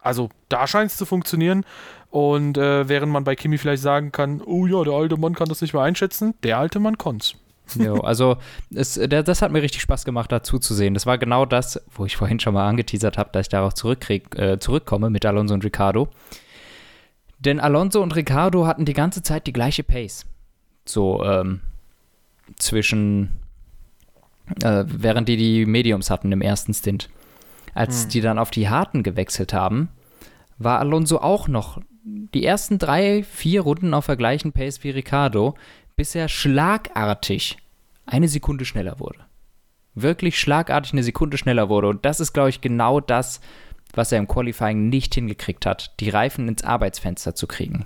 Also 0.00 0.30
da 0.48 0.66
scheint 0.66 0.90
es 0.90 0.96
zu 0.96 1.06
funktionieren. 1.06 1.64
Und 2.10 2.56
äh, 2.56 2.88
während 2.88 3.12
man 3.12 3.24
bei 3.24 3.36
Kimi 3.36 3.58
vielleicht 3.58 3.82
sagen 3.82 4.12
kann, 4.12 4.40
oh 4.40 4.66
ja, 4.66 4.82
der 4.84 4.94
alte 4.94 5.16
Mann 5.18 5.34
kann 5.34 5.48
das 5.48 5.60
nicht 5.60 5.74
mehr 5.74 5.82
einschätzen, 5.82 6.34
der 6.42 6.58
alte 6.58 6.78
Mann 6.80 6.96
konnte 6.96 7.36
Jo, 7.74 7.96
also 8.00 8.38
es, 8.74 8.94
der, 8.94 9.22
das 9.22 9.42
hat 9.42 9.52
mir 9.52 9.60
richtig 9.60 9.82
Spaß 9.82 10.06
gemacht, 10.06 10.32
dazu 10.32 10.58
zu 10.58 10.72
sehen. 10.72 10.94
Das 10.94 11.04
war 11.04 11.18
genau 11.18 11.44
das, 11.44 11.82
wo 11.90 12.06
ich 12.06 12.16
vorhin 12.16 12.40
schon 12.40 12.54
mal 12.54 12.66
angeteasert 12.66 13.18
habe, 13.18 13.28
dass 13.32 13.42
ich 13.42 13.48
darauf 13.50 13.74
zurückkrieg, 13.74 14.38
äh, 14.38 14.58
zurückkomme 14.58 15.10
mit 15.10 15.26
Alonso 15.26 15.52
und 15.52 15.64
Ricardo. 15.64 16.08
Denn 17.38 17.60
Alonso 17.60 18.02
und 18.02 18.16
Ricardo 18.16 18.66
hatten 18.66 18.86
die 18.86 18.94
ganze 18.94 19.22
Zeit 19.22 19.46
die 19.46 19.52
gleiche 19.52 19.82
Pace. 19.84 20.24
So 20.86 21.22
ähm, 21.24 21.60
zwischen, 22.56 23.38
äh, 24.62 24.84
während 24.86 25.28
die 25.28 25.36
die 25.36 25.66
Mediums 25.66 26.10
hatten 26.10 26.32
im 26.32 26.42
ersten 26.42 26.74
Stint. 26.74 27.08
Als 27.74 28.04
Hm. 28.04 28.08
die 28.10 28.20
dann 28.20 28.38
auf 28.38 28.50
die 28.50 28.68
harten 28.68 29.02
gewechselt 29.02 29.52
haben, 29.52 29.88
war 30.58 30.80
Alonso 30.80 31.18
auch 31.18 31.48
noch 31.48 31.80
die 32.04 32.44
ersten 32.44 32.78
drei, 32.78 33.22
vier 33.22 33.62
Runden 33.62 33.94
auf 33.94 34.06
der 34.06 34.16
gleichen 34.16 34.52
Pace 34.52 34.82
wie 34.82 34.90
Ricardo, 34.90 35.54
bis 35.96 36.14
er 36.14 36.28
schlagartig 36.28 37.58
eine 38.06 38.28
Sekunde 38.28 38.64
schneller 38.64 38.98
wurde. 38.98 39.20
Wirklich 39.94 40.38
schlagartig 40.38 40.92
eine 40.92 41.02
Sekunde 41.02 41.38
schneller 41.38 41.68
wurde. 41.68 41.88
Und 41.88 42.04
das 42.04 42.20
ist, 42.20 42.32
glaube 42.32 42.50
ich, 42.50 42.60
genau 42.60 43.00
das, 43.00 43.40
was 43.94 44.12
er 44.12 44.18
im 44.18 44.28
Qualifying 44.28 44.88
nicht 44.88 45.14
hingekriegt 45.14 45.66
hat, 45.66 45.98
die 46.00 46.10
Reifen 46.10 46.48
ins 46.48 46.64
Arbeitsfenster 46.64 47.34
zu 47.34 47.46
kriegen. 47.46 47.84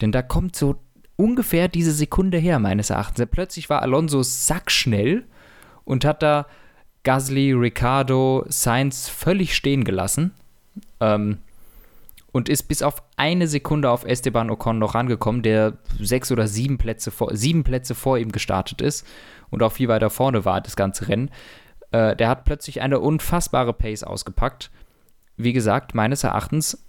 Denn 0.00 0.12
da 0.12 0.22
kommt 0.22 0.56
so 0.56 0.76
ungefähr 1.16 1.68
diese 1.68 1.92
Sekunde 1.92 2.38
her, 2.38 2.58
meines 2.58 2.90
Erachtens. 2.90 3.26
Plötzlich 3.30 3.68
war 3.70 3.82
Alonso 3.82 4.22
sackschnell 4.22 5.24
und 5.84 6.04
hat 6.04 6.22
da 6.22 6.46
Gasly, 7.04 7.52
Ricardo, 7.52 8.44
Sainz 8.48 9.08
völlig 9.08 9.54
stehen 9.54 9.84
gelassen. 9.84 10.32
Ähm, 11.00 11.38
und 12.32 12.48
ist 12.48 12.62
bis 12.62 12.82
auf 12.82 13.02
eine 13.16 13.46
Sekunde 13.46 13.90
auf 13.90 14.04
Esteban 14.04 14.50
Ocon 14.50 14.78
noch 14.78 14.94
rangekommen, 14.94 15.42
der 15.42 15.74
sechs 16.00 16.32
oder 16.32 16.48
sieben 16.48 16.78
Plätze 16.78 17.10
vor, 17.10 17.36
sieben 17.36 17.62
Plätze 17.62 17.94
vor 17.94 18.16
ihm 18.16 18.32
gestartet 18.32 18.80
ist 18.80 19.06
und 19.50 19.62
auch 19.62 19.72
viel 19.72 19.88
weiter 19.88 20.08
vorne 20.08 20.46
war, 20.46 20.62
das 20.62 20.74
ganze 20.74 21.08
Rennen. 21.08 21.30
Äh, 21.90 22.16
der 22.16 22.28
hat 22.28 22.44
plötzlich 22.44 22.80
eine 22.80 23.00
unfassbare 23.00 23.74
Pace 23.74 24.02
ausgepackt. 24.02 24.70
Wie 25.36 25.52
gesagt, 25.52 25.94
meines 25.94 26.24
Erachtens, 26.24 26.82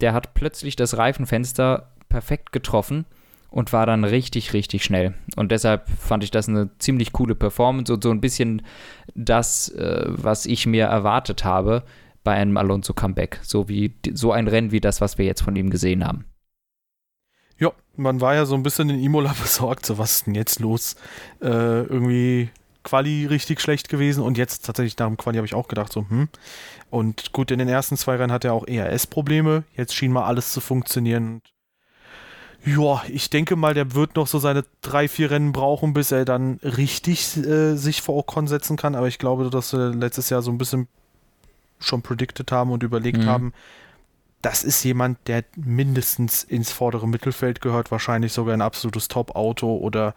der 0.00 0.12
hat 0.12 0.34
plötzlich 0.34 0.76
das 0.76 0.96
Reifenfenster 0.96 1.90
perfekt 2.08 2.52
getroffen 2.52 3.04
und 3.54 3.72
war 3.72 3.86
dann 3.86 4.02
richtig, 4.02 4.52
richtig 4.52 4.82
schnell. 4.82 5.14
Und 5.36 5.52
deshalb 5.52 5.88
fand 5.88 6.24
ich 6.24 6.32
das 6.32 6.48
eine 6.48 6.76
ziemlich 6.78 7.12
coole 7.12 7.36
Performance 7.36 7.94
und 7.94 8.02
so 8.02 8.10
ein 8.10 8.20
bisschen 8.20 8.62
das, 9.14 9.68
äh, 9.68 10.06
was 10.08 10.44
ich 10.44 10.66
mir 10.66 10.86
erwartet 10.86 11.44
habe 11.44 11.84
bei 12.24 12.32
einem 12.32 12.56
Alonso-Comeback. 12.56 13.38
So 13.44 13.68
wie 13.68 13.94
so 14.12 14.32
ein 14.32 14.48
Rennen 14.48 14.72
wie 14.72 14.80
das, 14.80 15.00
was 15.00 15.18
wir 15.18 15.24
jetzt 15.24 15.42
von 15.42 15.54
ihm 15.54 15.70
gesehen 15.70 16.04
haben. 16.04 16.24
Ja, 17.56 17.70
man 17.96 18.20
war 18.20 18.34
ja 18.34 18.44
so 18.44 18.56
ein 18.56 18.64
bisschen 18.64 18.90
in 18.90 19.00
Imola 19.00 19.32
besorgt, 19.40 19.86
so 19.86 19.98
was 19.98 20.16
ist 20.16 20.26
denn 20.26 20.34
jetzt 20.34 20.58
los? 20.58 20.96
Äh, 21.40 21.46
irgendwie 21.46 22.50
Quali 22.82 23.24
richtig 23.24 23.60
schlecht 23.60 23.88
gewesen 23.88 24.24
und 24.24 24.36
jetzt 24.36 24.66
tatsächlich 24.66 24.98
nach 24.98 25.06
dem 25.06 25.16
Quali 25.16 25.36
habe 25.36 25.46
ich 25.46 25.54
auch 25.54 25.68
gedacht, 25.68 25.92
so, 25.92 26.06
hm. 26.08 26.28
Und 26.90 27.30
gut, 27.32 27.52
in 27.52 27.60
den 27.60 27.68
ersten 27.68 27.96
zwei 27.96 28.16
Rennen 28.16 28.32
hat 28.32 28.44
er 28.44 28.52
auch 28.52 28.66
ERS-Probleme. 28.66 29.62
Jetzt 29.76 29.94
schien 29.94 30.10
mal 30.10 30.24
alles 30.24 30.52
zu 30.52 30.60
funktionieren. 30.60 31.40
Ja, 32.64 33.02
ich 33.08 33.28
denke 33.28 33.56
mal, 33.56 33.74
der 33.74 33.94
wird 33.94 34.16
noch 34.16 34.26
so 34.26 34.38
seine 34.38 34.64
drei, 34.80 35.06
vier 35.06 35.30
Rennen 35.30 35.52
brauchen, 35.52 35.92
bis 35.92 36.12
er 36.12 36.24
dann 36.24 36.58
richtig 36.62 37.36
äh, 37.36 37.76
sich 37.76 38.00
vor 38.00 38.16
Ocon 38.16 38.46
setzen 38.46 38.76
kann. 38.76 38.94
Aber 38.94 39.06
ich 39.06 39.18
glaube, 39.18 39.50
dass 39.50 39.72
wir 39.72 39.90
letztes 39.90 40.30
Jahr 40.30 40.40
so 40.40 40.50
ein 40.50 40.58
bisschen 40.58 40.88
schon 41.78 42.02
predicted 42.02 42.50
haben 42.52 42.70
und 42.70 42.82
überlegt 42.82 43.18
mhm. 43.18 43.26
haben, 43.26 43.52
das 44.40 44.64
ist 44.64 44.82
jemand, 44.84 45.18
der 45.26 45.44
mindestens 45.56 46.42
ins 46.44 46.70
vordere 46.70 47.08
Mittelfeld 47.08 47.60
gehört, 47.60 47.90
wahrscheinlich 47.90 48.32
sogar 48.32 48.54
ein 48.54 48.62
absolutes 48.62 49.08
Top-Auto 49.08 49.76
oder 49.76 50.14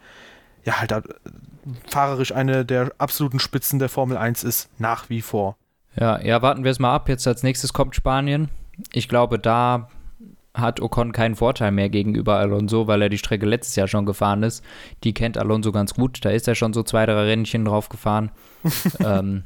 ja, 0.64 0.80
halt 0.80 0.92
äh, 0.92 1.02
fahrerisch 1.86 2.32
eine 2.32 2.64
der 2.64 2.92
absoluten 2.98 3.40
Spitzen 3.40 3.78
der 3.78 3.88
Formel 3.88 4.16
1 4.16 4.44
ist, 4.44 4.68
nach 4.78 5.08
wie 5.10 5.22
vor. 5.22 5.56
Ja, 5.96 6.20
ja, 6.20 6.40
warten 6.42 6.64
wir 6.64 6.70
es 6.70 6.78
mal 6.78 6.94
ab. 6.94 7.08
Jetzt 7.08 7.26
als 7.26 7.42
nächstes 7.42 7.72
kommt 7.72 7.94
Spanien. 7.94 8.48
Ich 8.92 9.08
glaube, 9.08 9.38
da 9.38 9.88
hat 10.60 10.80
Ocon 10.80 11.12
keinen 11.12 11.36
Vorteil 11.36 11.72
mehr 11.72 11.88
gegenüber 11.88 12.36
Alonso, 12.36 12.86
weil 12.86 13.02
er 13.02 13.08
die 13.08 13.18
Strecke 13.18 13.46
letztes 13.46 13.76
Jahr 13.76 13.88
schon 13.88 14.06
gefahren 14.06 14.42
ist. 14.42 14.64
Die 15.04 15.14
kennt 15.14 15.38
Alonso 15.38 15.72
ganz 15.72 15.94
gut. 15.94 16.24
Da 16.24 16.30
ist 16.30 16.48
er 16.48 16.54
schon 16.54 16.72
so 16.72 16.82
zwei, 16.82 17.06
drei 17.06 17.24
Rennchen 17.24 17.64
drauf 17.64 17.88
gefahren. 17.88 18.30
ähm, 19.00 19.44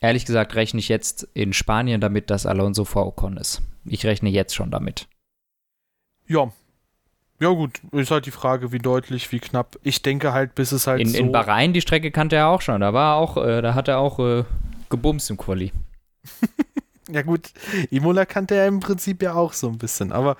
Ehrlich 0.00 0.24
gesagt 0.24 0.54
rechne 0.54 0.80
ich 0.80 0.88
jetzt 0.88 1.28
in 1.34 1.52
Spanien 1.52 2.00
damit, 2.00 2.30
dass 2.30 2.46
Alonso 2.46 2.86
vor 2.86 3.06
Ocon 3.06 3.36
ist. 3.36 3.60
Ich 3.84 4.06
rechne 4.06 4.30
jetzt 4.30 4.54
schon 4.54 4.70
damit. 4.70 5.06
Ja. 6.26 6.50
Ja, 7.38 7.50
gut, 7.50 7.80
ist 7.92 8.10
halt 8.10 8.26
die 8.26 8.30
Frage, 8.30 8.72
wie 8.72 8.78
deutlich, 8.78 9.30
wie 9.32 9.40
knapp. 9.40 9.78
Ich 9.82 10.02
denke 10.02 10.32
halt, 10.32 10.54
bis 10.54 10.72
es 10.72 10.86
halt. 10.86 11.00
In, 11.00 11.08
so 11.08 11.18
in 11.18 11.32
Bahrain, 11.32 11.72
die 11.72 11.80
Strecke 11.80 12.10
kannte 12.10 12.36
er 12.36 12.48
auch 12.48 12.60
schon. 12.60 12.80
Da 12.80 12.92
war 12.92 13.16
auch, 13.16 13.36
äh, 13.36 13.62
da 13.62 13.74
hat 13.74 13.88
er 13.88 13.98
auch 13.98 14.18
äh, 14.18 14.44
gebumst 14.88 15.30
im 15.30 15.36
Quali. 15.36 15.72
ja, 17.12 17.22
gut, 17.22 17.52
Imola 17.90 18.24
kannte 18.24 18.54
er 18.54 18.66
im 18.66 18.80
Prinzip 18.80 19.22
ja 19.22 19.34
auch 19.34 19.52
so 19.52 19.68
ein 19.68 19.78
bisschen. 19.78 20.12
Aber 20.12 20.36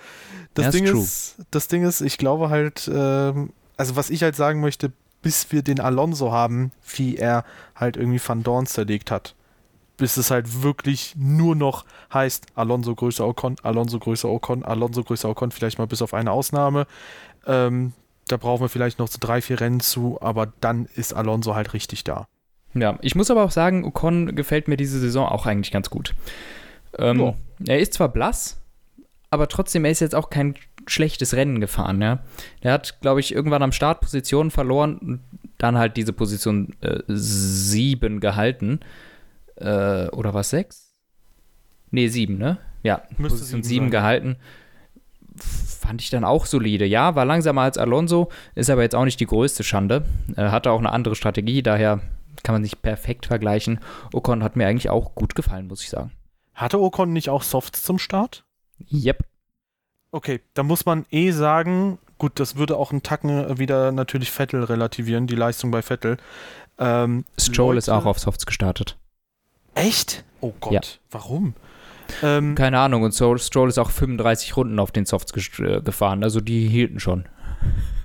das, 0.54 0.66
ja, 0.66 0.70
Ding, 0.72 0.84
ist, 0.84 1.36
das 1.50 1.68
Ding 1.68 1.84
ist, 1.84 2.00
ich 2.00 2.18
glaube 2.18 2.50
halt, 2.50 2.88
äh, 2.88 3.32
also 3.76 3.96
was 3.96 4.10
ich 4.10 4.22
halt 4.22 4.36
sagen 4.36 4.60
möchte, 4.60 4.92
bis 5.22 5.52
wir 5.52 5.62
den 5.62 5.80
Alonso 5.80 6.32
haben, 6.32 6.72
wie 6.96 7.16
er 7.16 7.44
halt 7.74 7.96
irgendwie 7.96 8.20
Van 8.24 8.42
Dorn 8.42 8.66
zerlegt 8.66 9.10
hat 9.10 9.34
bis 10.00 10.16
es 10.16 10.30
halt 10.30 10.62
wirklich 10.62 11.14
nur 11.16 11.54
noch 11.54 11.84
heißt, 12.12 12.46
Alonso 12.54 12.94
größer 12.94 13.26
Ocon, 13.26 13.56
Alonso 13.62 13.98
größer 13.98 14.30
Ocon, 14.30 14.64
Alonso 14.64 15.04
größer 15.04 15.28
Ocon, 15.28 15.50
vielleicht 15.50 15.78
mal 15.78 15.86
bis 15.86 16.00
auf 16.00 16.14
eine 16.14 16.32
Ausnahme. 16.32 16.86
Ähm, 17.46 17.92
da 18.26 18.38
brauchen 18.38 18.62
wir 18.62 18.70
vielleicht 18.70 18.98
noch 18.98 19.08
so 19.08 19.18
drei, 19.20 19.42
vier 19.42 19.60
Rennen 19.60 19.80
zu, 19.80 20.18
aber 20.20 20.52
dann 20.60 20.86
ist 20.96 21.12
Alonso 21.12 21.54
halt 21.54 21.74
richtig 21.74 22.02
da. 22.02 22.26
Ja, 22.74 22.98
ich 23.02 23.14
muss 23.14 23.30
aber 23.30 23.44
auch 23.44 23.50
sagen, 23.50 23.84
Ocon 23.84 24.34
gefällt 24.36 24.68
mir 24.68 24.76
diese 24.76 25.00
Saison 25.00 25.26
auch 25.26 25.46
eigentlich 25.46 25.72
ganz 25.72 25.90
gut. 25.90 26.14
Ähm, 26.98 27.20
ja. 27.20 27.34
Er 27.66 27.80
ist 27.80 27.94
zwar 27.94 28.08
blass, 28.08 28.60
aber 29.30 29.48
trotzdem, 29.48 29.84
er 29.84 29.90
ist 29.90 30.00
jetzt 30.00 30.14
auch 30.14 30.30
kein 30.30 30.54
schlechtes 30.86 31.34
Rennen 31.34 31.60
gefahren. 31.60 32.00
Ja? 32.00 32.20
Der 32.62 32.72
hat, 32.72 33.00
glaube 33.00 33.20
ich, 33.20 33.34
irgendwann 33.34 33.62
am 33.62 33.72
Start 33.72 34.00
Positionen 34.00 34.50
verloren 34.50 34.98
und 34.98 35.20
dann 35.58 35.78
halt 35.78 35.96
diese 35.96 36.12
Position 36.12 36.74
7 37.06 38.16
äh, 38.16 38.20
gehalten 38.20 38.80
äh, 39.56 40.08
oder 40.08 40.34
was, 40.34 40.50
sechs? 40.50 40.94
Nee, 41.90 42.08
sieben, 42.08 42.38
ne? 42.38 42.58
Ja, 42.82 43.02
Müsste 43.18 43.38
Position 43.38 43.62
sieben 43.62 43.90
gehalten. 43.90 44.36
Fand 45.36 46.02
ich 46.02 46.10
dann 46.10 46.24
auch 46.24 46.46
solide. 46.46 46.86
Ja, 46.86 47.14
war 47.14 47.24
langsamer 47.24 47.62
als 47.62 47.78
Alonso, 47.78 48.30
ist 48.54 48.70
aber 48.70 48.82
jetzt 48.82 48.94
auch 48.94 49.04
nicht 49.04 49.20
die 49.20 49.26
größte 49.26 49.64
Schande. 49.64 50.04
Äh, 50.36 50.48
hatte 50.48 50.70
auch 50.70 50.78
eine 50.78 50.92
andere 50.92 51.14
Strategie, 51.14 51.62
daher 51.62 52.00
kann 52.42 52.54
man 52.54 52.62
sich 52.62 52.80
perfekt 52.80 53.26
vergleichen. 53.26 53.80
Ocon 54.12 54.42
hat 54.42 54.56
mir 54.56 54.66
eigentlich 54.66 54.90
auch 54.90 55.14
gut 55.14 55.34
gefallen, 55.34 55.66
muss 55.66 55.82
ich 55.82 55.90
sagen. 55.90 56.12
Hatte 56.54 56.80
Ocon 56.80 57.12
nicht 57.12 57.30
auch 57.30 57.42
Softs 57.42 57.82
zum 57.82 57.98
Start? 57.98 58.44
Yep. 58.92 59.24
Okay, 60.12 60.40
da 60.54 60.62
muss 60.62 60.86
man 60.86 61.06
eh 61.10 61.30
sagen, 61.30 61.98
gut, 62.18 62.40
das 62.40 62.56
würde 62.56 62.76
auch 62.76 62.90
einen 62.90 63.02
Tacken 63.02 63.58
wieder 63.58 63.92
natürlich 63.92 64.30
Vettel 64.30 64.64
relativieren, 64.64 65.26
die 65.26 65.36
Leistung 65.36 65.70
bei 65.70 65.82
Vettel. 65.82 66.16
Ähm, 66.78 67.24
Stroll 67.38 67.74
Leute, 67.74 67.78
ist 67.78 67.88
auch 67.88 68.06
auf 68.06 68.18
Softs 68.18 68.46
gestartet. 68.46 68.98
Echt? 69.74 70.24
Oh 70.40 70.52
Gott, 70.60 70.72
ja. 70.72 70.80
warum? 71.10 71.54
Ähm, 72.22 72.54
Keine 72.56 72.80
Ahnung, 72.80 73.02
und 73.02 73.12
Stroll 73.12 73.68
ist 73.68 73.78
auch 73.78 73.90
35 73.90 74.56
Runden 74.56 74.78
auf 74.78 74.90
den 74.90 75.06
Softs 75.06 75.32
äh, 75.60 75.80
gefahren, 75.80 76.24
also 76.24 76.40
die 76.40 76.66
hielten 76.66 76.98
schon. 76.98 77.26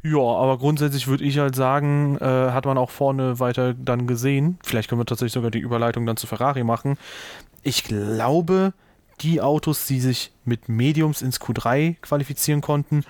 Ja, 0.04 0.20
aber 0.20 0.58
grundsätzlich 0.60 1.08
würde 1.08 1.24
ich 1.24 1.40
halt 1.40 1.56
sagen, 1.56 2.18
äh, 2.20 2.26
hat 2.26 2.66
man 2.66 2.78
auch 2.78 2.92
vorne 2.92 3.40
weiter 3.40 3.74
dann 3.74 4.06
gesehen. 4.06 4.60
Vielleicht 4.64 4.90
können 4.90 5.02
wir 5.02 5.06
tatsächlich 5.06 5.34
sogar 5.34 5.52
die 5.52 5.60
Überleitung 5.60 6.06
dann 6.06 6.18
zu 6.18 6.28
Ferrari 6.28 6.64
machen. 6.64 6.98
Ich 7.64 7.84
glaube, 7.84 8.74
die 9.22 9.42
Autos, 9.42 9.88
die 9.88 10.00
sich 10.00 10.32
mit 10.44 10.70
Mediums 10.70 11.22
ins 11.22 11.40
Q3 11.42 11.96
qualifizieren 12.02 12.62
konnten 12.62 13.04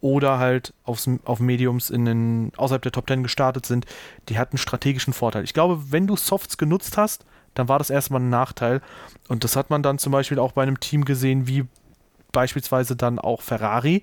oder 0.00 0.38
halt 0.38 0.74
aufs, 0.84 1.08
auf 1.24 1.38
Mediums 1.38 1.90
in 1.90 2.04
den, 2.04 2.52
außerhalb 2.56 2.82
der 2.82 2.92
Top 2.92 3.06
10 3.06 3.22
gestartet 3.22 3.64
sind, 3.64 3.86
die 4.28 4.38
hatten 4.38 4.58
strategischen 4.58 5.12
Vorteil. 5.12 5.44
Ich 5.44 5.54
glaube, 5.54 5.92
wenn 5.92 6.08
du 6.08 6.16
Softs 6.16 6.58
genutzt 6.58 6.96
hast, 6.96 7.24
dann 7.54 7.68
war 7.68 7.78
das 7.78 7.90
erstmal 7.90 8.20
ein 8.20 8.30
Nachteil. 8.30 8.80
Und 9.28 9.44
das 9.44 9.54
hat 9.54 9.70
man 9.70 9.82
dann 9.82 9.98
zum 9.98 10.10
Beispiel 10.10 10.38
auch 10.38 10.52
bei 10.52 10.62
einem 10.62 10.80
Team 10.80 11.04
gesehen, 11.04 11.46
wie 11.46 11.66
beispielsweise 12.32 12.96
dann 12.96 13.18
auch 13.18 13.42
Ferrari, 13.42 14.02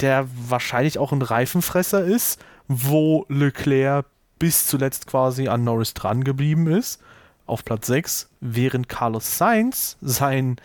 der 0.00 0.28
wahrscheinlich 0.48 0.98
auch 0.98 1.12
ein 1.12 1.22
Reifenfresser 1.22 2.04
ist, 2.04 2.40
wo 2.68 3.24
Leclerc 3.28 4.06
bis 4.38 4.66
zuletzt 4.66 5.06
quasi 5.06 5.48
an 5.48 5.64
Norris 5.64 5.94
dran 5.94 6.24
geblieben 6.24 6.66
ist, 6.66 7.00
auf 7.46 7.64
Platz 7.64 7.86
6, 7.86 8.28
während 8.40 8.88
Carlos 8.88 9.38
Sainz 9.38 9.96
sein 10.00 10.56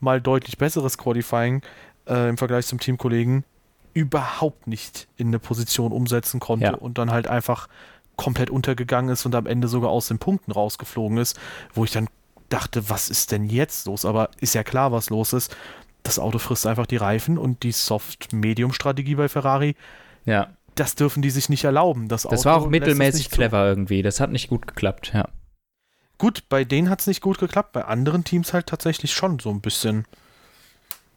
mal 0.00 0.20
deutlich 0.20 0.58
besseres 0.58 0.98
Qualifying 0.98 1.62
äh, 2.06 2.28
im 2.28 2.38
Vergleich 2.38 2.66
zum 2.66 2.80
Teamkollegen 2.80 3.44
überhaupt 3.92 4.66
nicht 4.66 5.08
in 5.16 5.28
eine 5.28 5.38
Position 5.38 5.92
umsetzen 5.92 6.40
konnte 6.40 6.66
ja. 6.66 6.74
und 6.74 6.98
dann 6.98 7.10
halt 7.10 7.26
einfach 7.26 7.68
komplett 8.16 8.50
untergegangen 8.50 9.10
ist 9.10 9.26
und 9.26 9.34
am 9.34 9.46
Ende 9.46 9.68
sogar 9.68 9.90
aus 9.90 10.08
den 10.08 10.18
Punkten 10.18 10.52
rausgeflogen 10.52 11.18
ist, 11.18 11.38
wo 11.74 11.84
ich 11.84 11.90
dann 11.90 12.08
dachte, 12.48 12.90
was 12.90 13.08
ist 13.08 13.32
denn 13.32 13.44
jetzt 13.44 13.86
los? 13.86 14.04
Aber 14.04 14.30
ist 14.40 14.54
ja 14.54 14.62
klar, 14.62 14.92
was 14.92 15.10
los 15.10 15.32
ist. 15.32 15.56
Das 16.02 16.18
Auto 16.18 16.38
frisst 16.38 16.66
einfach 16.66 16.86
die 16.86 16.96
Reifen 16.96 17.38
und 17.38 17.62
die 17.62 17.72
Soft-Medium-Strategie 17.72 19.14
bei 19.14 19.28
Ferrari. 19.28 19.76
Ja. 20.24 20.48
Das 20.74 20.94
dürfen 20.94 21.22
die 21.22 21.30
sich 21.30 21.48
nicht 21.48 21.64
erlauben. 21.64 22.08
Das, 22.08 22.22
das 22.22 22.44
war 22.44 22.56
auch 22.56 22.68
mittelmäßig 22.68 23.30
clever 23.30 23.66
irgendwie. 23.66 24.02
Das 24.02 24.20
hat 24.20 24.30
nicht 24.30 24.48
gut 24.48 24.66
geklappt, 24.66 25.12
ja. 25.14 25.28
Gut, 26.16 26.44
bei 26.48 26.64
denen 26.64 26.90
hat 26.90 27.00
es 27.00 27.06
nicht 27.06 27.22
gut 27.22 27.38
geklappt, 27.38 27.72
bei 27.72 27.84
anderen 27.84 28.24
Teams 28.24 28.52
halt 28.52 28.66
tatsächlich 28.66 29.12
schon 29.12 29.38
so 29.38 29.50
ein 29.50 29.60
bisschen. 29.60 30.04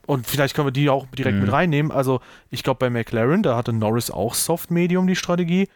Und 0.06 0.28
vielleicht 0.28 0.56
können 0.56 0.68
wir 0.68 0.72
die 0.72 0.90
auch 0.90 1.06
direkt 1.08 1.36
mhm. 1.36 1.44
mit 1.44 1.52
reinnehmen. 1.52 1.92
Also, 1.92 2.22
ich 2.50 2.64
glaube, 2.64 2.80
bei 2.80 2.90
McLaren, 2.90 3.44
da 3.44 3.56
hatte 3.56 3.74
Norris 3.74 4.12
auch 4.12 4.34
Soft-Medium 4.34 5.08
die 5.08 5.16
Strategie 5.16 5.70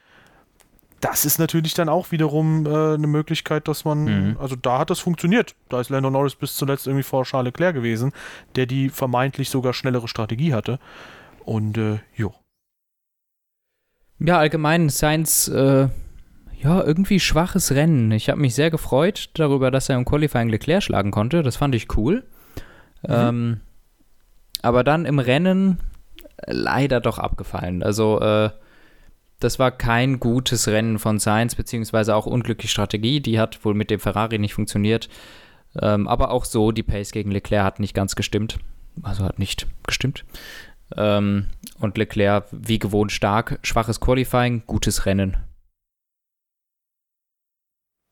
das 0.99 1.25
ist 1.25 1.37
natürlich 1.37 1.73
dann 1.73 1.89
auch 1.89 2.11
wiederum 2.11 2.65
äh, 2.65 2.95
eine 2.95 3.07
Möglichkeit, 3.07 3.67
dass 3.67 3.85
man, 3.85 4.03
mhm. 4.05 4.37
also 4.39 4.55
da 4.55 4.79
hat 4.79 4.89
das 4.89 4.99
funktioniert. 4.99 5.55
Da 5.69 5.79
ist 5.79 5.89
Lando 5.89 6.09
Norris 6.09 6.35
bis 6.35 6.55
zuletzt 6.55 6.87
irgendwie 6.87 7.03
vor 7.03 7.23
Charles 7.23 7.53
Leclerc 7.53 7.75
gewesen, 7.75 8.13
der 8.55 8.65
die 8.65 8.89
vermeintlich 8.89 9.49
sogar 9.49 9.73
schnellere 9.73 10.07
Strategie 10.07 10.53
hatte. 10.53 10.79
Und 11.45 11.77
äh, 11.77 11.99
jo. 12.15 12.33
Ja, 14.19 14.39
allgemein 14.39 14.89
Sainz, 14.89 15.47
äh, 15.47 15.87
ja, 16.59 16.83
irgendwie 16.83 17.19
schwaches 17.19 17.71
Rennen. 17.71 18.11
Ich 18.11 18.29
habe 18.29 18.41
mich 18.41 18.55
sehr 18.55 18.71
gefreut 18.71 19.29
darüber, 19.35 19.69
dass 19.69 19.89
er 19.89 19.97
im 19.97 20.05
Qualifying 20.05 20.49
Leclerc 20.49 20.81
schlagen 20.81 21.11
konnte. 21.11 21.43
Das 21.43 21.57
fand 21.57 21.75
ich 21.75 21.95
cool. 21.95 22.23
Mhm. 23.03 23.09
Ähm, 23.09 23.59
aber 24.63 24.83
dann 24.83 25.05
im 25.05 25.19
Rennen 25.19 25.79
leider 26.45 26.99
doch 26.99 27.19
abgefallen. 27.19 27.83
Also 27.83 28.19
äh, 28.19 28.49
das 29.39 29.59
war 29.59 29.71
kein 29.71 30.19
gutes 30.19 30.67
Rennen 30.67 30.99
von 30.99 31.19
Sainz, 31.19 31.55
beziehungsweise 31.55 32.15
auch 32.15 32.25
unglückliche 32.25 32.71
Strategie. 32.71 33.19
Die 33.19 33.39
hat 33.39 33.63
wohl 33.63 33.73
mit 33.73 33.91
dem 33.91 33.99
Ferrari 33.99 34.39
nicht 34.39 34.53
funktioniert. 34.53 35.09
Ähm, 35.79 36.07
aber 36.07 36.31
auch 36.31 36.45
so, 36.45 36.71
die 36.71 36.83
Pace 36.83 37.11
gegen 37.11 37.31
Leclerc 37.31 37.63
hat 37.63 37.79
nicht 37.79 37.93
ganz 37.93 38.15
gestimmt. 38.15 38.57
Also 39.03 39.23
hat 39.23 39.37
nicht 39.37 39.67
gestimmt. 39.85 40.25
Ähm, 40.95 41.47
und 41.79 41.97
Leclerc, 41.97 42.45
wie 42.51 42.79
gewohnt, 42.79 43.11
stark. 43.11 43.59
Schwaches 43.61 43.99
Qualifying, 43.99 44.63
gutes 44.65 45.05
Rennen. 45.05 45.37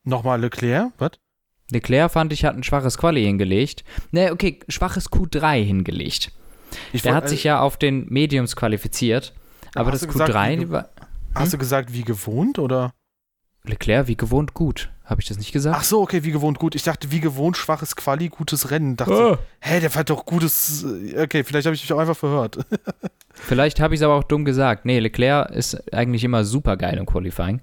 Nochmal 0.04 0.40
Leclerc, 0.40 0.92
was? 0.98 1.12
Leclerc 1.70 2.12
fand 2.12 2.32
ich, 2.32 2.44
hat 2.44 2.54
ein 2.54 2.62
schwaches 2.62 2.96
Quali 2.96 3.24
hingelegt. 3.24 3.82
Ne, 4.12 4.30
okay, 4.30 4.60
schwaches 4.68 5.10
Q3 5.10 5.64
hingelegt. 5.64 6.30
Ich 6.92 7.02
Der 7.02 7.12
wollt, 7.12 7.24
hat 7.24 7.28
sich 7.28 7.42
ja 7.42 7.60
auf 7.60 7.76
den 7.76 8.06
Mediums 8.08 8.54
qualifiziert. 8.54 9.32
Aber 9.74 9.90
das 9.90 10.08
Q3 10.08 10.56
gesagt, 10.56 10.70
war. 10.70 10.88
Hast 11.36 11.52
du 11.52 11.56
hm? 11.56 11.60
gesagt, 11.60 11.92
wie 11.92 12.02
gewohnt 12.02 12.58
oder? 12.58 12.94
Leclerc, 13.64 14.06
wie 14.06 14.16
gewohnt 14.16 14.54
gut. 14.54 14.90
Habe 15.04 15.20
ich 15.20 15.28
das 15.28 15.38
nicht 15.38 15.52
gesagt? 15.52 15.76
Ach 15.78 15.84
so, 15.84 16.00
okay, 16.00 16.24
wie 16.24 16.30
gewohnt 16.30 16.58
gut. 16.58 16.74
Ich 16.74 16.82
dachte, 16.82 17.10
wie 17.10 17.20
gewohnt 17.20 17.56
schwaches 17.56 17.94
Quali, 17.94 18.28
gutes 18.28 18.70
Rennen. 18.70 18.96
Dachte, 18.96 19.38
oh. 19.38 19.38
hä, 19.60 19.80
der 19.80 19.90
fährt 19.90 20.10
doch 20.10 20.24
gutes. 20.24 20.84
Okay, 20.84 21.44
vielleicht 21.44 21.66
habe 21.66 21.76
ich 21.76 21.82
mich 21.82 21.92
auch 21.92 21.98
einfach 21.98 22.16
verhört. 22.16 22.58
vielleicht 23.34 23.80
habe 23.80 23.94
ich 23.94 24.00
es 24.00 24.04
aber 24.04 24.14
auch 24.14 24.24
dumm 24.24 24.44
gesagt. 24.44 24.84
Nee, 24.84 24.98
Leclerc 24.98 25.50
ist 25.50 25.92
eigentlich 25.92 26.24
immer 26.24 26.44
super 26.44 26.76
geil 26.76 26.96
im 26.96 27.06
Qualifying. 27.06 27.60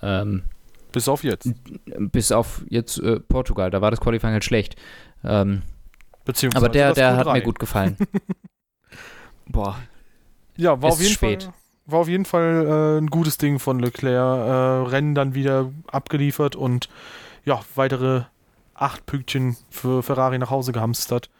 Ähm, 0.00 0.44
bis 0.92 1.08
auf 1.08 1.24
jetzt. 1.24 1.50
Bis 1.98 2.30
auf 2.30 2.62
jetzt 2.68 2.98
äh, 2.98 3.20
Portugal, 3.20 3.70
da 3.70 3.80
war 3.80 3.90
das 3.90 4.00
Qualifying 4.00 4.34
halt 4.34 4.44
schlecht. 4.44 4.76
Ähm, 5.24 5.62
Beziehungsweise 6.24 6.64
aber 6.64 6.72
der, 6.72 6.92
der 6.92 7.16
hat 7.16 7.26
mir 7.26 7.42
gut 7.42 7.58
gefallen. 7.58 7.96
Boah. 9.48 9.78
Ja, 10.56 10.80
war 10.80 10.92
auf 10.92 11.00
jeden 11.00 11.12
spät. 11.12 11.44
Fall 11.44 11.52
war 11.92 12.00
auf 12.00 12.08
jeden 12.08 12.24
Fall 12.24 12.66
äh, 12.66 12.98
ein 13.00 13.08
gutes 13.08 13.38
Ding 13.38 13.58
von 13.58 13.78
Leclerc. 13.78 14.48
Äh, 14.48 14.90
Rennen 14.90 15.14
dann 15.14 15.34
wieder 15.34 15.70
abgeliefert 15.86 16.56
und 16.56 16.88
ja, 17.44 17.60
weitere 17.74 18.22
acht 18.74 19.06
Pünktchen 19.06 19.56
für 19.70 20.02
Ferrari 20.02 20.38
nach 20.38 20.50
Hause 20.50 20.72
gehamstert. 20.72 21.30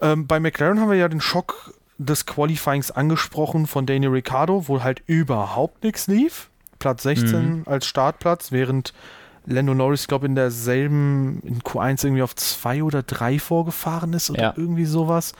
Ähm, 0.00 0.26
bei 0.26 0.40
McLaren 0.40 0.80
haben 0.80 0.90
wir 0.90 0.96
ja 0.96 1.08
den 1.08 1.20
Schock 1.20 1.74
des 1.98 2.26
Qualifyings 2.26 2.90
angesprochen 2.90 3.66
von 3.66 3.86
Daniel 3.86 4.12
Ricciardo, 4.12 4.68
wo 4.68 4.82
halt 4.82 5.02
überhaupt 5.06 5.84
nichts 5.84 6.06
lief. 6.06 6.50
Platz 6.78 7.02
16 7.02 7.58
mhm. 7.58 7.62
als 7.66 7.86
Startplatz, 7.86 8.52
während 8.52 8.94
Lando 9.46 9.74
Norris, 9.74 10.08
glaube 10.08 10.26
in 10.26 10.34
derselben, 10.34 11.40
in 11.42 11.60
Q1 11.60 12.04
irgendwie 12.04 12.22
auf 12.22 12.34
2 12.34 12.82
oder 12.82 13.02
3 13.02 13.38
vorgefahren 13.38 14.12
ist 14.14 14.30
oder 14.30 14.40
ja. 14.42 14.54
irgendwie 14.56 14.86
sowas. 14.86 15.34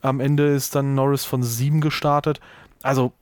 Am 0.00 0.20
Ende 0.20 0.46
ist 0.46 0.74
dann 0.74 0.94
Norris 0.94 1.24
von 1.24 1.42
7 1.42 1.80
gestartet. 1.80 2.40
Also 2.82 3.12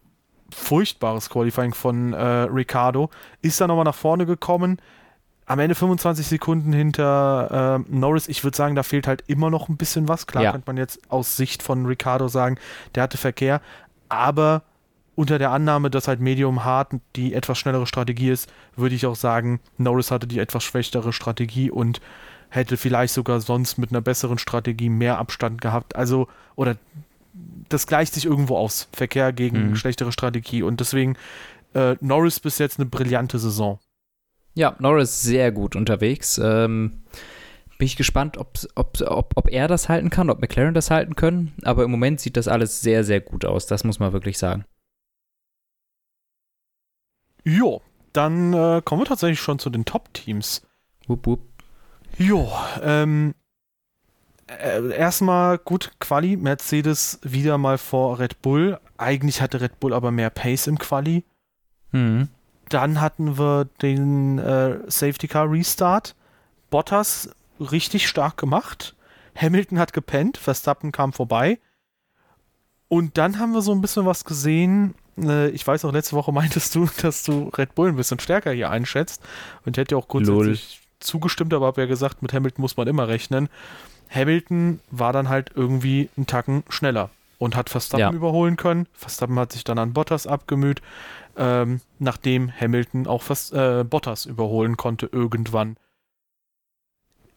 furchtbares 0.52 1.30
Qualifying 1.30 1.74
von 1.74 2.12
äh, 2.12 2.18
Ricardo. 2.18 3.10
Ist 3.42 3.60
dann 3.60 3.68
nochmal 3.68 3.84
nach 3.84 3.94
vorne 3.94 4.26
gekommen. 4.26 4.78
Am 5.46 5.58
Ende 5.60 5.74
25 5.74 6.26
Sekunden 6.26 6.72
hinter 6.72 7.84
äh, 7.88 7.92
Norris. 7.92 8.28
Ich 8.28 8.42
würde 8.42 8.56
sagen, 8.56 8.74
da 8.74 8.82
fehlt 8.82 9.06
halt 9.06 9.22
immer 9.26 9.50
noch 9.50 9.68
ein 9.68 9.76
bisschen 9.76 10.08
was. 10.08 10.26
Klar 10.26 10.44
ja. 10.44 10.52
könnte 10.52 10.66
man 10.66 10.76
jetzt 10.76 11.00
aus 11.10 11.36
Sicht 11.36 11.62
von 11.62 11.86
Ricardo 11.86 12.28
sagen, 12.28 12.58
der 12.94 13.04
hatte 13.04 13.18
Verkehr. 13.18 13.60
Aber 14.08 14.62
unter 15.14 15.38
der 15.38 15.50
Annahme, 15.50 15.90
dass 15.90 16.08
halt 16.08 16.20
Medium 16.20 16.64
Hard 16.64 16.92
die 17.16 17.32
etwas 17.34 17.58
schnellere 17.58 17.86
Strategie 17.86 18.30
ist, 18.30 18.52
würde 18.76 18.94
ich 18.94 19.06
auch 19.06 19.16
sagen, 19.16 19.60
Norris 19.78 20.10
hatte 20.10 20.26
die 20.26 20.38
etwas 20.38 20.62
schwächere 20.62 21.12
Strategie 21.12 21.70
und 21.70 22.00
hätte 22.50 22.76
vielleicht 22.76 23.14
sogar 23.14 23.40
sonst 23.40 23.78
mit 23.78 23.90
einer 23.90 24.00
besseren 24.00 24.38
Strategie 24.38 24.88
mehr 24.88 25.18
Abstand 25.18 25.60
gehabt. 25.60 25.96
Also, 25.96 26.28
oder 26.54 26.76
das 27.68 27.86
gleicht 27.86 28.14
sich 28.14 28.24
irgendwo 28.24 28.56
aus. 28.56 28.88
Verkehr 28.92 29.32
gegen 29.32 29.70
mhm. 29.70 29.76
schlechtere 29.76 30.12
Strategie. 30.12 30.62
Und 30.62 30.80
deswegen 30.80 31.16
äh, 31.74 31.96
Norris 32.00 32.40
bis 32.40 32.58
jetzt 32.58 32.78
eine 32.78 32.88
brillante 32.88 33.38
Saison. 33.38 33.78
Ja, 34.54 34.74
Norris 34.78 35.22
sehr 35.22 35.52
gut 35.52 35.76
unterwegs. 35.76 36.38
Ähm, 36.38 37.02
bin 37.78 37.86
ich 37.86 37.96
gespannt, 37.96 38.38
ob, 38.38 38.58
ob, 38.74 39.32
ob 39.34 39.50
er 39.50 39.68
das 39.68 39.88
halten 39.88 40.08
kann, 40.08 40.30
ob 40.30 40.40
McLaren 40.40 40.74
das 40.74 40.90
halten 40.90 41.14
können. 41.14 41.52
Aber 41.62 41.84
im 41.84 41.90
Moment 41.90 42.20
sieht 42.20 42.36
das 42.36 42.48
alles 42.48 42.80
sehr, 42.80 43.04
sehr 43.04 43.20
gut 43.20 43.44
aus. 43.44 43.66
Das 43.66 43.84
muss 43.84 43.98
man 43.98 44.12
wirklich 44.12 44.38
sagen. 44.38 44.64
Jo, 47.44 47.82
dann 48.12 48.54
äh, 48.54 48.82
kommen 48.82 49.02
wir 49.02 49.06
tatsächlich 49.06 49.40
schon 49.40 49.58
zu 49.58 49.70
den 49.70 49.84
Top-Teams. 49.84 50.62
Wupp, 51.06 51.26
wupp. 51.26 51.40
Jo, 52.18 52.50
ähm, 52.82 53.34
äh, 54.48 54.96
erstmal 54.96 55.58
gut, 55.58 55.92
Quali, 55.98 56.36
Mercedes 56.36 57.18
wieder 57.22 57.58
mal 57.58 57.78
vor 57.78 58.18
Red 58.18 58.42
Bull. 58.42 58.78
Eigentlich 58.96 59.40
hatte 59.40 59.60
Red 59.60 59.80
Bull 59.80 59.92
aber 59.92 60.10
mehr 60.10 60.30
Pace 60.30 60.68
im 60.68 60.78
Quali. 60.78 61.24
Mhm. 61.92 62.28
Dann 62.68 63.00
hatten 63.00 63.38
wir 63.38 63.66
den 63.82 64.38
äh, 64.38 64.78
Safety 64.88 65.28
Car 65.28 65.50
Restart. 65.50 66.14
Bottas 66.70 67.30
richtig 67.60 68.08
stark 68.08 68.36
gemacht. 68.36 68.94
Hamilton 69.36 69.78
hat 69.78 69.92
gepennt, 69.92 70.36
Verstappen 70.36 70.92
kam 70.92 71.12
vorbei. 71.12 71.58
Und 72.88 73.18
dann 73.18 73.38
haben 73.38 73.52
wir 73.52 73.62
so 73.62 73.72
ein 73.72 73.80
bisschen 73.80 74.06
was 74.06 74.24
gesehen. 74.24 74.94
Äh, 75.20 75.50
ich 75.50 75.66
weiß 75.66 75.84
auch, 75.84 75.92
letzte 75.92 76.16
Woche 76.16 76.32
meintest 76.34 76.74
du, 76.74 76.88
dass 77.02 77.22
du 77.24 77.48
Red 77.48 77.74
Bull 77.74 77.88
ein 77.88 77.96
bisschen 77.96 78.20
stärker 78.20 78.52
hier 78.52 78.70
einschätzt. 78.70 79.22
Und 79.64 79.76
hätte 79.76 79.94
ja 79.94 79.98
auch 79.98 80.08
grundsätzlich 80.08 80.80
Lol. 80.80 80.98
zugestimmt, 81.00 81.52
aber 81.52 81.66
habe 81.66 81.82
ja 81.82 81.86
gesagt, 81.86 82.22
mit 82.22 82.32
Hamilton 82.32 82.62
muss 82.62 82.76
man 82.76 82.86
immer 82.86 83.08
rechnen. 83.08 83.48
Hamilton 84.10 84.80
war 84.90 85.12
dann 85.12 85.28
halt 85.28 85.52
irgendwie 85.54 86.08
einen 86.16 86.26
Tacken 86.26 86.64
schneller 86.68 87.10
und 87.38 87.56
hat 87.56 87.70
Verstappen 87.70 88.00
ja. 88.00 88.12
überholen 88.12 88.56
können. 88.56 88.86
Verstappen 88.92 89.38
hat 89.38 89.52
sich 89.52 89.64
dann 89.64 89.78
an 89.78 89.92
Bottas 89.92 90.26
abgemüht, 90.26 90.82
ähm, 91.36 91.80
nachdem 91.98 92.50
Hamilton 92.50 93.06
auch 93.06 93.22
fast, 93.22 93.52
äh, 93.52 93.84
Bottas 93.84 94.26
überholen 94.26 94.76
konnte 94.76 95.08
irgendwann. 95.10 95.76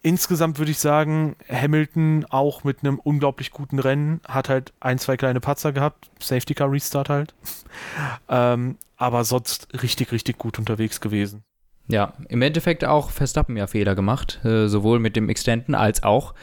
Insgesamt 0.01 0.59
würde 0.59 0.71
ich 0.71 0.79
sagen, 0.79 1.35
Hamilton 1.49 2.25
auch 2.29 2.63
mit 2.63 2.79
einem 2.81 2.99
unglaublich 2.99 3.51
guten 3.51 3.79
Rennen 3.79 4.21
hat 4.25 4.47
halt 4.47 4.71
ein, 4.79 4.97
zwei 4.97 5.17
kleine 5.17 5.41
Patzer 5.41 5.73
gehabt, 5.73 6.09
Safety 6.19 6.53
Car 6.53 6.71
Restart 6.71 7.09
halt, 7.09 7.33
ähm, 8.29 8.77
aber 8.95 9.25
sonst 9.25 9.67
richtig, 9.83 10.13
richtig 10.13 10.37
gut 10.37 10.57
unterwegs 10.57 11.01
gewesen. 11.01 11.43
Ja, 11.89 12.13
im 12.29 12.41
Endeffekt 12.43 12.85
auch 12.85 13.09
Verstappen 13.09 13.57
ja 13.57 13.65
Fehler 13.65 13.95
gemacht, 13.95 14.39
äh, 14.45 14.67
sowohl 14.67 14.99
mit 14.99 15.15
dem 15.15 15.27
Extenden 15.27 15.73
als 15.73 16.03
auch, 16.03 16.35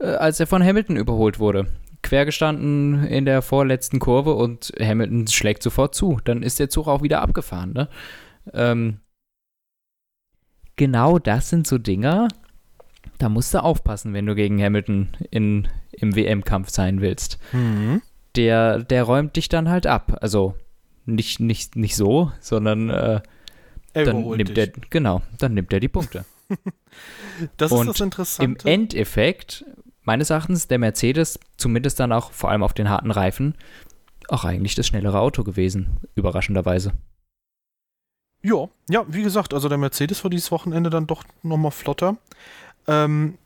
äh, 0.00 0.06
als 0.06 0.40
er 0.40 0.46
von 0.46 0.64
Hamilton 0.64 0.96
überholt 0.96 1.38
wurde. 1.38 1.66
Quergestanden 2.02 3.04
in 3.04 3.26
der 3.26 3.42
vorletzten 3.42 3.98
Kurve 3.98 4.34
und 4.34 4.72
Hamilton 4.80 5.26
schlägt 5.26 5.62
sofort 5.62 5.94
zu. 5.94 6.18
Dann 6.24 6.42
ist 6.42 6.58
der 6.58 6.70
Zug 6.70 6.88
auch 6.88 7.02
wieder 7.02 7.20
abgefahren. 7.20 7.74
Ne? 7.74 7.88
Ähm, 8.54 9.00
genau 10.76 11.18
das 11.18 11.50
sind 11.50 11.66
so 11.66 11.76
Dinger, 11.76 12.28
da 13.18 13.28
musst 13.28 13.52
du 13.52 13.62
aufpassen, 13.62 14.14
wenn 14.14 14.26
du 14.26 14.34
gegen 14.34 14.62
Hamilton 14.62 15.08
in, 15.30 15.68
im 15.92 16.16
WM-Kampf 16.16 16.70
sein 16.70 17.00
willst. 17.00 17.38
Mhm. 17.52 18.02
Der, 18.34 18.82
der 18.82 19.02
räumt 19.04 19.36
dich 19.36 19.48
dann 19.48 19.68
halt 19.68 19.86
ab. 19.86 20.18
Also 20.20 20.54
nicht, 21.04 21.40
nicht, 21.40 21.76
nicht 21.76 21.96
so, 21.96 22.32
sondern 22.40 22.90
äh, 22.90 23.20
er 23.96 24.04
dann 24.04 24.22
nimmt 24.22 24.56
dich. 24.56 24.58
er, 24.58 24.72
genau, 24.90 25.22
dann 25.38 25.54
nimmt 25.54 25.72
er 25.72 25.80
die 25.80 25.88
Punkte. 25.88 26.24
das 27.56 27.72
Und 27.72 27.88
ist 27.88 27.94
das 27.94 28.00
Interessante. 28.00 28.68
Im 28.68 28.72
Endeffekt, 28.72 29.64
meines 30.02 30.30
Erachtens, 30.30 30.68
der 30.68 30.78
Mercedes, 30.78 31.38
zumindest 31.56 31.98
dann 32.00 32.12
auch 32.12 32.32
vor 32.32 32.50
allem 32.50 32.62
auf 32.62 32.74
den 32.74 32.88
harten 32.88 33.10
Reifen, 33.10 33.54
auch 34.28 34.44
eigentlich 34.44 34.74
das 34.74 34.86
schnellere 34.86 35.20
Auto 35.20 35.44
gewesen, 35.44 35.98
überraschenderweise. 36.14 36.92
Ja, 38.42 38.68
ja, 38.88 39.04
wie 39.08 39.22
gesagt, 39.22 39.54
also 39.54 39.68
der 39.68 39.78
Mercedes 39.78 40.22
war 40.22 40.30
dieses 40.30 40.50
Wochenende 40.50 40.90
dann 40.90 41.06
doch 41.06 41.24
nochmal 41.42 41.72
flotter. 41.72 42.16
Ähm, 42.86 43.38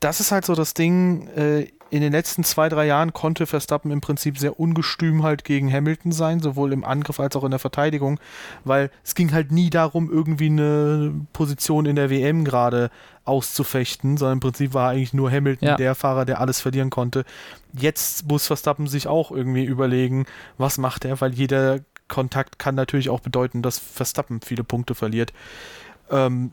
das 0.00 0.20
ist 0.20 0.32
halt 0.32 0.44
so 0.44 0.54
das 0.54 0.74
Ding, 0.74 1.28
äh, 1.28 1.68
in 1.90 2.00
den 2.00 2.12
letzten 2.12 2.44
zwei, 2.44 2.68
drei 2.68 2.86
Jahren 2.86 3.12
konnte 3.12 3.46
Verstappen 3.46 3.90
im 3.90 4.00
Prinzip 4.00 4.38
sehr 4.38 4.58
ungestüm 4.58 5.22
halt 5.22 5.44
gegen 5.44 5.72
Hamilton 5.72 6.12
sein, 6.12 6.40
sowohl 6.40 6.72
im 6.72 6.84
Angriff 6.84 7.20
als 7.20 7.36
auch 7.36 7.44
in 7.44 7.50
der 7.50 7.60
Verteidigung, 7.60 8.18
weil 8.64 8.90
es 9.04 9.14
ging 9.14 9.32
halt 9.32 9.52
nie 9.52 9.70
darum, 9.70 10.10
irgendwie 10.10 10.46
eine 10.46 11.14
Position 11.32 11.86
in 11.86 11.96
der 11.96 12.10
WM 12.10 12.44
gerade 12.44 12.90
auszufechten, 13.24 14.16
sondern 14.16 14.34
im 14.34 14.40
Prinzip 14.40 14.74
war 14.74 14.90
eigentlich 14.90 15.14
nur 15.14 15.30
Hamilton 15.30 15.68
ja. 15.68 15.76
der 15.76 15.94
Fahrer, 15.94 16.24
der 16.24 16.40
alles 16.40 16.60
verlieren 16.60 16.90
konnte. 16.90 17.24
Jetzt 17.72 18.26
muss 18.26 18.46
Verstappen 18.46 18.86
sich 18.86 19.06
auch 19.06 19.30
irgendwie 19.30 19.64
überlegen, 19.64 20.26
was 20.58 20.78
macht 20.78 21.04
er, 21.04 21.20
weil 21.20 21.34
jeder 21.34 21.80
Kontakt 22.08 22.58
kann 22.58 22.74
natürlich 22.74 23.10
auch 23.10 23.20
bedeuten, 23.20 23.62
dass 23.62 23.78
Verstappen 23.78 24.40
viele 24.40 24.64
Punkte 24.64 24.94
verliert. 24.94 25.32
Ähm, 26.10 26.52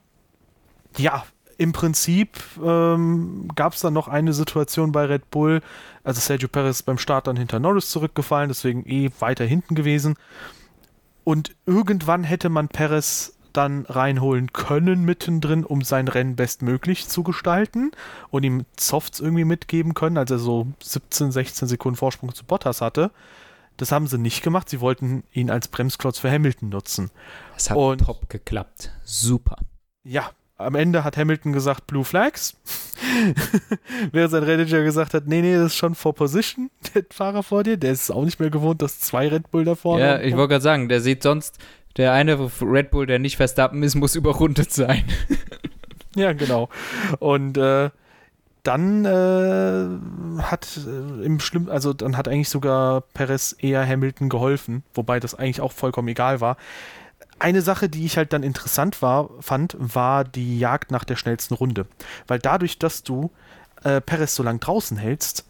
ja, 0.97 1.23
im 1.57 1.71
Prinzip 1.71 2.37
ähm, 2.63 3.47
gab 3.55 3.73
es 3.73 3.81
dann 3.81 3.93
noch 3.93 4.07
eine 4.07 4.33
Situation 4.33 4.91
bei 4.91 5.05
Red 5.05 5.29
Bull, 5.31 5.61
also 6.03 6.19
Sergio 6.19 6.47
Perez 6.47 6.81
beim 6.83 6.97
Start 6.97 7.27
dann 7.27 7.37
hinter 7.37 7.59
Norris 7.59 7.89
zurückgefallen, 7.89 8.49
deswegen 8.49 8.85
eh 8.87 9.09
weiter 9.19 9.45
hinten 9.45 9.75
gewesen. 9.75 10.15
Und 11.23 11.55
irgendwann 11.65 12.23
hätte 12.23 12.49
man 12.49 12.67
Perez 12.67 13.33
dann 13.53 13.85
reinholen 13.85 14.51
können 14.51 15.05
mittendrin, 15.05 15.63
um 15.63 15.83
sein 15.83 16.07
Rennen 16.07 16.35
bestmöglich 16.35 17.07
zu 17.07 17.23
gestalten 17.23 17.91
und 18.29 18.43
ihm 18.43 18.65
Softs 18.79 19.19
irgendwie 19.19 19.45
mitgeben 19.45 19.93
können, 19.93 20.17
als 20.17 20.31
er 20.31 20.39
so 20.39 20.67
17, 20.81 21.31
16 21.31 21.67
Sekunden 21.67 21.95
Vorsprung 21.95 22.33
zu 22.33 22.43
Bottas 22.43 22.81
hatte. 22.81 23.11
Das 23.77 23.91
haben 23.91 24.07
sie 24.07 24.17
nicht 24.17 24.43
gemacht. 24.43 24.69
Sie 24.69 24.81
wollten 24.81 25.23
ihn 25.31 25.49
als 25.49 25.67
Bremsklotz 25.67 26.19
für 26.19 26.31
Hamilton 26.31 26.69
nutzen. 26.69 27.11
Es 27.55 27.69
hat 27.69 27.77
und, 27.77 28.01
top 28.01 28.29
geklappt. 28.29 28.91
Super. 29.03 29.57
Ja, 30.03 30.31
am 30.57 30.75
Ende 30.75 31.03
hat 31.03 31.17
Hamilton 31.17 31.53
gesagt 31.53 31.87
Blue 31.87 32.03
Flags, 32.03 32.55
während 34.11 34.31
sein 34.31 34.45
Manager 34.45 34.83
gesagt 34.83 35.13
hat, 35.13 35.27
nee, 35.27 35.41
nee, 35.41 35.55
das 35.55 35.67
ist 35.67 35.75
schon 35.75 35.95
vor 35.95 36.13
Position, 36.13 36.69
der 36.95 37.03
Fahrer 37.09 37.43
vor 37.43 37.63
dir, 37.63 37.77
der 37.77 37.91
ist 37.91 38.11
auch 38.11 38.23
nicht 38.23 38.39
mehr 38.39 38.49
gewohnt, 38.49 38.81
dass 38.81 38.99
zwei 38.99 39.27
Red 39.27 39.51
Bull 39.51 39.65
da 39.65 39.75
vorne. 39.75 40.03
Ja, 40.03 40.19
ich 40.19 40.35
wollte 40.35 40.49
gerade 40.49 40.63
sagen, 40.63 40.89
der 40.89 41.01
sieht 41.01 41.23
sonst, 41.23 41.57
der 41.97 42.13
eine 42.13 42.49
Red 42.61 42.91
Bull, 42.91 43.05
der 43.05 43.19
nicht 43.19 43.37
Verstappen 43.37 43.83
ist, 43.83 43.95
muss 43.95 44.15
überrundet 44.15 44.71
sein. 44.71 45.03
ja, 46.15 46.33
genau. 46.33 46.69
Und 47.19 47.57
äh, 47.57 47.89
dann 48.63 49.05
äh, 49.05 50.41
hat 50.43 50.79
äh, 50.87 51.25
im 51.25 51.39
Schlimm, 51.39 51.67
also 51.69 51.93
dann 51.93 52.15
hat 52.15 52.27
eigentlich 52.27 52.49
sogar 52.49 53.01
Perez 53.13 53.55
eher 53.59 53.85
Hamilton 53.85 54.29
geholfen, 54.29 54.83
wobei 54.93 55.19
das 55.19 55.35
eigentlich 55.35 55.59
auch 55.59 55.73
vollkommen 55.73 56.07
egal 56.07 56.39
war 56.39 56.57
eine 57.43 57.61
Sache, 57.61 57.89
die 57.89 58.05
ich 58.05 58.17
halt 58.17 58.31
dann 58.31 58.41
interessant 58.41 59.01
war, 59.01 59.29
fand, 59.41 59.75
war 59.77 60.23
die 60.23 60.59
Jagd 60.59 60.91
nach 60.91 61.03
der 61.03 61.17
schnellsten 61.17 61.53
Runde. 61.53 61.85
Weil 62.25 62.39
dadurch, 62.39 62.79
dass 62.79 63.03
du 63.03 63.31
äh, 63.83 63.99
Perez 63.99 64.33
so 64.33 64.43
lang 64.43 64.59
draußen 64.59 64.97
hältst, 64.97 65.45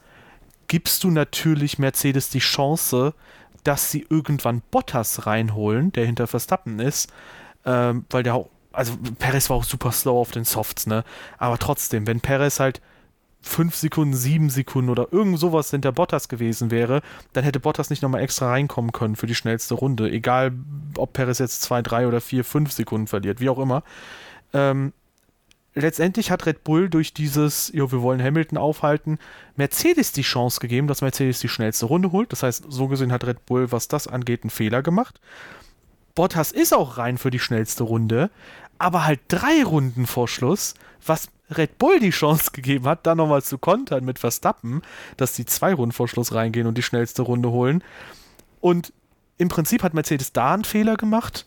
gibst 0.67 1.03
du 1.03 1.11
natürlich 1.11 1.77
Mercedes 1.77 2.29
die 2.29 2.39
Chance, 2.39 3.13
dass 3.63 3.91
sie 3.91 4.05
irgendwann 4.09 4.61
Bottas 4.71 5.27
reinholen, 5.27 5.91
der 5.91 6.05
hinter 6.05 6.25
Verstappen 6.25 6.79
ist, 6.79 7.11
ähm, 7.63 8.05
weil 8.09 8.23
der 8.23 8.35
auch, 8.35 8.49
also 8.71 8.97
Perez 9.19 9.49
war 9.49 9.57
auch 9.57 9.63
super 9.63 9.91
slow 9.91 10.19
auf 10.19 10.31
den 10.31 10.45
Softs, 10.45 10.87
ne? 10.87 11.03
Aber 11.37 11.59
trotzdem, 11.59 12.07
wenn 12.07 12.21
Perez 12.21 12.59
halt 12.59 12.81
fünf 13.43 13.75
Sekunden, 13.75 14.15
sieben 14.15 14.49
Sekunden 14.49 14.89
oder 14.89 15.09
irgend 15.11 15.37
sowas 15.37 15.69
hinter 15.69 15.91
Bottas 15.91 16.29
gewesen 16.29 16.71
wäre, 16.71 17.01
dann 17.33 17.43
hätte 17.43 17.59
Bottas 17.59 17.89
nicht 17.89 18.01
nochmal 18.01 18.21
extra 18.21 18.49
reinkommen 18.49 18.93
können 18.93 19.15
für 19.15 19.27
die 19.27 19.35
schnellste 19.35 19.75
Runde. 19.75 20.09
Egal, 20.09 20.53
ob 20.97 21.13
Perez 21.13 21.39
jetzt 21.39 21.61
zwei, 21.61 21.81
drei 21.81 22.07
oder 22.07 22.21
vier, 22.21 22.45
fünf 22.45 22.71
Sekunden 22.71 23.07
verliert, 23.07 23.41
wie 23.41 23.49
auch 23.49 23.59
immer. 23.59 23.83
Ähm, 24.53 24.93
letztendlich 25.75 26.31
hat 26.31 26.45
Red 26.45 26.63
Bull 26.63 26.89
durch 26.89 27.13
dieses, 27.13 27.69
jo, 27.73 27.91
wir 27.91 28.01
wollen 28.01 28.23
Hamilton 28.23 28.57
aufhalten, 28.57 29.19
Mercedes 29.57 30.13
die 30.13 30.21
Chance 30.21 30.59
gegeben, 30.59 30.87
dass 30.87 31.01
Mercedes 31.01 31.39
die 31.41 31.49
schnellste 31.49 31.85
Runde 31.85 32.11
holt. 32.13 32.31
Das 32.31 32.43
heißt, 32.43 32.65
so 32.69 32.87
gesehen 32.87 33.11
hat 33.11 33.25
Red 33.25 33.45
Bull, 33.45 33.71
was 33.71 33.89
das 33.89 34.07
angeht, 34.07 34.43
einen 34.43 34.51
Fehler 34.51 34.81
gemacht. 34.81 35.19
Bottas 36.15 36.51
ist 36.51 36.73
auch 36.73 36.97
rein 36.97 37.17
für 37.17 37.31
die 37.31 37.39
schnellste 37.39 37.83
Runde, 37.83 38.29
aber 38.77 39.05
halt 39.05 39.19
drei 39.27 39.63
Runden 39.63 40.07
vor 40.07 40.27
Schluss, 40.27 40.75
was 41.05 41.27
Red 41.57 41.77
Bull 41.77 41.99
die 41.99 42.09
Chance 42.11 42.51
gegeben 42.51 42.85
hat, 42.85 43.05
da 43.05 43.15
nochmal 43.15 43.43
zu 43.43 43.57
kontern 43.57 44.05
mit 44.05 44.19
Verstappen, 44.19 44.81
dass 45.17 45.33
die 45.33 45.45
zwei 45.45 45.73
Runden 45.73 45.93
vor 45.93 46.07
Schluss 46.07 46.33
reingehen 46.33 46.67
und 46.67 46.77
die 46.77 46.83
schnellste 46.83 47.21
Runde 47.21 47.49
holen. 47.51 47.83
Und 48.59 48.93
im 49.37 49.49
Prinzip 49.49 49.83
hat 49.83 49.93
Mercedes 49.93 50.33
da 50.33 50.53
einen 50.53 50.63
Fehler 50.63 50.95
gemacht. 50.95 51.45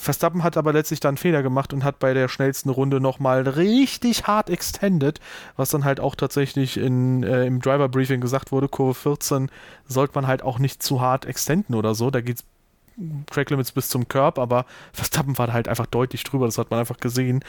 Verstappen 0.00 0.42
hat 0.42 0.56
aber 0.56 0.72
letztlich 0.72 1.00
dann 1.00 1.10
einen 1.10 1.16
Fehler 1.18 1.42
gemacht 1.42 1.72
und 1.74 1.84
hat 1.84 1.98
bei 1.98 2.14
der 2.14 2.28
schnellsten 2.28 2.70
Runde 2.70 3.00
nochmal 3.00 3.46
richtig 3.46 4.26
hart 4.26 4.48
extended, 4.48 5.20
was 5.56 5.70
dann 5.70 5.84
halt 5.84 6.00
auch 6.00 6.14
tatsächlich 6.14 6.78
in, 6.78 7.22
äh, 7.22 7.44
im 7.44 7.60
Driver 7.60 7.88
Briefing 7.88 8.20
gesagt 8.20 8.50
wurde, 8.50 8.68
Kurve 8.68 8.94
14 8.94 9.50
sollte 9.86 10.14
man 10.14 10.26
halt 10.26 10.42
auch 10.42 10.58
nicht 10.58 10.82
zu 10.82 11.02
hart 11.02 11.26
extenden 11.26 11.74
oder 11.74 11.94
so. 11.94 12.10
Da 12.10 12.22
geht 12.22 12.38
es 12.38 12.44
Track 13.26 13.50
Limits 13.50 13.72
bis 13.72 13.88
zum 13.88 14.08
Curb, 14.08 14.38
aber 14.38 14.66
Verstappen 14.92 15.38
war 15.38 15.46
da 15.46 15.52
halt 15.52 15.68
einfach 15.68 15.86
deutlich 15.86 16.24
drüber, 16.24 16.46
das 16.46 16.58
hat 16.58 16.70
man 16.70 16.80
einfach 16.80 16.98
gesehen. 16.98 17.44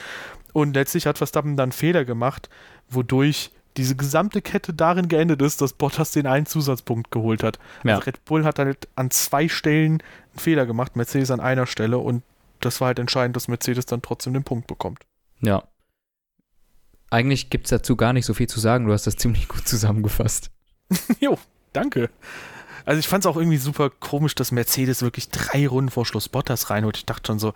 Und 0.54 0.74
letztlich 0.74 1.08
hat 1.08 1.18
Verstappen 1.18 1.58
dann 1.58 1.72
Fehler 1.72 2.06
gemacht, 2.06 2.50
wodurch 2.90 3.52
diese 3.78 3.96
gesamte 3.96 4.42
Kette 4.42 4.74
darin 4.74 5.08
geendet 5.08 5.42
ist, 5.42 5.62
dass 5.62 5.74
Bottas 5.74 6.12
den 6.12 6.28
einen 6.28 6.46
Zusatzpunkt 6.46 7.12
geholt 7.12 7.44
hat. 7.44 7.58
Ja. 7.84 7.96
Also 7.96 8.06
Red 8.06 8.26
Bull 8.26 8.44
hat 8.44 8.60
halt 8.60 8.88
an 8.96 9.12
zwei 9.12 9.48
Stellen 9.48 10.04
einen 10.32 10.40
Fehler 10.40 10.66
gemacht, 10.66 10.96
Mercedes 10.96 11.32
an 11.32 11.40
einer 11.40 11.68
Stelle 11.68 11.98
und 11.98 12.24
das 12.60 12.82
war 12.82 12.88
halt 12.88 13.00
entscheidend, 13.00 13.36
dass 13.36 13.48
Mercedes 13.48 13.86
dann 13.86 14.02
trotzdem 14.02 14.34
den 14.34 14.44
Punkt 14.44 14.68
bekommt. 14.68 15.00
Ja. 15.42 15.64
Eigentlich 17.10 17.50
gibt 17.50 17.66
es 17.66 17.72
dazu 17.72 17.96
gar 17.96 18.14
nicht 18.14 18.26
so 18.26 18.34
viel 18.34 18.48
zu 18.48 18.60
sagen, 18.60 18.86
du 18.86 18.94
hast 18.94 19.08
das 19.08 19.16
ziemlich 19.16 19.48
gut 19.48 19.68
zusammengefasst. 19.68 20.52
jo, 21.20 21.38
danke. 21.74 22.10
Also 22.86 23.00
ich 23.00 23.08
fand 23.08 23.24
es 23.24 23.28
auch 23.28 23.38
irgendwie 23.38 23.58
super 23.58 23.90
komisch, 23.90 24.36
dass 24.36 24.52
Mercedes 24.52 25.02
wirklich 25.02 25.30
drei 25.30 25.68
Runden 25.68 25.92
vor 25.92 26.06
Schluss 26.06 26.30
Bottas 26.30 26.70
reinholt. 26.70 26.98
Ich 26.98 27.06
dachte 27.06 27.28
schon 27.28 27.40
so, 27.40 27.54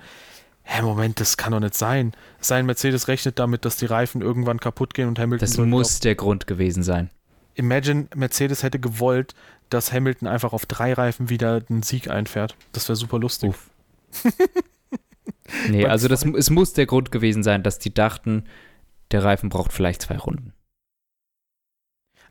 hä, 0.64 0.82
Moment, 0.82 1.20
das 1.20 1.38
kann 1.38 1.52
doch 1.52 1.60
nicht 1.60 1.76
sein. 1.76 2.14
Sein 2.40 2.66
Mercedes 2.66 3.08
rechnet 3.08 3.40
damit, 3.40 3.66
dass 3.66 3.78
die 3.78 3.86
Reifen 3.86 4.22
irgendwann 4.22 4.60
kaputt 4.60 4.94
gehen 4.94 5.08
und 5.08 5.20
Hamilton. 5.20 5.48
Das 5.48 5.58
muss 5.58 6.00
der 6.00 6.16
Grund 6.16 6.48
gewesen 6.48 6.84
sein. 6.84 7.10
Imagine, 7.54 8.08
Mercedes 8.16 8.64
hätte 8.64 8.80
gewollt, 8.80 9.34
dass 9.70 9.94
Hamilton 9.94 10.28
einfach 10.28 10.54
auf 10.54 10.66
drei 10.66 10.94
Reifen 10.94 11.30
wieder 11.30 11.62
den 11.62 11.84
Sieg 11.84 12.10
einfährt. 12.10 12.56
Das 12.74 12.90
wäre 12.90 12.96
super 12.96 13.20
lustig. 13.20 13.54
nee, 15.70 15.86
also 15.88 16.08
das, 16.08 16.26
es 16.26 16.50
muss 16.50 16.74
der 16.74 16.86
Grund 16.86 17.12
gewesen 17.12 17.44
sein, 17.44 17.64
dass 17.64 17.80
die 17.80 17.94
dachten, 17.94 18.44
der 19.12 19.24
Reifen 19.24 19.50
braucht 19.50 19.72
vielleicht 19.72 20.02
zwei 20.02 20.18
Runden. 20.18 20.54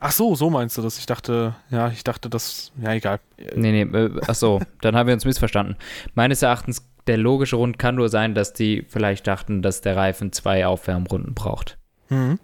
Ach 0.01 0.13
so, 0.13 0.35
so 0.35 0.51
meinst 0.51 0.77
du 0.77 0.83
das? 0.83 0.99
Ich 0.99 1.07
dachte, 1.07 1.55
ja, 1.71 1.89
ich 1.89 2.05
dachte, 2.05 2.29
das, 2.29 2.73
ja, 2.83 2.93
egal. 2.93 3.21
Nee, 3.55 3.85
nee, 3.85 3.99
äh, 3.99 4.11
ach 4.27 4.35
so, 4.35 4.61
dann 4.81 4.97
haben 4.97 5.07
wir 5.07 5.15
uns 5.15 5.25
missverstanden. 5.25 5.77
Meines 6.15 6.43
Erachtens, 6.43 6.87
der 7.07 7.17
logische 7.17 7.57
Grund 7.57 7.79
kann 7.79 7.95
nur 7.95 8.09
sein, 8.09 8.35
dass 8.35 8.53
die 8.53 8.85
vielleicht 8.89 9.27
dachten, 9.27 9.63
dass 9.63 9.81
der 9.81 9.97
Reifen 9.97 10.33
zwei 10.33 10.67
Aufwärmrunden 10.67 11.35
braucht. 11.35 11.79
Mhm. 12.09 12.39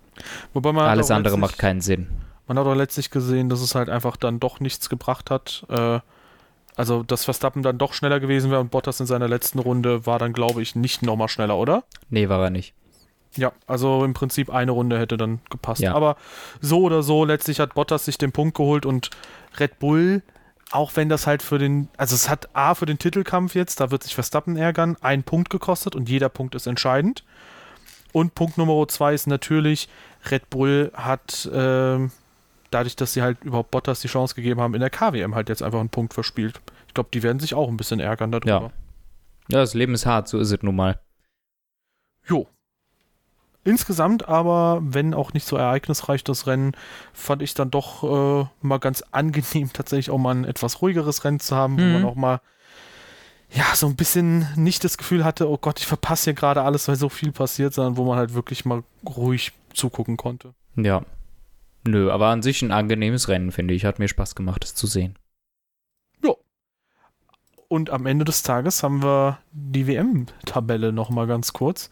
Wobei 0.52 0.72
man 0.72 0.86
Alles 0.86 1.10
andere 1.10 1.38
macht 1.38 1.58
keinen 1.58 1.80
Sinn. 1.80 2.08
Man 2.46 2.58
hat 2.58 2.66
auch 2.66 2.74
letztlich 2.74 3.10
gesehen, 3.10 3.48
dass 3.48 3.60
es 3.60 3.74
halt 3.74 3.88
einfach 3.88 4.16
dann 4.16 4.40
doch 4.40 4.60
nichts 4.60 4.88
gebracht 4.88 5.30
hat. 5.30 5.64
Äh, 5.68 6.00
also, 6.76 7.02
dass 7.02 7.24
Verstappen 7.24 7.62
dann 7.62 7.78
doch 7.78 7.92
schneller 7.92 8.20
gewesen 8.20 8.50
wäre 8.50 8.60
und 8.60 8.70
Bottas 8.70 9.00
in 9.00 9.06
seiner 9.06 9.28
letzten 9.28 9.58
Runde 9.58 10.06
war 10.06 10.18
dann, 10.18 10.32
glaube 10.32 10.62
ich, 10.62 10.74
nicht 10.74 11.02
nochmal 11.02 11.28
schneller, 11.28 11.56
oder? 11.56 11.84
Nee, 12.08 12.28
war 12.28 12.42
er 12.42 12.50
nicht. 12.50 12.74
Ja, 13.36 13.52
also 13.66 14.04
im 14.04 14.12
Prinzip 14.12 14.50
eine 14.50 14.72
Runde 14.72 14.98
hätte 14.98 15.16
dann 15.16 15.40
gepasst. 15.50 15.82
Ja. 15.82 15.94
Aber 15.94 16.16
so 16.60 16.80
oder 16.80 17.02
so, 17.02 17.24
letztlich 17.24 17.60
hat 17.60 17.74
Bottas 17.74 18.04
sich 18.04 18.18
den 18.18 18.32
Punkt 18.32 18.56
geholt 18.56 18.86
und 18.86 19.10
Red 19.58 19.78
Bull, 19.78 20.22
auch 20.72 20.92
wenn 20.96 21.08
das 21.08 21.26
halt 21.26 21.42
für 21.42 21.58
den, 21.58 21.88
also 21.96 22.14
es 22.14 22.28
hat 22.28 22.48
A 22.54 22.74
für 22.74 22.86
den 22.86 22.98
Titelkampf 22.98 23.54
jetzt, 23.54 23.80
da 23.80 23.90
wird 23.90 24.02
sich 24.02 24.14
Verstappen 24.14 24.56
ärgern, 24.56 24.96
ein 25.00 25.22
Punkt 25.22 25.50
gekostet 25.50 25.94
und 25.94 26.08
jeder 26.08 26.28
Punkt 26.28 26.54
ist 26.54 26.66
entscheidend. 26.66 27.24
Und 28.12 28.34
Punkt 28.34 28.58
Nummer 28.58 28.86
zwei 28.88 29.14
ist 29.14 29.28
natürlich, 29.28 29.88
Red 30.30 30.50
Bull 30.50 30.90
hat 30.94 31.46
äh, 31.46 32.08
dadurch, 32.70 32.96
dass 32.96 33.12
sie 33.12 33.22
halt 33.22 33.42
überhaupt 33.44 33.70
Bottas 33.70 34.00
die 34.00 34.08
Chance 34.08 34.34
gegeben 34.34 34.60
haben, 34.60 34.74
in 34.74 34.80
der 34.80 34.90
KWM 34.90 35.36
halt 35.36 35.48
jetzt 35.48 35.62
einfach 35.62 35.78
einen 35.78 35.90
Punkt 35.90 36.14
verspielt. 36.14 36.60
Ich 36.88 36.94
glaube, 36.94 37.10
die 37.14 37.22
werden 37.22 37.38
sich 37.38 37.54
auch 37.54 37.68
ein 37.68 37.76
bisschen 37.76 38.00
ärgern 38.00 38.32
darüber. 38.32 38.48
Ja. 38.48 38.70
ja, 39.48 39.58
das 39.60 39.74
Leben 39.74 39.94
ist 39.94 40.06
hart, 40.06 40.26
so 40.26 40.38
ist 40.40 40.50
es 40.50 40.62
nun 40.62 40.74
mal. 40.74 41.00
Jo, 42.26 42.48
Insgesamt 43.62 44.26
aber, 44.26 44.80
wenn 44.82 45.12
auch 45.12 45.34
nicht 45.34 45.46
so 45.46 45.56
ereignisreich 45.56 46.24
das 46.24 46.46
Rennen, 46.46 46.72
fand 47.12 47.42
ich 47.42 47.52
dann 47.54 47.70
doch 47.70 48.04
äh, 48.42 48.48
mal 48.62 48.78
ganz 48.78 49.02
angenehm, 49.10 49.72
tatsächlich 49.72 50.10
auch 50.10 50.18
mal 50.18 50.34
ein 50.34 50.44
etwas 50.44 50.80
ruhigeres 50.80 51.24
Rennen 51.24 51.40
zu 51.40 51.56
haben, 51.56 51.74
mhm. 51.74 51.78
wo 51.78 51.98
man 51.98 52.04
auch 52.04 52.14
mal 52.14 52.40
ja, 53.52 53.74
so 53.74 53.86
ein 53.86 53.96
bisschen 53.96 54.46
nicht 54.56 54.84
das 54.84 54.96
Gefühl 54.96 55.24
hatte, 55.24 55.48
oh 55.48 55.58
Gott, 55.58 55.80
ich 55.80 55.86
verpasse 55.86 56.24
hier 56.24 56.34
gerade 56.34 56.62
alles, 56.62 56.86
weil 56.86 56.96
so 56.96 57.08
viel 57.08 57.32
passiert, 57.32 57.74
sondern 57.74 57.96
wo 57.96 58.04
man 58.04 58.16
halt 58.16 58.34
wirklich 58.34 58.64
mal 58.64 58.84
ruhig 59.04 59.52
zugucken 59.74 60.16
konnte. 60.16 60.54
Ja. 60.76 61.02
Nö, 61.86 62.10
aber 62.12 62.28
an 62.28 62.42
sich 62.42 62.62
ein 62.62 62.72
angenehmes 62.72 63.28
Rennen, 63.28 63.52
finde 63.52 63.74
ich. 63.74 63.84
Hat 63.84 63.98
mir 63.98 64.08
Spaß 64.08 64.34
gemacht, 64.34 64.64
es 64.64 64.74
zu 64.74 64.86
sehen. 64.86 65.18
Ja. 66.22 66.34
Und 67.68 67.90
am 67.90 68.06
Ende 68.06 68.24
des 68.24 68.42
Tages 68.42 68.82
haben 68.82 69.02
wir 69.02 69.38
die 69.50 69.86
WM-Tabelle 69.86 70.92
nochmal 70.92 71.26
ganz 71.26 71.52
kurz. 71.52 71.90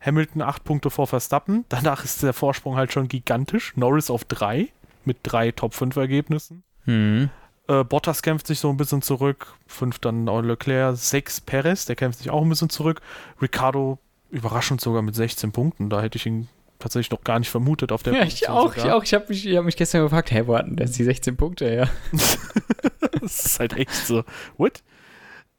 Hamilton 0.00 0.42
acht 0.42 0.64
Punkte 0.64 0.90
vor 0.90 1.06
Verstappen. 1.06 1.64
Danach 1.68 2.04
ist 2.04 2.22
der 2.22 2.32
Vorsprung 2.32 2.76
halt 2.76 2.92
schon 2.92 3.08
gigantisch. 3.08 3.76
Norris 3.76 4.10
auf 4.10 4.24
drei 4.24 4.68
mit 5.04 5.18
drei 5.22 5.50
Top 5.52 5.74
5 5.74 5.96
Ergebnissen. 5.96 6.62
Mhm. 6.86 7.30
Äh, 7.68 7.84
Bottas 7.84 8.22
kämpft 8.22 8.46
sich 8.46 8.60
so 8.60 8.70
ein 8.70 8.76
bisschen 8.76 9.02
zurück. 9.02 9.54
Fünf 9.66 9.98
dann 9.98 10.26
Leclerc. 10.26 10.96
Sechs 10.96 11.40
Perez, 11.40 11.84
der 11.84 11.96
kämpft 11.96 12.18
sich 12.18 12.30
auch 12.30 12.42
ein 12.42 12.48
bisschen 12.48 12.70
zurück. 12.70 13.00
Ricardo 13.40 13.98
überraschend 14.30 14.80
sogar 14.80 15.02
mit 15.02 15.14
16 15.14 15.52
Punkten. 15.52 15.90
Da 15.90 16.00
hätte 16.00 16.16
ich 16.16 16.26
ihn 16.26 16.48
tatsächlich 16.78 17.10
noch 17.10 17.22
gar 17.22 17.38
nicht 17.38 17.50
vermutet 17.50 17.92
auf 17.92 18.02
der 18.02 18.14
Ja, 18.14 18.22
ich 18.24 18.48
auch, 18.48 18.74
ich 18.74 18.84
auch. 18.84 19.04
Ich 19.04 19.12
habe 19.14 19.26
mich, 19.28 19.46
hab 19.46 19.64
mich 19.64 19.76
gestern 19.76 20.02
gefragt, 20.02 20.30
hey, 20.30 20.46
wo 20.46 20.56
hatten 20.56 20.76
das 20.76 20.92
die 20.92 21.04
16 21.04 21.36
Punkte 21.36 21.72
ja. 21.72 21.88
das 23.20 23.46
ist 23.46 23.60
halt 23.60 23.74
echt 23.74 23.94
so. 23.94 24.24
What? 24.56 24.82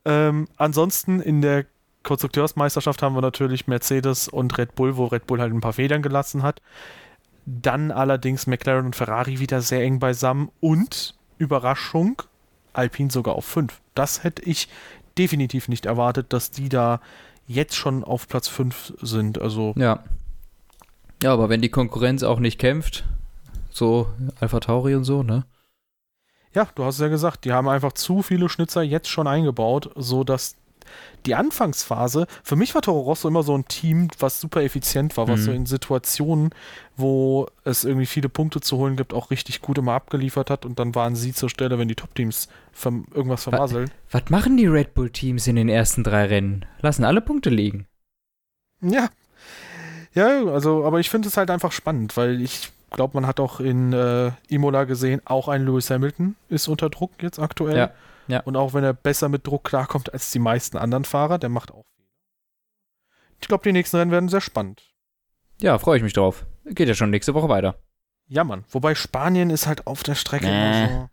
Ähm, 0.03 0.47
ansonsten 0.57 1.21
in 1.21 1.41
der 1.41 1.65
Konstrukteursmeisterschaft 2.03 3.01
haben 3.01 3.15
wir 3.15 3.21
natürlich 3.21 3.67
Mercedes 3.67 4.27
und 4.27 4.57
Red 4.57 4.75
Bull, 4.75 4.97
wo 4.97 5.05
Red 5.05 5.27
Bull 5.27 5.39
halt 5.39 5.53
ein 5.53 5.61
paar 5.61 5.73
Federn 5.73 6.01
gelassen 6.01 6.43
hat. 6.43 6.61
Dann 7.45 7.91
allerdings 7.91 8.47
McLaren 8.47 8.87
und 8.87 8.95
Ferrari 8.95 9.39
wieder 9.39 9.61
sehr 9.61 9.83
eng 9.83 9.99
beisammen 9.99 10.49
und 10.59 11.15
Überraschung, 11.37 12.21
Alpine 12.73 13.11
sogar 13.11 13.35
auf 13.35 13.45
5. 13.45 13.81
Das 13.95 14.23
hätte 14.23 14.43
ich 14.43 14.67
definitiv 15.17 15.67
nicht 15.67 15.85
erwartet, 15.85 16.33
dass 16.33 16.51
die 16.51 16.69
da 16.69 17.01
jetzt 17.47 17.75
schon 17.75 18.03
auf 18.03 18.27
Platz 18.27 18.47
5 18.47 18.93
sind. 19.01 19.41
Also 19.41 19.73
Ja. 19.75 20.03
Ja, 21.23 21.33
aber 21.33 21.49
wenn 21.49 21.61
die 21.61 21.69
Konkurrenz 21.69 22.23
auch 22.23 22.39
nicht 22.39 22.59
kämpft, 22.59 23.03
so 23.69 24.07
Alpha 24.39 24.59
Tauri 24.59 24.95
und 24.95 25.03
so, 25.03 25.21
ne? 25.21 25.45
Ja, 26.53 26.67
du 26.75 26.83
hast 26.83 26.95
es 26.95 27.01
ja 27.01 27.07
gesagt, 27.07 27.45
die 27.45 27.53
haben 27.53 27.69
einfach 27.69 27.93
zu 27.93 28.21
viele 28.21 28.49
Schnitzer 28.49 28.81
jetzt 28.81 29.07
schon 29.07 29.27
eingebaut, 29.27 29.91
sodass 29.95 30.55
die 31.25 31.35
Anfangsphase, 31.35 32.25
für 32.43 32.55
mich 32.55 32.73
war 32.75 32.81
Toro 32.81 33.01
Rosso 33.01 33.27
immer 33.27 33.43
so 33.43 33.55
ein 33.57 33.65
Team, 33.67 34.07
was 34.19 34.41
super 34.41 34.63
effizient 34.63 35.15
war, 35.17 35.27
was 35.27 35.41
Mhm. 35.41 35.45
so 35.45 35.51
in 35.51 35.65
Situationen, 35.65 36.49
wo 36.97 37.47
es 37.63 37.83
irgendwie 37.83 38.05
viele 38.07 38.29
Punkte 38.29 38.59
zu 38.61 38.77
holen 38.77 38.95
gibt, 38.97 39.13
auch 39.13 39.29
richtig 39.31 39.61
gut 39.61 39.77
immer 39.77 39.93
abgeliefert 39.93 40.49
hat 40.49 40.65
und 40.65 40.79
dann 40.79 40.95
waren 40.95 41.15
sie 41.15 41.33
zur 41.33 41.49
Stelle, 41.49 41.77
wenn 41.77 41.87
die 41.87 41.95
Top-Teams 41.95 42.47
verm 42.71 43.05
irgendwas 43.13 43.43
vermasseln. 43.43 43.91
Was 44.09 44.29
machen 44.29 44.57
die 44.57 44.67
Red 44.67 44.93
Bull-Teams 44.93 45.45
in 45.47 45.55
den 45.55 45.69
ersten 45.69 46.03
drei 46.03 46.25
Rennen? 46.25 46.65
Lassen 46.81 47.03
alle 47.03 47.21
Punkte 47.21 47.49
liegen. 47.49 47.85
Ja. 48.81 49.09
Ja, 50.13 50.45
also, 50.45 50.83
aber 50.85 50.99
ich 50.99 51.09
finde 51.09 51.27
es 51.29 51.37
halt 51.37 51.49
einfach 51.49 51.71
spannend, 51.71 52.17
weil 52.17 52.41
ich 52.41 52.71
glaube, 52.89 53.13
man 53.15 53.25
hat 53.25 53.39
auch 53.39 53.59
in 53.61 53.93
äh, 53.93 54.31
Imola 54.49 54.83
gesehen, 54.83 55.21
auch 55.23 55.47
ein 55.47 55.65
Lewis 55.65 55.89
Hamilton 55.89 56.35
ist 56.49 56.67
unter 56.67 56.89
Druck 56.89 57.11
jetzt 57.21 57.39
aktuell. 57.39 57.77
Ja, 57.77 57.91
ja. 58.27 58.39
Und 58.41 58.55
auch 58.55 58.73
wenn 58.73 58.83
er 58.83 58.93
besser 58.93 59.29
mit 59.29 59.45
Druck 59.47 59.63
klarkommt 59.63 60.13
als 60.13 60.31
die 60.31 60.39
meisten 60.39 60.77
anderen 60.77 61.05
Fahrer, 61.05 61.37
der 61.37 61.49
macht 61.49 61.71
auch 61.71 61.85
Fehler. 61.95 62.07
Ich 63.39 63.47
glaube, 63.47 63.63
die 63.63 63.71
nächsten 63.73 63.97
Rennen 63.97 64.11
werden 64.11 64.29
sehr 64.29 64.41
spannend. 64.41 64.83
Ja, 65.59 65.77
freue 65.79 65.97
ich 65.97 66.03
mich 66.03 66.13
drauf. 66.13 66.45
Geht 66.65 66.87
ja 66.87 66.93
schon 66.95 67.09
nächste 67.09 67.33
Woche 67.33 67.49
weiter. 67.49 67.75
Ja, 68.27 68.43
Mann. 68.43 68.63
Wobei 68.69 68.95
Spanien 68.95 69.49
ist 69.49 69.67
halt 69.67 69.87
auf 69.87 70.03
der 70.03 70.15
Strecke 70.15 70.47
Nee. 70.47 70.87
so. 70.87 71.09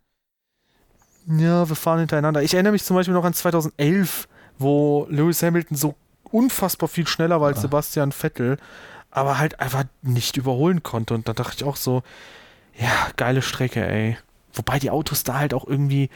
Ja, 1.42 1.68
wir 1.68 1.76
fahren 1.76 1.98
hintereinander. 1.98 2.42
Ich 2.42 2.54
erinnere 2.54 2.72
mich 2.72 2.84
zum 2.84 2.96
Beispiel 2.96 3.12
noch 3.14 3.24
an 3.24 3.34
2011, 3.34 4.28
wo 4.58 5.06
Lewis 5.10 5.42
Hamilton 5.42 5.76
so 5.76 5.94
unfassbar 6.30 6.88
viel 6.88 7.06
schneller 7.06 7.40
war 7.40 7.48
als 7.48 7.58
Ah. 7.58 7.62
Sebastian 7.62 8.12
Vettel, 8.12 8.56
aber 9.10 9.38
halt 9.38 9.60
einfach 9.60 9.84
nicht 10.02 10.36
überholen 10.36 10.82
konnte. 10.82 11.14
Und 11.14 11.28
da 11.28 11.32
dachte 11.34 11.56
ich 11.56 11.64
auch 11.64 11.76
so, 11.76 12.02
ja, 12.78 13.08
geile 13.16 13.42
Strecke, 13.42 13.86
ey. 13.86 14.16
Wobei 14.54 14.78
die 14.78 14.90
Autos 14.90 15.22
da 15.24 15.38
halt 15.38 15.52
auch 15.54 15.66
irgendwie 15.66 16.08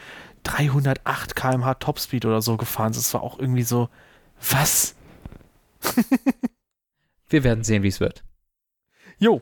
308 0.43 1.35
km/h 1.35 1.75
Topspeed 1.75 2.25
oder 2.25 2.41
so 2.41 2.57
gefahren 2.57 2.93
sind. 2.93 3.05
Das 3.05 3.13
war 3.13 3.23
auch 3.23 3.39
irgendwie 3.39 3.63
so, 3.63 3.89
was? 4.51 4.95
Wir 7.29 7.43
werden 7.43 7.63
sehen, 7.63 7.83
wie 7.83 7.87
es 7.87 7.99
wird. 7.99 8.23
Jo. 9.17 9.41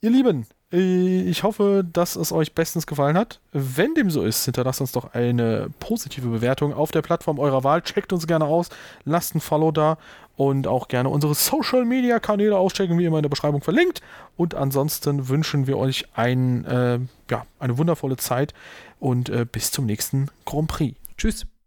Ihr 0.00 0.10
Lieben, 0.10 0.46
äh, 0.72 1.22
ich 1.22 1.42
hoffe, 1.42 1.84
dass 1.90 2.16
es 2.16 2.32
euch 2.32 2.54
bestens 2.54 2.86
gefallen 2.86 3.16
hat. 3.16 3.40
Wenn 3.52 3.94
dem 3.94 4.10
so 4.10 4.24
ist, 4.24 4.44
hinterlasst 4.44 4.80
uns 4.80 4.92
doch 4.92 5.12
eine 5.14 5.68
positive 5.80 6.28
Bewertung 6.28 6.72
auf 6.72 6.90
der 6.90 7.02
Plattform 7.02 7.38
eurer 7.38 7.64
Wahl. 7.64 7.82
Checkt 7.82 8.12
uns 8.12 8.26
gerne 8.26 8.46
aus, 8.46 8.70
lasst 9.04 9.34
ein 9.34 9.40
Follow 9.40 9.70
da 9.70 9.98
und 10.36 10.66
auch 10.66 10.88
gerne 10.88 11.10
unsere 11.10 11.34
Social 11.34 11.84
Media 11.84 12.18
Kanäle 12.18 12.56
auschecken, 12.56 12.98
wie 12.98 13.04
immer 13.04 13.18
in 13.18 13.22
der 13.22 13.28
Beschreibung 13.28 13.62
verlinkt. 13.62 14.00
Und 14.36 14.54
ansonsten 14.54 15.28
wünschen 15.28 15.66
wir 15.66 15.76
euch 15.76 16.06
ein, 16.14 16.64
äh, 16.64 16.98
ja, 17.30 17.46
eine 17.58 17.78
wundervolle 17.78 18.16
Zeit 18.16 18.54
und 19.02 19.28
äh, 19.30 19.44
bis 19.44 19.72
zum 19.72 19.86
nächsten 19.86 20.28
Grand 20.44 20.68
Prix. 20.68 20.96
Tschüss. 21.18 21.44